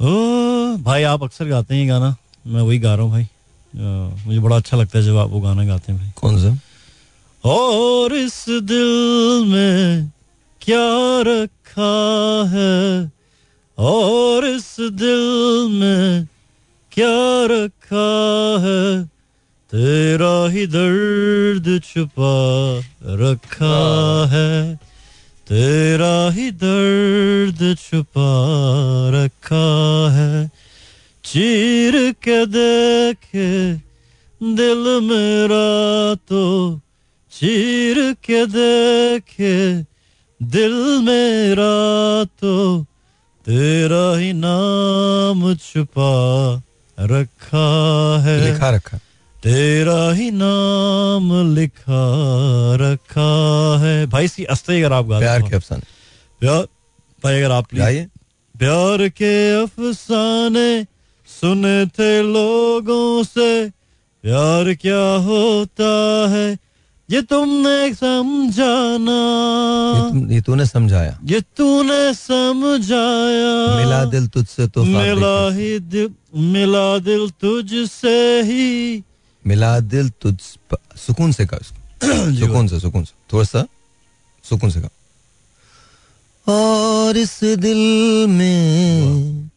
[0.01, 3.29] ओ, भाई आप अक्सर गाते हैं गाना। मैं वही गा रहा हूँ भाई।
[4.27, 6.59] मुझे बड़ा अच्छा लगता है जब आप वो गाना गाते हैं भाई। कौन सा?
[7.45, 10.11] और इस दिल में
[10.63, 10.89] क्या
[11.27, 11.93] रखा
[12.51, 13.11] है?
[13.83, 16.29] और इस दिल में
[16.93, 19.05] क्या रखा है?
[19.71, 24.77] तेरा ही दर्द छुपा रखा है।
[25.49, 28.31] तेरा ही दर्द छुपा
[29.11, 30.51] रखा है।
[31.25, 33.75] चीर के देखे
[34.43, 36.77] दिल मेरा तो
[37.33, 39.83] चीर के देखे
[40.43, 42.87] दिल मेरा तो
[43.47, 46.11] तेरा ही नाम छुपा
[47.01, 47.67] रखा
[48.25, 48.99] है। लिखा रखा।
[49.43, 52.05] तेरा ही नाम लिखा
[52.75, 53.31] रखा
[53.81, 55.83] है। भाई सी अस्ते अगर आप गाते प्यार के अफसाने।
[56.41, 56.63] प्यार
[57.25, 58.07] भाई अगर आप गाइए।
[58.59, 60.85] प्यार के अफसाने
[61.27, 63.71] सुने थे लोगों से
[64.23, 66.59] प्यार क्या होता है?
[67.13, 69.21] ये तुमने समझाना।
[69.97, 76.15] ये तुम- ये तूने समझाया। ये तूने समझाया। मिला दिल तुझसे तो मिला ही दिल
[76.35, 79.03] मिला दिल तुझसे ही।
[79.47, 80.37] मिला दिल तुझ
[80.97, 81.57] सुकून से का
[82.41, 83.67] सुकून से सुकून से। थोड़ा सा
[84.45, 84.89] सुकून से का
[86.53, 89.51] और इस दिल में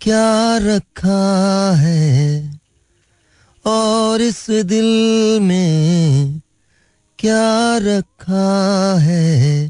[0.00, 2.60] क्या रखा है?
[3.66, 6.39] और इस दिल में
[7.20, 9.68] क्या रखा है?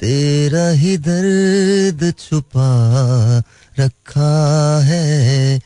[0.00, 2.70] तेरा ही दर्द छुपा
[3.78, 5.58] रखा है।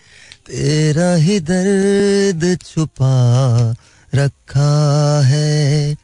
[0.47, 3.75] तेरा ही दर्द छुपा
[4.15, 5.95] रखा है।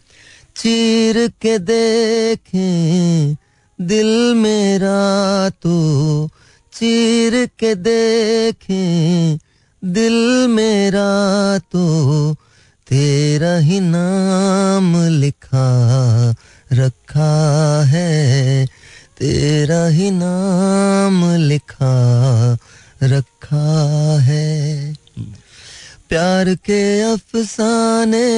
[0.57, 3.37] चीर के देखें,
[3.81, 6.29] दिल मेरा तो
[6.73, 9.39] चीर के देखें,
[9.85, 12.37] दिल मेरा तो
[13.41, 15.67] तेरा ही नाम लिखा,
[16.73, 17.31] रखा
[17.85, 18.67] है।
[19.19, 21.95] तेरा ही नाम लिखा,
[23.03, 24.95] रखा है।
[26.09, 28.29] प्यार के अफसाने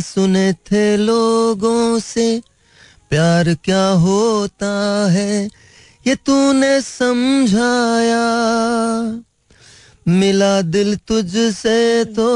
[0.00, 2.42] सुने थे लोगों से,
[3.10, 5.50] प्यार क्या होता है,
[6.06, 8.24] ये तूने समझाया।
[10.08, 12.28] मिला दिल तुझसे तो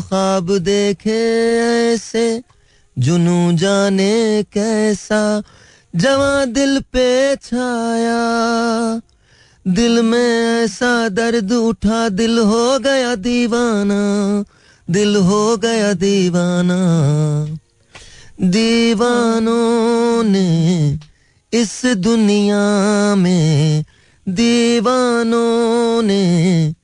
[0.00, 1.20] ख्वाब देखे
[1.58, 2.42] ऐसे।
[2.98, 5.42] जुनू जाने कैसा,
[5.96, 8.20] जवा दिल पे छाया।
[9.68, 14.44] दिल में ऐसा दर्द उठा, दिल हो गया दीवाना,
[14.90, 16.78] दिल हो गया दीवाना।
[18.40, 20.98] दीवानों ने
[21.52, 23.84] इस दुनिया में,
[24.28, 26.74] दीवानों ने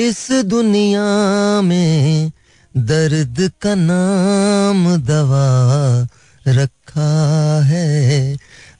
[0.00, 2.32] इस दुनिया में
[2.76, 6.06] दर्द का नाम दवा
[6.48, 8.36] रखा है।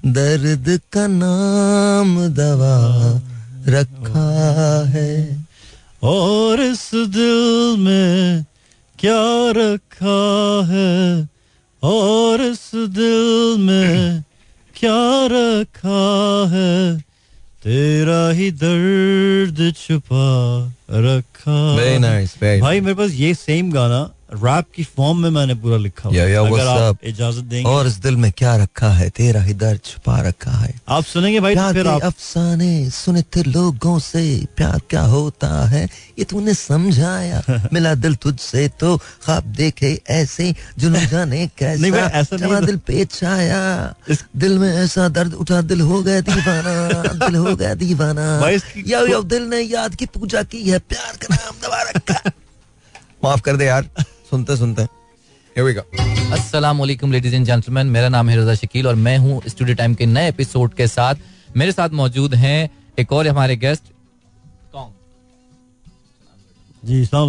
[0.06, 3.20] दर्द का नाम दवा
[3.68, 5.46] रखा है।
[6.02, 8.44] और इस दिल में
[8.98, 11.28] क्या रखा है?
[11.82, 14.22] और इस दिल में
[14.76, 17.09] क्या रखा है?
[17.64, 20.28] तेरा ही दर्द छुपा
[20.90, 25.54] रखा। Very nice, very भाई मेरे पास ये सेम गाना रैप की फॉर्म में मैंने
[25.54, 28.88] पूरा लिखा हुआ Yeah, yeah, अगर आप इजाज़त देंगे। और इस दिल में क्या रखा
[28.88, 29.10] है?
[29.10, 33.42] तेरा ही दर्द छुपा रखा है। आप सुनेंगे भाई तो फिर आप अफसाने सुने थे
[33.42, 35.88] लोगों से प्यार क्या होता है?
[36.18, 37.42] ये तूने समझाया।
[37.72, 43.04] मिला दिल तुझसे तो ख्वाब देखे ऐसे जुनून जाने नहीं भाई, ऐसा नहीं दिल पे
[43.04, 43.94] छाया
[44.36, 48.50] दिल में ऐसा दर्द उठा दिल हो गया दीवाना दिल हो गया दीवाना।
[48.86, 52.30] यो यो दिल ने याद की पूजा की है प्यार का नाम दबा रखा
[53.24, 53.88] माफ़ कर दे यार।
[54.30, 54.82] सुनते सुनते।
[55.56, 55.82] Here we go.
[56.32, 59.94] अस्सलाम वालेकुम लेडीज़ एंड जेंटलमैन मेरा नाम है रजा शकील और मैं हूँ स्टूडियो टाइम
[59.94, 61.14] के नए एपिसोड के साथ।
[61.56, 63.82] मेरे साथ मौजूद हैं एक और हमारे गेस्ट
[64.72, 64.92] कौन
[66.82, 67.28] जी सलाम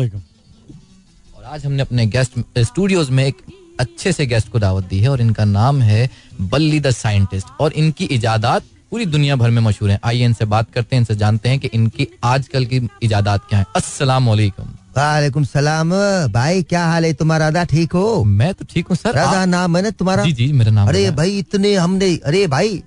[1.38, 3.41] और आज हमने अपने गेस्ट स्टूडियोज में एक
[3.80, 6.10] अच्छे से गेस्ट को दावत दी है और इनका नाम है
[6.41, 10.72] बल्ली द साइंटिस्ट। और इनकी इजादात पूरी दुनिया भर में मशहूर है। आइए इनसे बात
[10.73, 15.43] करते हैं इनसे जानते हैं कि इनकी आजकल की इजादात क्या है। अस्सलाम वालेकुम वालेकुम
[15.43, 15.89] सलाम।
[16.31, 17.47] भाई क्या हाल है तुम्हारा?
[17.47, 18.23] रजा ठीक हो?
[18.23, 20.23] मैं तो ठीक हूँ सर। आप- नाम है ना तुम्हारा?
[20.23, 22.84] जी जी मेरा नाम अरे भाई इतने हमने अरे भाई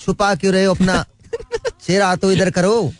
[0.00, 1.04] छुपा क्यों रहे हो अपना?
[1.86, 2.92] चेहरा तो इधर करो।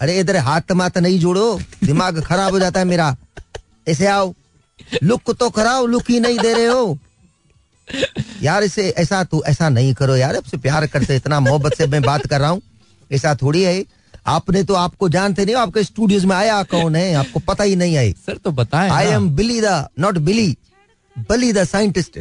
[0.00, 3.16] अरे इधर हाथ मात नहीं जोड़ो दिमाग खराब हो जाता है मेरा।
[3.88, 4.34] ऐसे आओ।
[5.02, 6.98] लुक तो कराओ लुक ही नहीं दे रहे हो।
[8.42, 12.02] यार इसे ऐसा तू ऐसा नहीं करो यार। आपसे प्यार करते इतना मोहब्बत से मैं
[12.02, 12.62] बात कर रहा हूँ।
[13.12, 13.84] ऐसा थोड़ी है।
[14.26, 17.12] आपने तो आपको जानते नहीं हो आपके स्टूडियोज में आया कौन है?
[17.14, 19.06] आपको पता ही नहीं आई सर तो बताएँ I.
[19.06, 20.56] Am Billy the not Billy
[21.30, 22.18] Billy the scientist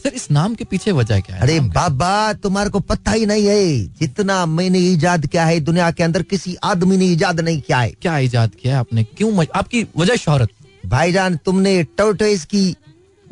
[0.00, 1.42] sir इस नाम के पीछे वजह क्या है?
[1.42, 6.02] अरे बाबा तुम्हारे को पता ही नहीं है। जितना मैंने इजाद किया है दुनिया के
[6.02, 9.04] अंदर किसी आदमी ने इजाद नहीं किया है। क्या इजाद किया है आपने?
[9.04, 9.46] क्यों मज...
[9.54, 10.48] आपकी वजह शोहरत।
[10.86, 12.64] भाईजान तुमने टोटोइस की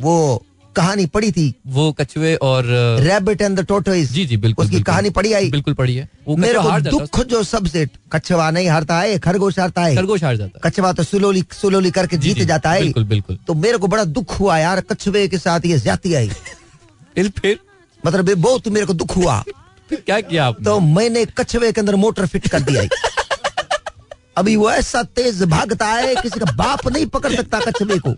[0.00, 0.44] वो
[0.76, 2.64] कहानी पढ़ी थी। वो कछुए और
[3.02, 6.08] रैबिट एंड द टोटोइस जी जी बिल्कुल उसकी बिल्कुल। कहानी पढ़ी आई। बिल्कुल पढ़ी है।
[6.28, 10.24] वो मेरे को हार दुख जो सबसे कछवा नहीं हारता है खरगोश हारता है। खरगोश
[10.24, 13.78] हार जाता है। कछवा तो सुलोली सुलोली करके जीत जाता है। बिल्कुल बिल्कुल। तो मेरे
[13.78, 16.28] को बड़ा दुख हुआ यार कछुए के साथ ये ज़्यादा आई।
[17.14, 17.58] फिर फिर?
[18.06, 19.42] मतलब बहुत मेरे को दुख हुआ।
[19.90, 20.64] क्या किया आपने?
[20.64, 22.82] तो मैंने कछुए के अंदर मोटर फिट कर दिया
[24.38, 28.14] अभी वो ऐसा तेज भागता है किसी का बाप नहीं पकड़ सकता कछुए को।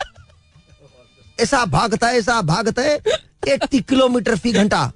[1.40, 3.00] ऐसा भागता है ऐसा भागता है
[3.48, 4.90] एट्टी किलोमीटर फ़ी घंटा।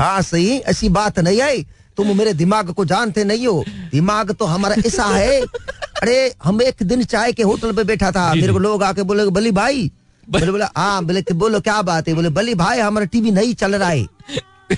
[0.00, 1.66] हाँ सही ऐसी बात नहीं आई।
[1.96, 6.82] तुम मेरे दिमाग को जानते नहीं हो। दिमाग तो हमारा ऐसा है। अरे हम एक
[6.82, 9.90] दिन चाय के होटल पे बैठा था। मेरे को लोग आके बोले बली भाई।
[10.28, 12.14] मैंने बोला हाँ बोले कि बोलो क्या बात है?
[12.14, 14.06] बोले बली भाई हमारा टीवी नहीं चल रहा है।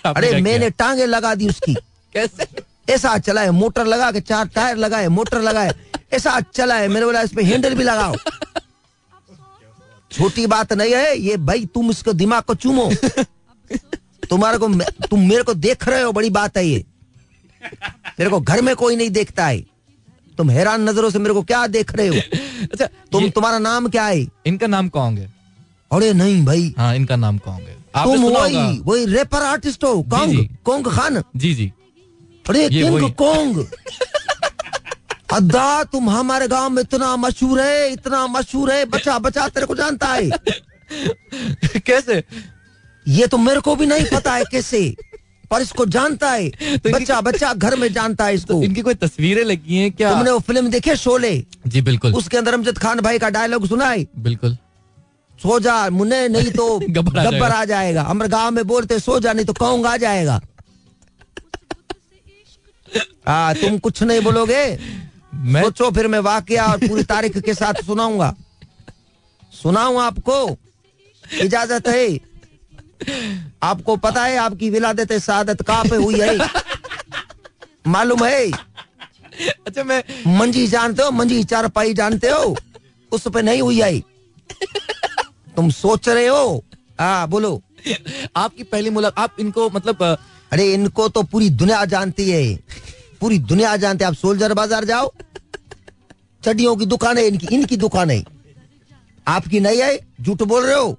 [0.06, 1.74] अरे मैंने टांगे लगा दी उसकी।
[2.14, 2.46] कैसे?
[2.88, 5.74] ऐसा चला है मोटर लगा के चार टायर लगाए मोटर लगाए
[6.12, 8.14] ऐसा चला है। मैंने बोला इसमें हैंडल भी लगाओ।
[10.16, 12.90] छोटी बात नहीं है ये भाई तुम इसको दिमाग को चूमो।
[14.30, 14.68] तुम्हारे को
[15.06, 16.84] तुम मेरे को देख रहे हो बड़ी बात है ये।
[18.18, 19.66] मेरे को घर में कोई नहीं देखता है।
[20.38, 22.14] तुम हैरान नज़रों से मेरे को क्या देख रहे हो?
[22.72, 24.26] अच्छा तुम तुम्हारा नाम क्या है?
[24.46, 25.34] इनका नाम कौन है?
[25.92, 27.86] अरे नहीं भाई। हाँ इनका नाम कौन है?
[27.96, 31.72] तुम वही वही रेपर आर्टिस्ट हो जी, कोंग खान। जी जी।
[32.48, 33.66] अरे किंग वही।
[35.32, 39.74] अद्दा तुम हमारे गाँव में इतना मशहूर है इतना मशहूर है बचा बचा तेरे को
[39.74, 40.30] जानता है।
[41.86, 42.24] कैसे?
[43.08, 44.96] ये तो मेरे को भी नहीं पता है कैसे
[45.50, 48.94] पर इसको जानता है। इनकी- बच्चा बच्चा घर में जानता है इसको। तो इनकी कोई
[48.94, 50.12] तस्वीरें लगी हैं क्या?
[50.12, 51.46] तुमने वो फ़िल्म देखे शोले?
[51.66, 54.06] जी बिल्कुल। उसके अंदर अमजद खान भाई का डायलॉग सुना है?
[54.18, 54.54] बिल्कुल।
[55.42, 59.20] सो जा मुन्ने नहीं तो गब्बर आ जाएगा। आ जाएगा। हमारे गाँव में बोलते सो
[59.20, 60.40] जा नहीं तो कौंग आ जाएगा।
[63.28, 64.78] हाँ तुम कुछ नहीं बोलोगे?
[65.36, 68.34] मैं सोचो फिर मैं वाकया और पूरी तारीख के साथ सुनाऊँगा।
[69.52, 70.56] सुनाऊ आपको?
[71.24, 72.18] इजाज़त है।
[73.62, 76.38] आपको पता है आपकी विलादत सादत कहाँ पे हुई है?
[77.86, 78.50] मालूम है?
[79.66, 80.02] अच्छा मैं
[80.38, 82.56] मंजी जानते हो मंजी चारपाई जानते हो?
[83.12, 83.98] उस पे नहीं हुई है।
[85.56, 86.64] तुम सोच रहे हो?
[87.00, 87.60] हाँ बोलो।
[88.36, 90.02] आपकी पहली मुलाकात आप इनको मतलब
[90.52, 92.58] अरे इनको तो पूरी दुनिया जानती है।
[93.20, 95.12] पूरी दुनिया जानती है। आप सोल्जर बाज़ार जाओ।
[96.46, 98.22] चड्डियों की दुकान है इनकी इनकी दुकान है।
[99.28, 99.98] आपकी नहीं है?
[100.20, 100.98] झूठ बोल रहे हो?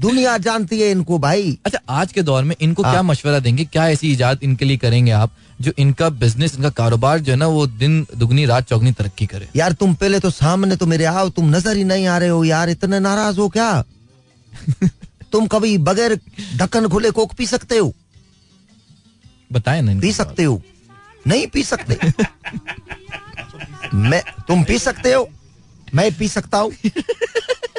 [0.00, 3.64] दुनिया जानती है इनको भाई। अच्छा आज के दौर में इनको हाँ। क्या मशवरा देंगे?
[3.64, 7.46] क्या ऐसी इजाद इनके लिए करेंगे आप जो इनका बिज़नेस इनका कारोबार जो है ना
[7.46, 9.48] वो दिन दुगनी रात चौगनी तरक्की करे?
[9.56, 12.44] यार तुम पहले तो सामने तो मेरे आओ तुम नज़र ही नहीं आ रहे हो
[12.44, 13.84] यार इतने नाराज़ हो क्या?
[15.32, 16.20] तुम कभी बगैर
[16.56, 17.94] ढक्कन खुले कोक पी सकते हो?
[19.52, 20.62] बताए ना पी सकते हो?
[21.26, 21.94] नहीं पी सकते?
[23.94, 25.28] मैं तुम पी सकते हो।
[25.94, 26.72] मैं पी सकता हूँ।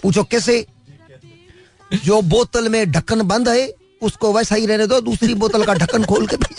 [0.03, 0.65] पूछो कैसे?
[1.91, 3.71] जो बोतल में ढक्कन बंद है
[4.01, 6.55] उसको वैसा ही रहने दो दूसरी बोतल का ढक्कन खोल के पी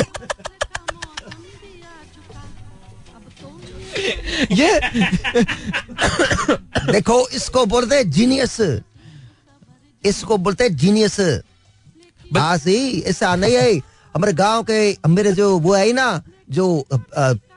[4.50, 4.80] ये
[6.92, 8.56] देखो इसको बोलते जीनियस
[10.04, 11.18] इसको बोलते जीनियस
[12.36, 13.72] हाँ सही ऐसा नहीं है।
[14.14, 16.66] हमारे गाँव के मेरे जो वो है ना जो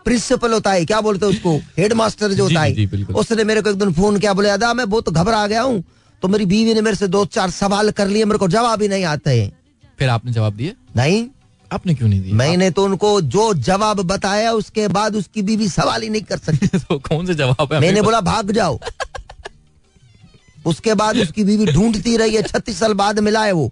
[0.06, 1.56] प्रिंसिपल होता है क्या बोलते हैं उसको?
[1.78, 4.90] हेड मास्टर जो होता है। उसने मेरे को एक दिन फ़ोन किया बोले अदा मैं
[4.90, 5.84] बहुत घबरा गया हूँ
[6.22, 8.88] तो मेरी बीवी ने मेरे से दो चार सवाल कर लिए मेरे को जवाब ही
[8.88, 9.52] नहीं आते हैं।
[10.00, 10.74] फिर आपने जवाब दिए?
[10.96, 11.26] नहीं।
[11.74, 16.02] आपने क्यों नहीं दिया मैंने तो उनको जो जवाब बताया उसके बाद उसकी बीवी सवाल
[16.02, 17.80] ही नहीं कर सकती। तो कौन से जवाब है?
[17.80, 18.80] मैंने बोला भाग जाओ।
[20.66, 23.72] उसके बाद उसकी बीवी ढूंढती रही है छत्तीस साल बाद मिला है वो।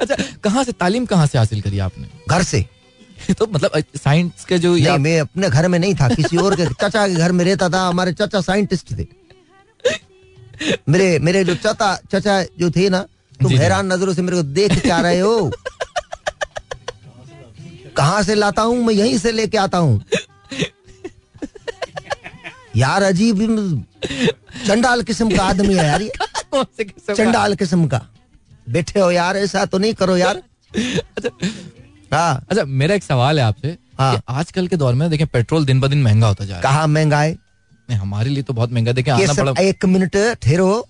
[0.00, 2.08] अच्छा कहाँ से तालीम कहाँ से हासिल करी आपने?
[2.28, 2.64] घर से।
[3.38, 6.66] तो मतलब साइंस के जो ये मैं अपने घर में नहीं था किसी और के
[6.80, 9.06] चाचा के घर में रहता था हमारे चाचा साइंटिस्ट थे।
[10.88, 13.00] मेरे मेरे जो चाचा चाचा जो थे ना
[13.42, 15.50] तुम। हैरान नज़रों से मेरे को देख क्या रहे हो।
[17.96, 20.02] कहाँ से लाता हूँ मैं यहीं से लेके आता हूँ।
[22.76, 23.38] यार अजीब
[24.66, 26.02] चंडाल किस्म का आदमी है यार?
[27.14, 28.00] चंडाल किस्म का।
[28.68, 30.42] बैठे हो यार ऐसा तो नहीं करो यार।
[30.76, 31.30] हाँ
[32.10, 35.88] अच्छा मेरा एक सवाल है आपसे हाँ। आजकल के दौर में देखें पेट्रोल दिन ब
[35.88, 37.38] दिन महँगा होता जा रहा है। कहा महँगा है है
[37.88, 40.86] नहीं, हमारे लिए तो बहुत महँगा है। देखें आना पड़ा। एक मिनट ठहरो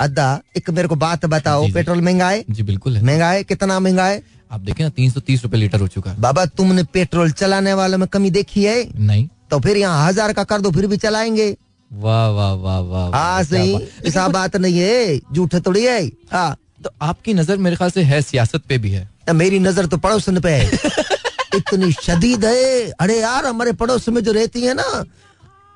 [0.00, 3.78] अद्दा एक मेरे को बात बताओ। पेट्रोल महँगा है जी बिल्कुल है। महँगा है कितना
[3.80, 4.22] महँगा है
[4.52, 7.74] आप देखें ना तीन सौ तीस रूपए लीटर हो चुका है। बाबा तुमने पेट्रोल चलाने
[7.74, 8.76] वालों में कमी देखी है?
[8.96, 11.56] नहीं। तो फिर यहाँ हज़ार का कर दो फिर भी चलाएँगे।
[11.90, 13.74] वाह वाह वाह वाह वाह, हाँ सही।
[14.06, 18.20] ऐसा बात नहीं है। झूठ थोड़ी है। हाँ। तो आपकी नज़र मेरे ख्याल से है
[18.22, 20.78] सियासत पे भी है। मेरी नज़र तो पड़ोसन पे है।
[21.56, 25.04] इतनी शदीद है। अरे यार हमारे पड़ोस में जो रहती है ना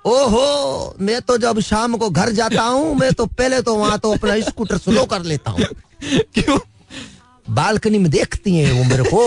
[0.04, 4.12] ओहो मैं तो जब शाम को घर जाता हूँ मैं तो पहले तो वहाँ तो
[4.14, 5.66] अपना स्कूटर स्लो कर लेता हूँ।
[6.34, 6.58] क्यों?
[7.46, 9.22] बालकनी में देखती है वो मेरे को।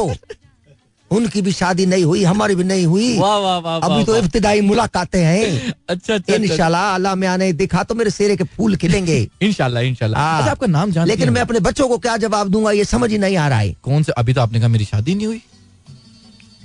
[1.12, 4.62] उनकी भी शादी नहीं हुई हमारी भी नहीं हुई। वाह वाह वाह अभी तो इब्तदाई
[4.62, 9.20] मुलाकातें हैं। अच्छा अच्छा इंशाल्लाह अल्लाह में आने दिखा तो मेरे सेरे के फूल खिलेंगे।
[9.42, 12.72] इंशाल्लाह इंशाल्लाह हाँ। अच्छा आपका नाम जानते लेकिन मैं अपने बच्चों को क्या जवाब दूँगा
[12.72, 15.16] ये समझ ही नहीं आ रहा है। कौन से अभी तो आपने कहा मेरी शादी
[15.16, 15.42] नहीं हुई।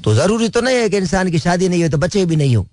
[0.05, 2.57] तो ज़रूरी तो नहीं है कि इंसान की शादी नहीं हुई तो बच्चे भी नहीं
[2.57, 2.67] हो।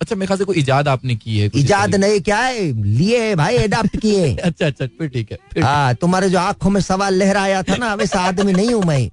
[0.00, 2.72] अच्छा मेरे ख्याल से कोई इजाद आपने की है इजाद नहीं क्या है?
[2.72, 6.80] लिए है भाई अडाप्ट किए। अच्छा अच्छा फिर ठीक है हाँ तुम्हारे जो आँखों में
[6.80, 9.08] सवाल लहराया था ना वैसा आदमी नहीं हूँ मैं।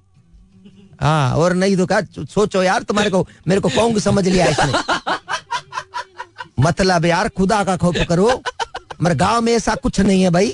[1.04, 2.00] हाँ और नहीं तो क्या
[2.34, 4.72] सोचो यार तुम्हारे को मेरे को कौन समझ लिया इसने।
[6.60, 8.28] मतलब यार खुदा का खौफ करो।
[8.98, 10.50] हमारे गाँव में ऐसा कुछ नहीं है भाई।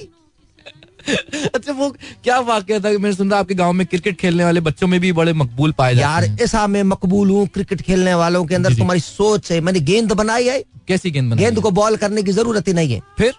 [1.55, 1.89] अच्छा वो
[2.25, 2.91] क्या वाक्य था?
[2.91, 5.95] कि मैंने सुना आपके गाँव में क्रिकेट खेलने वाले बच्चों में भी बड़े मकबूल पाए
[5.95, 9.61] यार जाते हैं। ऐसा मैं मकबूल हूँ क्रिकेट खेलने वालों के अंदर। तुम्हारी सोच है।
[9.61, 12.93] मैंने गेंद बनाई है। कैसी गेंद बनाई गेंद को बॉल करने की ज़रूरत ही नहीं
[12.95, 13.33] है। फिर?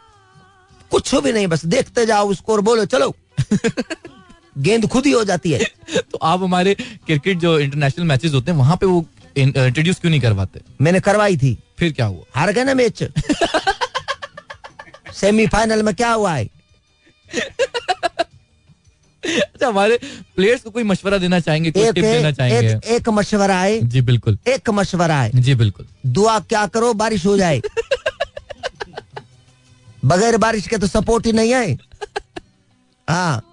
[0.91, 3.13] कुछ भी नहीं बस देखते जाओ उसको और बोलो चलो।
[4.57, 5.63] गेंद खुद ही हो जाती है।
[5.97, 6.73] तो आप हमारे
[7.05, 9.05] क्रिकेट जो इंटरनेशनल मैचेस होते हैं वहाँ पे वो
[9.37, 10.61] इंट्रोड्यूस क्यों नहीं करवाते?
[10.81, 12.23] मैंने करवाई थी। फिर क्या हुआ?
[12.35, 13.03] हार गए ना मैच
[15.13, 16.49] सेमीफाइनल में क्या हुआ है?
[19.25, 19.99] अच्छा हमारे
[20.35, 22.69] प्लेयर्स को कोई मशवरा देना चाहेंगे कोई एक, टिप देना चाहेंगे?
[22.73, 27.25] एक, एक मशवरा है। जी बिल्कुल। एक मशवरा है। जी बिल्कुल। दुआ क्या करो बारिश
[27.25, 27.61] हो जाए।
[30.05, 31.77] बगैर बारिश के तो सपोर्ट ही नहीं है।
[33.09, 33.50] हाँ।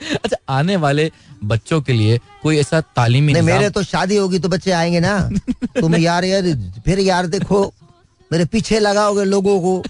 [0.24, 1.10] अच्छा आने वाले
[1.44, 5.18] बच्चों के लिए कोई ऐसा तालीमी नहीं मेरे तो शादी होगी तो बच्चे आएँगे ना।
[5.80, 6.42] तुम यार यार
[6.84, 7.62] फिर यार देखो
[8.30, 9.82] मेरे पीछे लगाओगे लोगों को।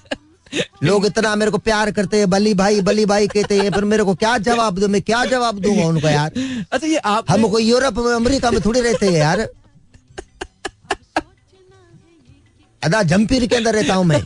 [0.84, 4.04] लोग इतना मेरे को प्यार करते हैं बली भाई बली भाई कहते हैं फिर मेरे
[4.04, 6.30] को क्या जवाब दो मैं क्या जवाब दूँगा उनको यार?
[6.72, 9.40] अच्छा ये आप हम कोई यूरोप में अमेरिका में थोड़ी रहते हैं यार।
[12.82, 14.22] अदा जमपीर के अंदर रहता हूँ मैं।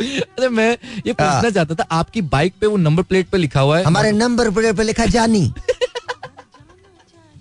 [0.00, 0.70] अरे मैं
[1.06, 3.84] ये पूछना हाँ। चाहता था आपकी बाइक पे वो नंबर प्लेट पे लिखा हुआ है?
[3.84, 5.52] हमारे नंबर प्लेट पे लिखा जानी।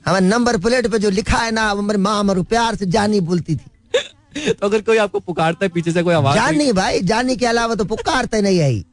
[0.06, 3.19] हमारे नंबर प्लेट पे जो लिखा है ना वो हमारी माँ हमारे प्यार से जानी
[3.22, 7.36] बोलती थी। तो अगर कोई आपको पुकारता है पीछे से कोई आवाज़ जानी भाई जानी
[7.36, 8.86] के अलावा तो पुकारते नहीं आई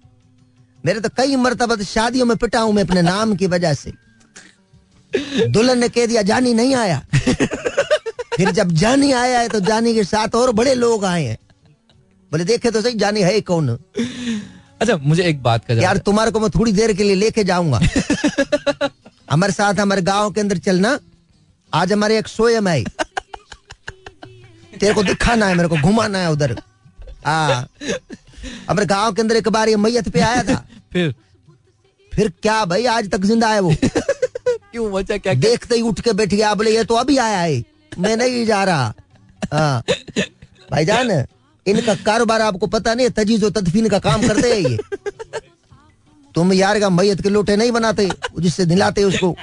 [0.85, 3.93] मेरे तो कई मरतबा तो शादियों में पिटा हूँ मैं अपने नाम की वजह से।
[5.49, 7.01] दुल्हन ने कह दिया जानी नहीं आया।
[8.37, 11.39] फिर जब जानी आया है तो जानी के साथ और बड़े लोग आए हैं।
[12.33, 13.69] बोले देखे तो सही जानी है कौन।
[14.81, 17.81] अच्छा मुझे एक बात का यार तुम्हारे को मैं थोड़ी देर के लिए लेके जाऊँगा।
[19.31, 20.99] हमारे साथ हमारे गाँव के अंदर चलना
[21.75, 22.83] आज हमारे एक सोयम है।
[24.81, 26.57] तेरे को दिखाना है मेरे को घुमाना है उधर।
[27.27, 27.69] हाँ।
[28.69, 30.55] हमारे गाँव के अंदर एक बार ये मैयत पे आया था।
[30.93, 31.15] फिर?
[32.13, 33.75] फिर क्या भाई आज तक ज़िंदा है वो?
[34.73, 37.63] क्यों क्या क्या देखते ही उठ के बैठ गया बोले ये तो अभी आया है।
[37.99, 38.93] मैं नहीं जा रहा।
[39.53, 39.83] हाँ।
[40.71, 41.11] भाईजान
[41.67, 44.79] इनका कारोबार आपको पता नहीं तजीज और तदफीन का काम करते हैं ये।
[46.35, 49.35] तुम यार का मैयत के लोटे नहीं बनाते, जिससे दिलाते उसको।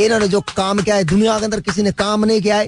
[0.00, 2.66] इन्होंने जो काम किया है, दुनिया के अंदर किसी ने काम नहीं किया है।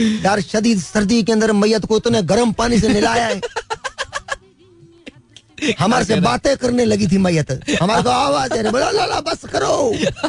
[0.00, 3.40] यार, शदीद सर्दी के अंदर मैयत को इतने गर्म पानी से नहलाया है।
[5.78, 7.50] हमारे से बातें करने लगी थी मैयत।
[7.82, 9.74] हमारे को आवाज़ है बोला ला ला बस करो।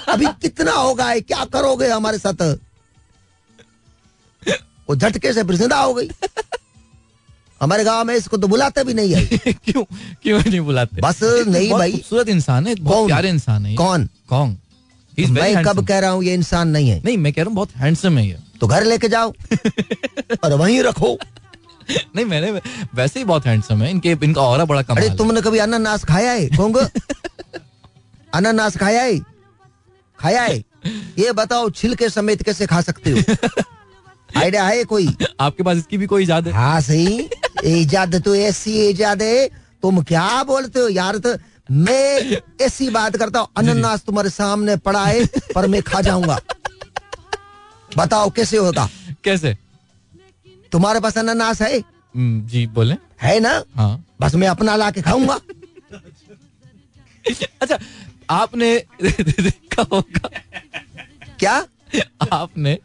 [0.07, 2.41] अभी कितना होगा है, क्या करोगे हमारे साथ?
[4.89, 6.09] वो झटके से फिर ज़िंदा हो गई।
[7.61, 9.83] हमारे गाँव में इसको तो बुलाते भी नहीं है। क्यों?
[10.23, 11.01] क्यों नहीं बुलाते?
[11.01, 14.09] बस नहीं भाई। खूबसूरत इंसान है बहुत प्यारे इंसान है कौन?
[14.29, 14.57] कौन?
[15.19, 17.71] मैं कब कह रहा हूँ ये इंसान नहीं है। नहीं मैं कह रहा हूँ बहुत
[17.75, 19.33] हैंडसम है ये। तो घर लेके जाओ
[20.43, 21.17] और वहीं रखो।
[22.15, 22.51] नहीं मैंने
[22.95, 26.31] वैसे ही बहुत हैंडसम है इनके इनका और बड़ा कमाल अरे तुमने कभी अनानास खाया
[26.31, 26.77] है कोंग?
[28.35, 29.19] अनानास खाया है?
[30.19, 30.57] खाया है?
[31.19, 33.37] ये बताओ छिलके समेत कैसे खा सकते हो?
[34.37, 35.07] आइडिया है कोई?
[35.39, 37.29] आपके पास इसकी भी कोई इजाद है हाँ सही।
[37.65, 39.47] इजाद तो ऐसी इजाद है
[39.81, 41.35] तुम क्या बोलते हो यार तो?
[41.71, 45.25] मैं ऐसी बात करता हूँ अनानास तुम्हारे सामने पड़ा है
[45.55, 46.37] पर मैं खा जाऊँगा।
[47.97, 48.87] बताओ कैसे होगा
[49.23, 49.55] कैसे?
[50.71, 51.77] तुम्हारे पास अनानास है?
[51.79, 53.63] हम्म, जी बोले। है ना?
[53.75, 55.39] हाँ। बस मैं अपना ला के खाऊँगा।
[57.61, 57.77] अच्छा
[58.29, 60.29] आपने देखा होगा।
[61.39, 61.59] क्या?
[62.31, 62.77] आपने।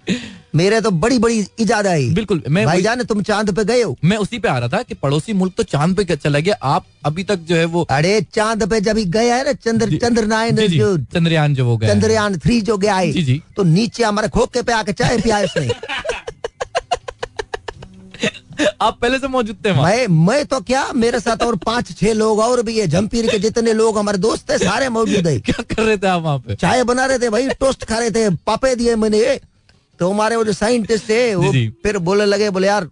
[0.55, 3.97] मेरे तो बड़ी बड़ी इजाद आई। बिल्कुल मैं भाई भाईजान तुम चाँद पे गए हो?
[4.05, 6.55] मैं उसी पे आ रहा था कि पड़ोसी मुल्क तो चाँद पे चला गया?
[6.62, 9.98] आप अभी तक जो है वो अरे चाँद पे जब ही गया है ना चंद्र
[9.98, 14.05] चंद्रनायन जी, चंद्रयान जो हो गया चंद्रयान थ्री जो गया है जी, जी। तो नीचे
[14.05, 15.68] हमारे खोखे पे आके चाय पिया उसने।
[18.82, 22.39] आप पहले से मौजूद थे मैं मैं तो क्या मेरे साथ और पाँच छह लोग
[22.39, 25.82] और भी है। जमपीर के जितने लोग हमारे दोस्त है सारे मौजूद है। क्या कर
[25.82, 26.55] रहे थे आप वहाँ पे?
[26.55, 29.40] चाय बना रहे थे भाई टोस्ट खा रहे थे पापे दिए मैंने।
[29.98, 31.52] तो हमारे वो जो साइंटिस्ट है वो।
[31.82, 32.89] फिर बोले लगे बोले यार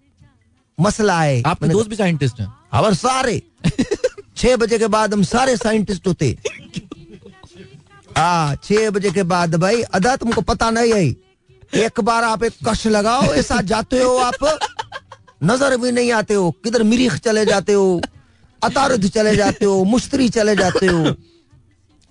[0.81, 2.49] मसला है। आपके दोस्त भी साइंटिस्ट हैं?
[2.49, 3.43] कहा, और सारे।
[4.37, 6.37] छह बजे के बाद हम सारे साइंटिस्ट होते।
[8.17, 11.05] हाँ छह बजे के बाद भाई अदा तुमको पता नहीं है।
[11.85, 14.45] एक बार आप एक कश लगाओ ऐसा जाते हो आप।
[15.43, 18.01] नज़र भी नहीं आते हो। किधर मिरीख चले जाते हो
[18.63, 21.05] अतारुद चले जाते हो मुश्तरी चले जाते हो।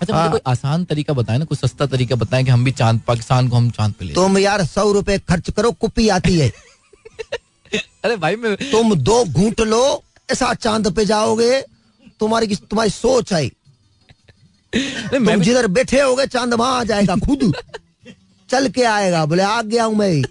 [0.02, 2.72] अच्छा मुझे हाँ। कोई आसान तरीका बताए ना कोई सस्ता तरीका बताएँ कि हम भी
[2.72, 6.38] चाँद पाकिस्तान को हम चाँद पे ले तुम यार सौ रुपए खर्च करो कुपी आती
[6.40, 6.50] है।
[8.06, 11.62] अरे भाई मैं तुम दो घूंट लो ऐसा चाँद पे जाओगे
[12.20, 13.50] तुम्हारी तुम्हारी सोच नहीं,
[15.20, 17.54] मैं जिधर बैठे हो गए चाँद वहाँ आ जाएगा खुद।
[18.50, 20.22] चल के आएगा बोले आ गया हूँ मैं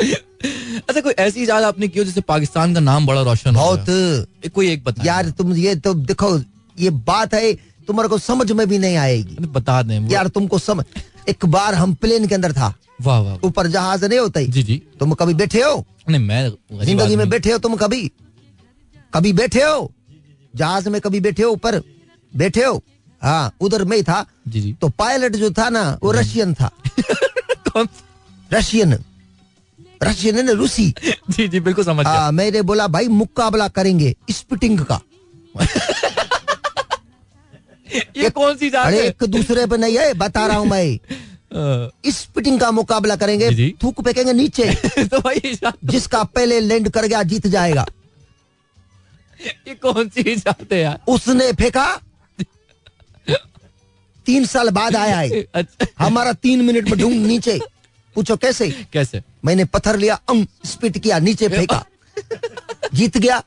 [0.44, 4.50] अच्छा कोई ऐसी इजाज़त आपने की हो जिससे पाकिस्तान का नाम बड़ा रोशन हो बहुत।
[4.54, 6.38] कोई एक बता यार तुम ये तो देखो
[6.78, 7.52] ये बात है
[7.86, 10.84] तुम्हारे को समझ में भी नहीं आएगी। बता दें यार तुमको समझ
[11.28, 14.40] एक बार हम प्लेन के अंदर था। वाह वाह वाह। ऊपर जहाज़ नहीं होता?
[14.40, 15.84] जी जी। तुम कभी बैठे हो?
[16.08, 18.10] नहीं मैं ज़िंदगी में बैठे हो तुम कभी?
[19.14, 19.90] कभी बैठे हो?
[20.54, 21.50] जहाज़ में कभी बैठे हो?
[21.50, 21.80] ऊपर
[22.32, 22.82] बैठे हो?
[23.22, 26.70] हाँ उधर में ही था। जी जी। तो पायलट जो था ना वो रशियन था।
[27.70, 27.88] कौन
[28.52, 28.98] रशियन।
[30.02, 30.94] रशियन है ना रूसी।
[31.30, 35.00] जी जी बिल्कुल समझ गया। मैंने बोला भाई मुकाबला करेंगे स्पिटिंग का।
[38.16, 39.06] ये कौन सी जात अरे है?
[39.06, 40.98] एक दूसरे पे नहीं है बता रहा हूँ मैं।
[42.10, 47.46] स्पिटिंग का मुकाबला करेंगे। थूक फेंकेंगे नीचे। तो भाई जिसका पहले लैंड कर गया जीत
[47.46, 47.86] जाएगा।
[49.68, 51.00] ये कौन सी जात है यार?
[51.08, 52.00] उसने फेंका।
[54.26, 57.60] तीन साल बाद आया है। अच्छा। हमारा तीन मिनट में ढूंढ नीचे।
[58.14, 58.86] पूछो कैसे?
[58.92, 59.22] कैसे?
[59.44, 61.84] मैंने पत्थर लिया अंग स्पिट किया नीचे फेंका।
[62.94, 63.42] जीत गया।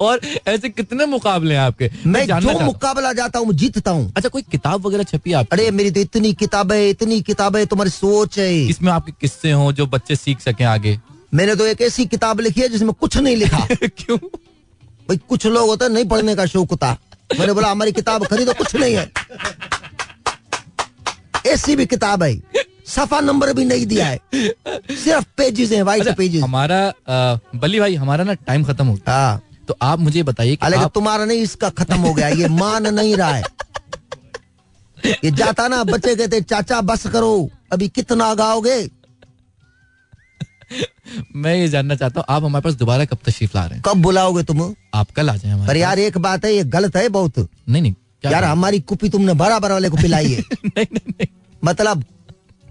[0.00, 1.90] और ऐसे कितने मुकाबले हैं आपके?
[2.06, 5.56] मैं जो मुकाबला जाता हूँ जीतता हूँ। अच्छा कोई किताब वगैरह छपी आपकी?
[5.56, 9.86] अरे मेरी तो इतनी किताबें इतनी किताबें तुम्हारी सोच है। इसमें आपके किस्से हो जो
[9.86, 11.00] बच्चे सीख सके आगे।
[11.34, 14.18] मैंने तो एक ऐसी किताब लिखी है जिसमें कुछ नहीं लिखा। क्यों?
[15.08, 16.96] भाई कुछ लोग होते नहीं पढ़ने का शौक होता।
[17.40, 19.10] मैंने बोला हमारी किताब खरीदो कुछ नहीं है।
[21.46, 22.34] ऐसी भी किताब है।
[22.96, 27.80] सफ़ा नंबर भी नहीं दिया है। सिर्फ़ पेजेस हैं वाइट अच्छा, पेजेस हमारा अ, बली
[27.80, 31.40] भाई हमारा ना टाइम खत्म हो गया। हाँ। तो आप मुझे बताइए आप तुम्हारा नहीं
[31.42, 33.42] इसका खत्म हो गया ये मान नहीं रहा है।
[35.24, 37.32] ये जाता ना बच्चे कहते चाचा बस करो
[37.72, 38.78] अभी कितना गाओगे?
[41.36, 43.82] मैं ये जानना चाहता हूँ आप हमारे पास दोबारा कब तशरीफ़ ला रहे हैं?
[43.86, 44.62] कब बुलाओगे तुम?
[44.94, 47.82] आप कल आ जाए हमारे पर यार एक बात है ये गलत है बहुत। नहीं
[47.82, 47.94] नहीं
[48.24, 51.26] यार हमारी कुपी तुमने बराबर वाले को पिलाई है। नहीं नहीं नहीं।
[51.64, 52.04] मतलब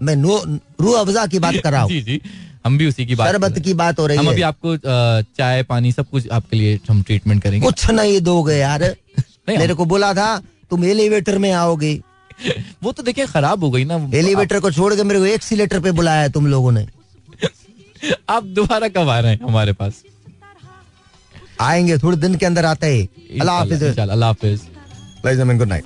[0.02, 2.20] मैं नो रूह अफजा की बात कर रहा हूँ। जी जी।
[2.66, 4.76] हम भी उसी की बात शरबत की बात हो रही हम है। अभी आपको
[5.38, 8.82] चाय पानी सब कुछ आपके लिए हम ट्रीटमेंट करेंगे। कुछ नहीं दोगे यार।
[9.48, 12.00] नहीं, मेरे को बोला था तुम एलिवेटर में आओगे।
[12.82, 15.92] वो तो देखिए खराब हो गई ना। एलिवेटर को छोड़ के मेरे को एक्सीलेटर पे
[15.92, 16.86] बुलाया है तुम लोगों ने।
[18.28, 20.02] आप दोबारा कब आ रहे हैं हमारे पास?
[21.60, 23.08] आएँगे थोड़े दिन के अंदर आते हैं।
[23.40, 24.60] अल्लाह हाफिज। अल्लाह हाफिज।
[25.26, 25.84] Good night.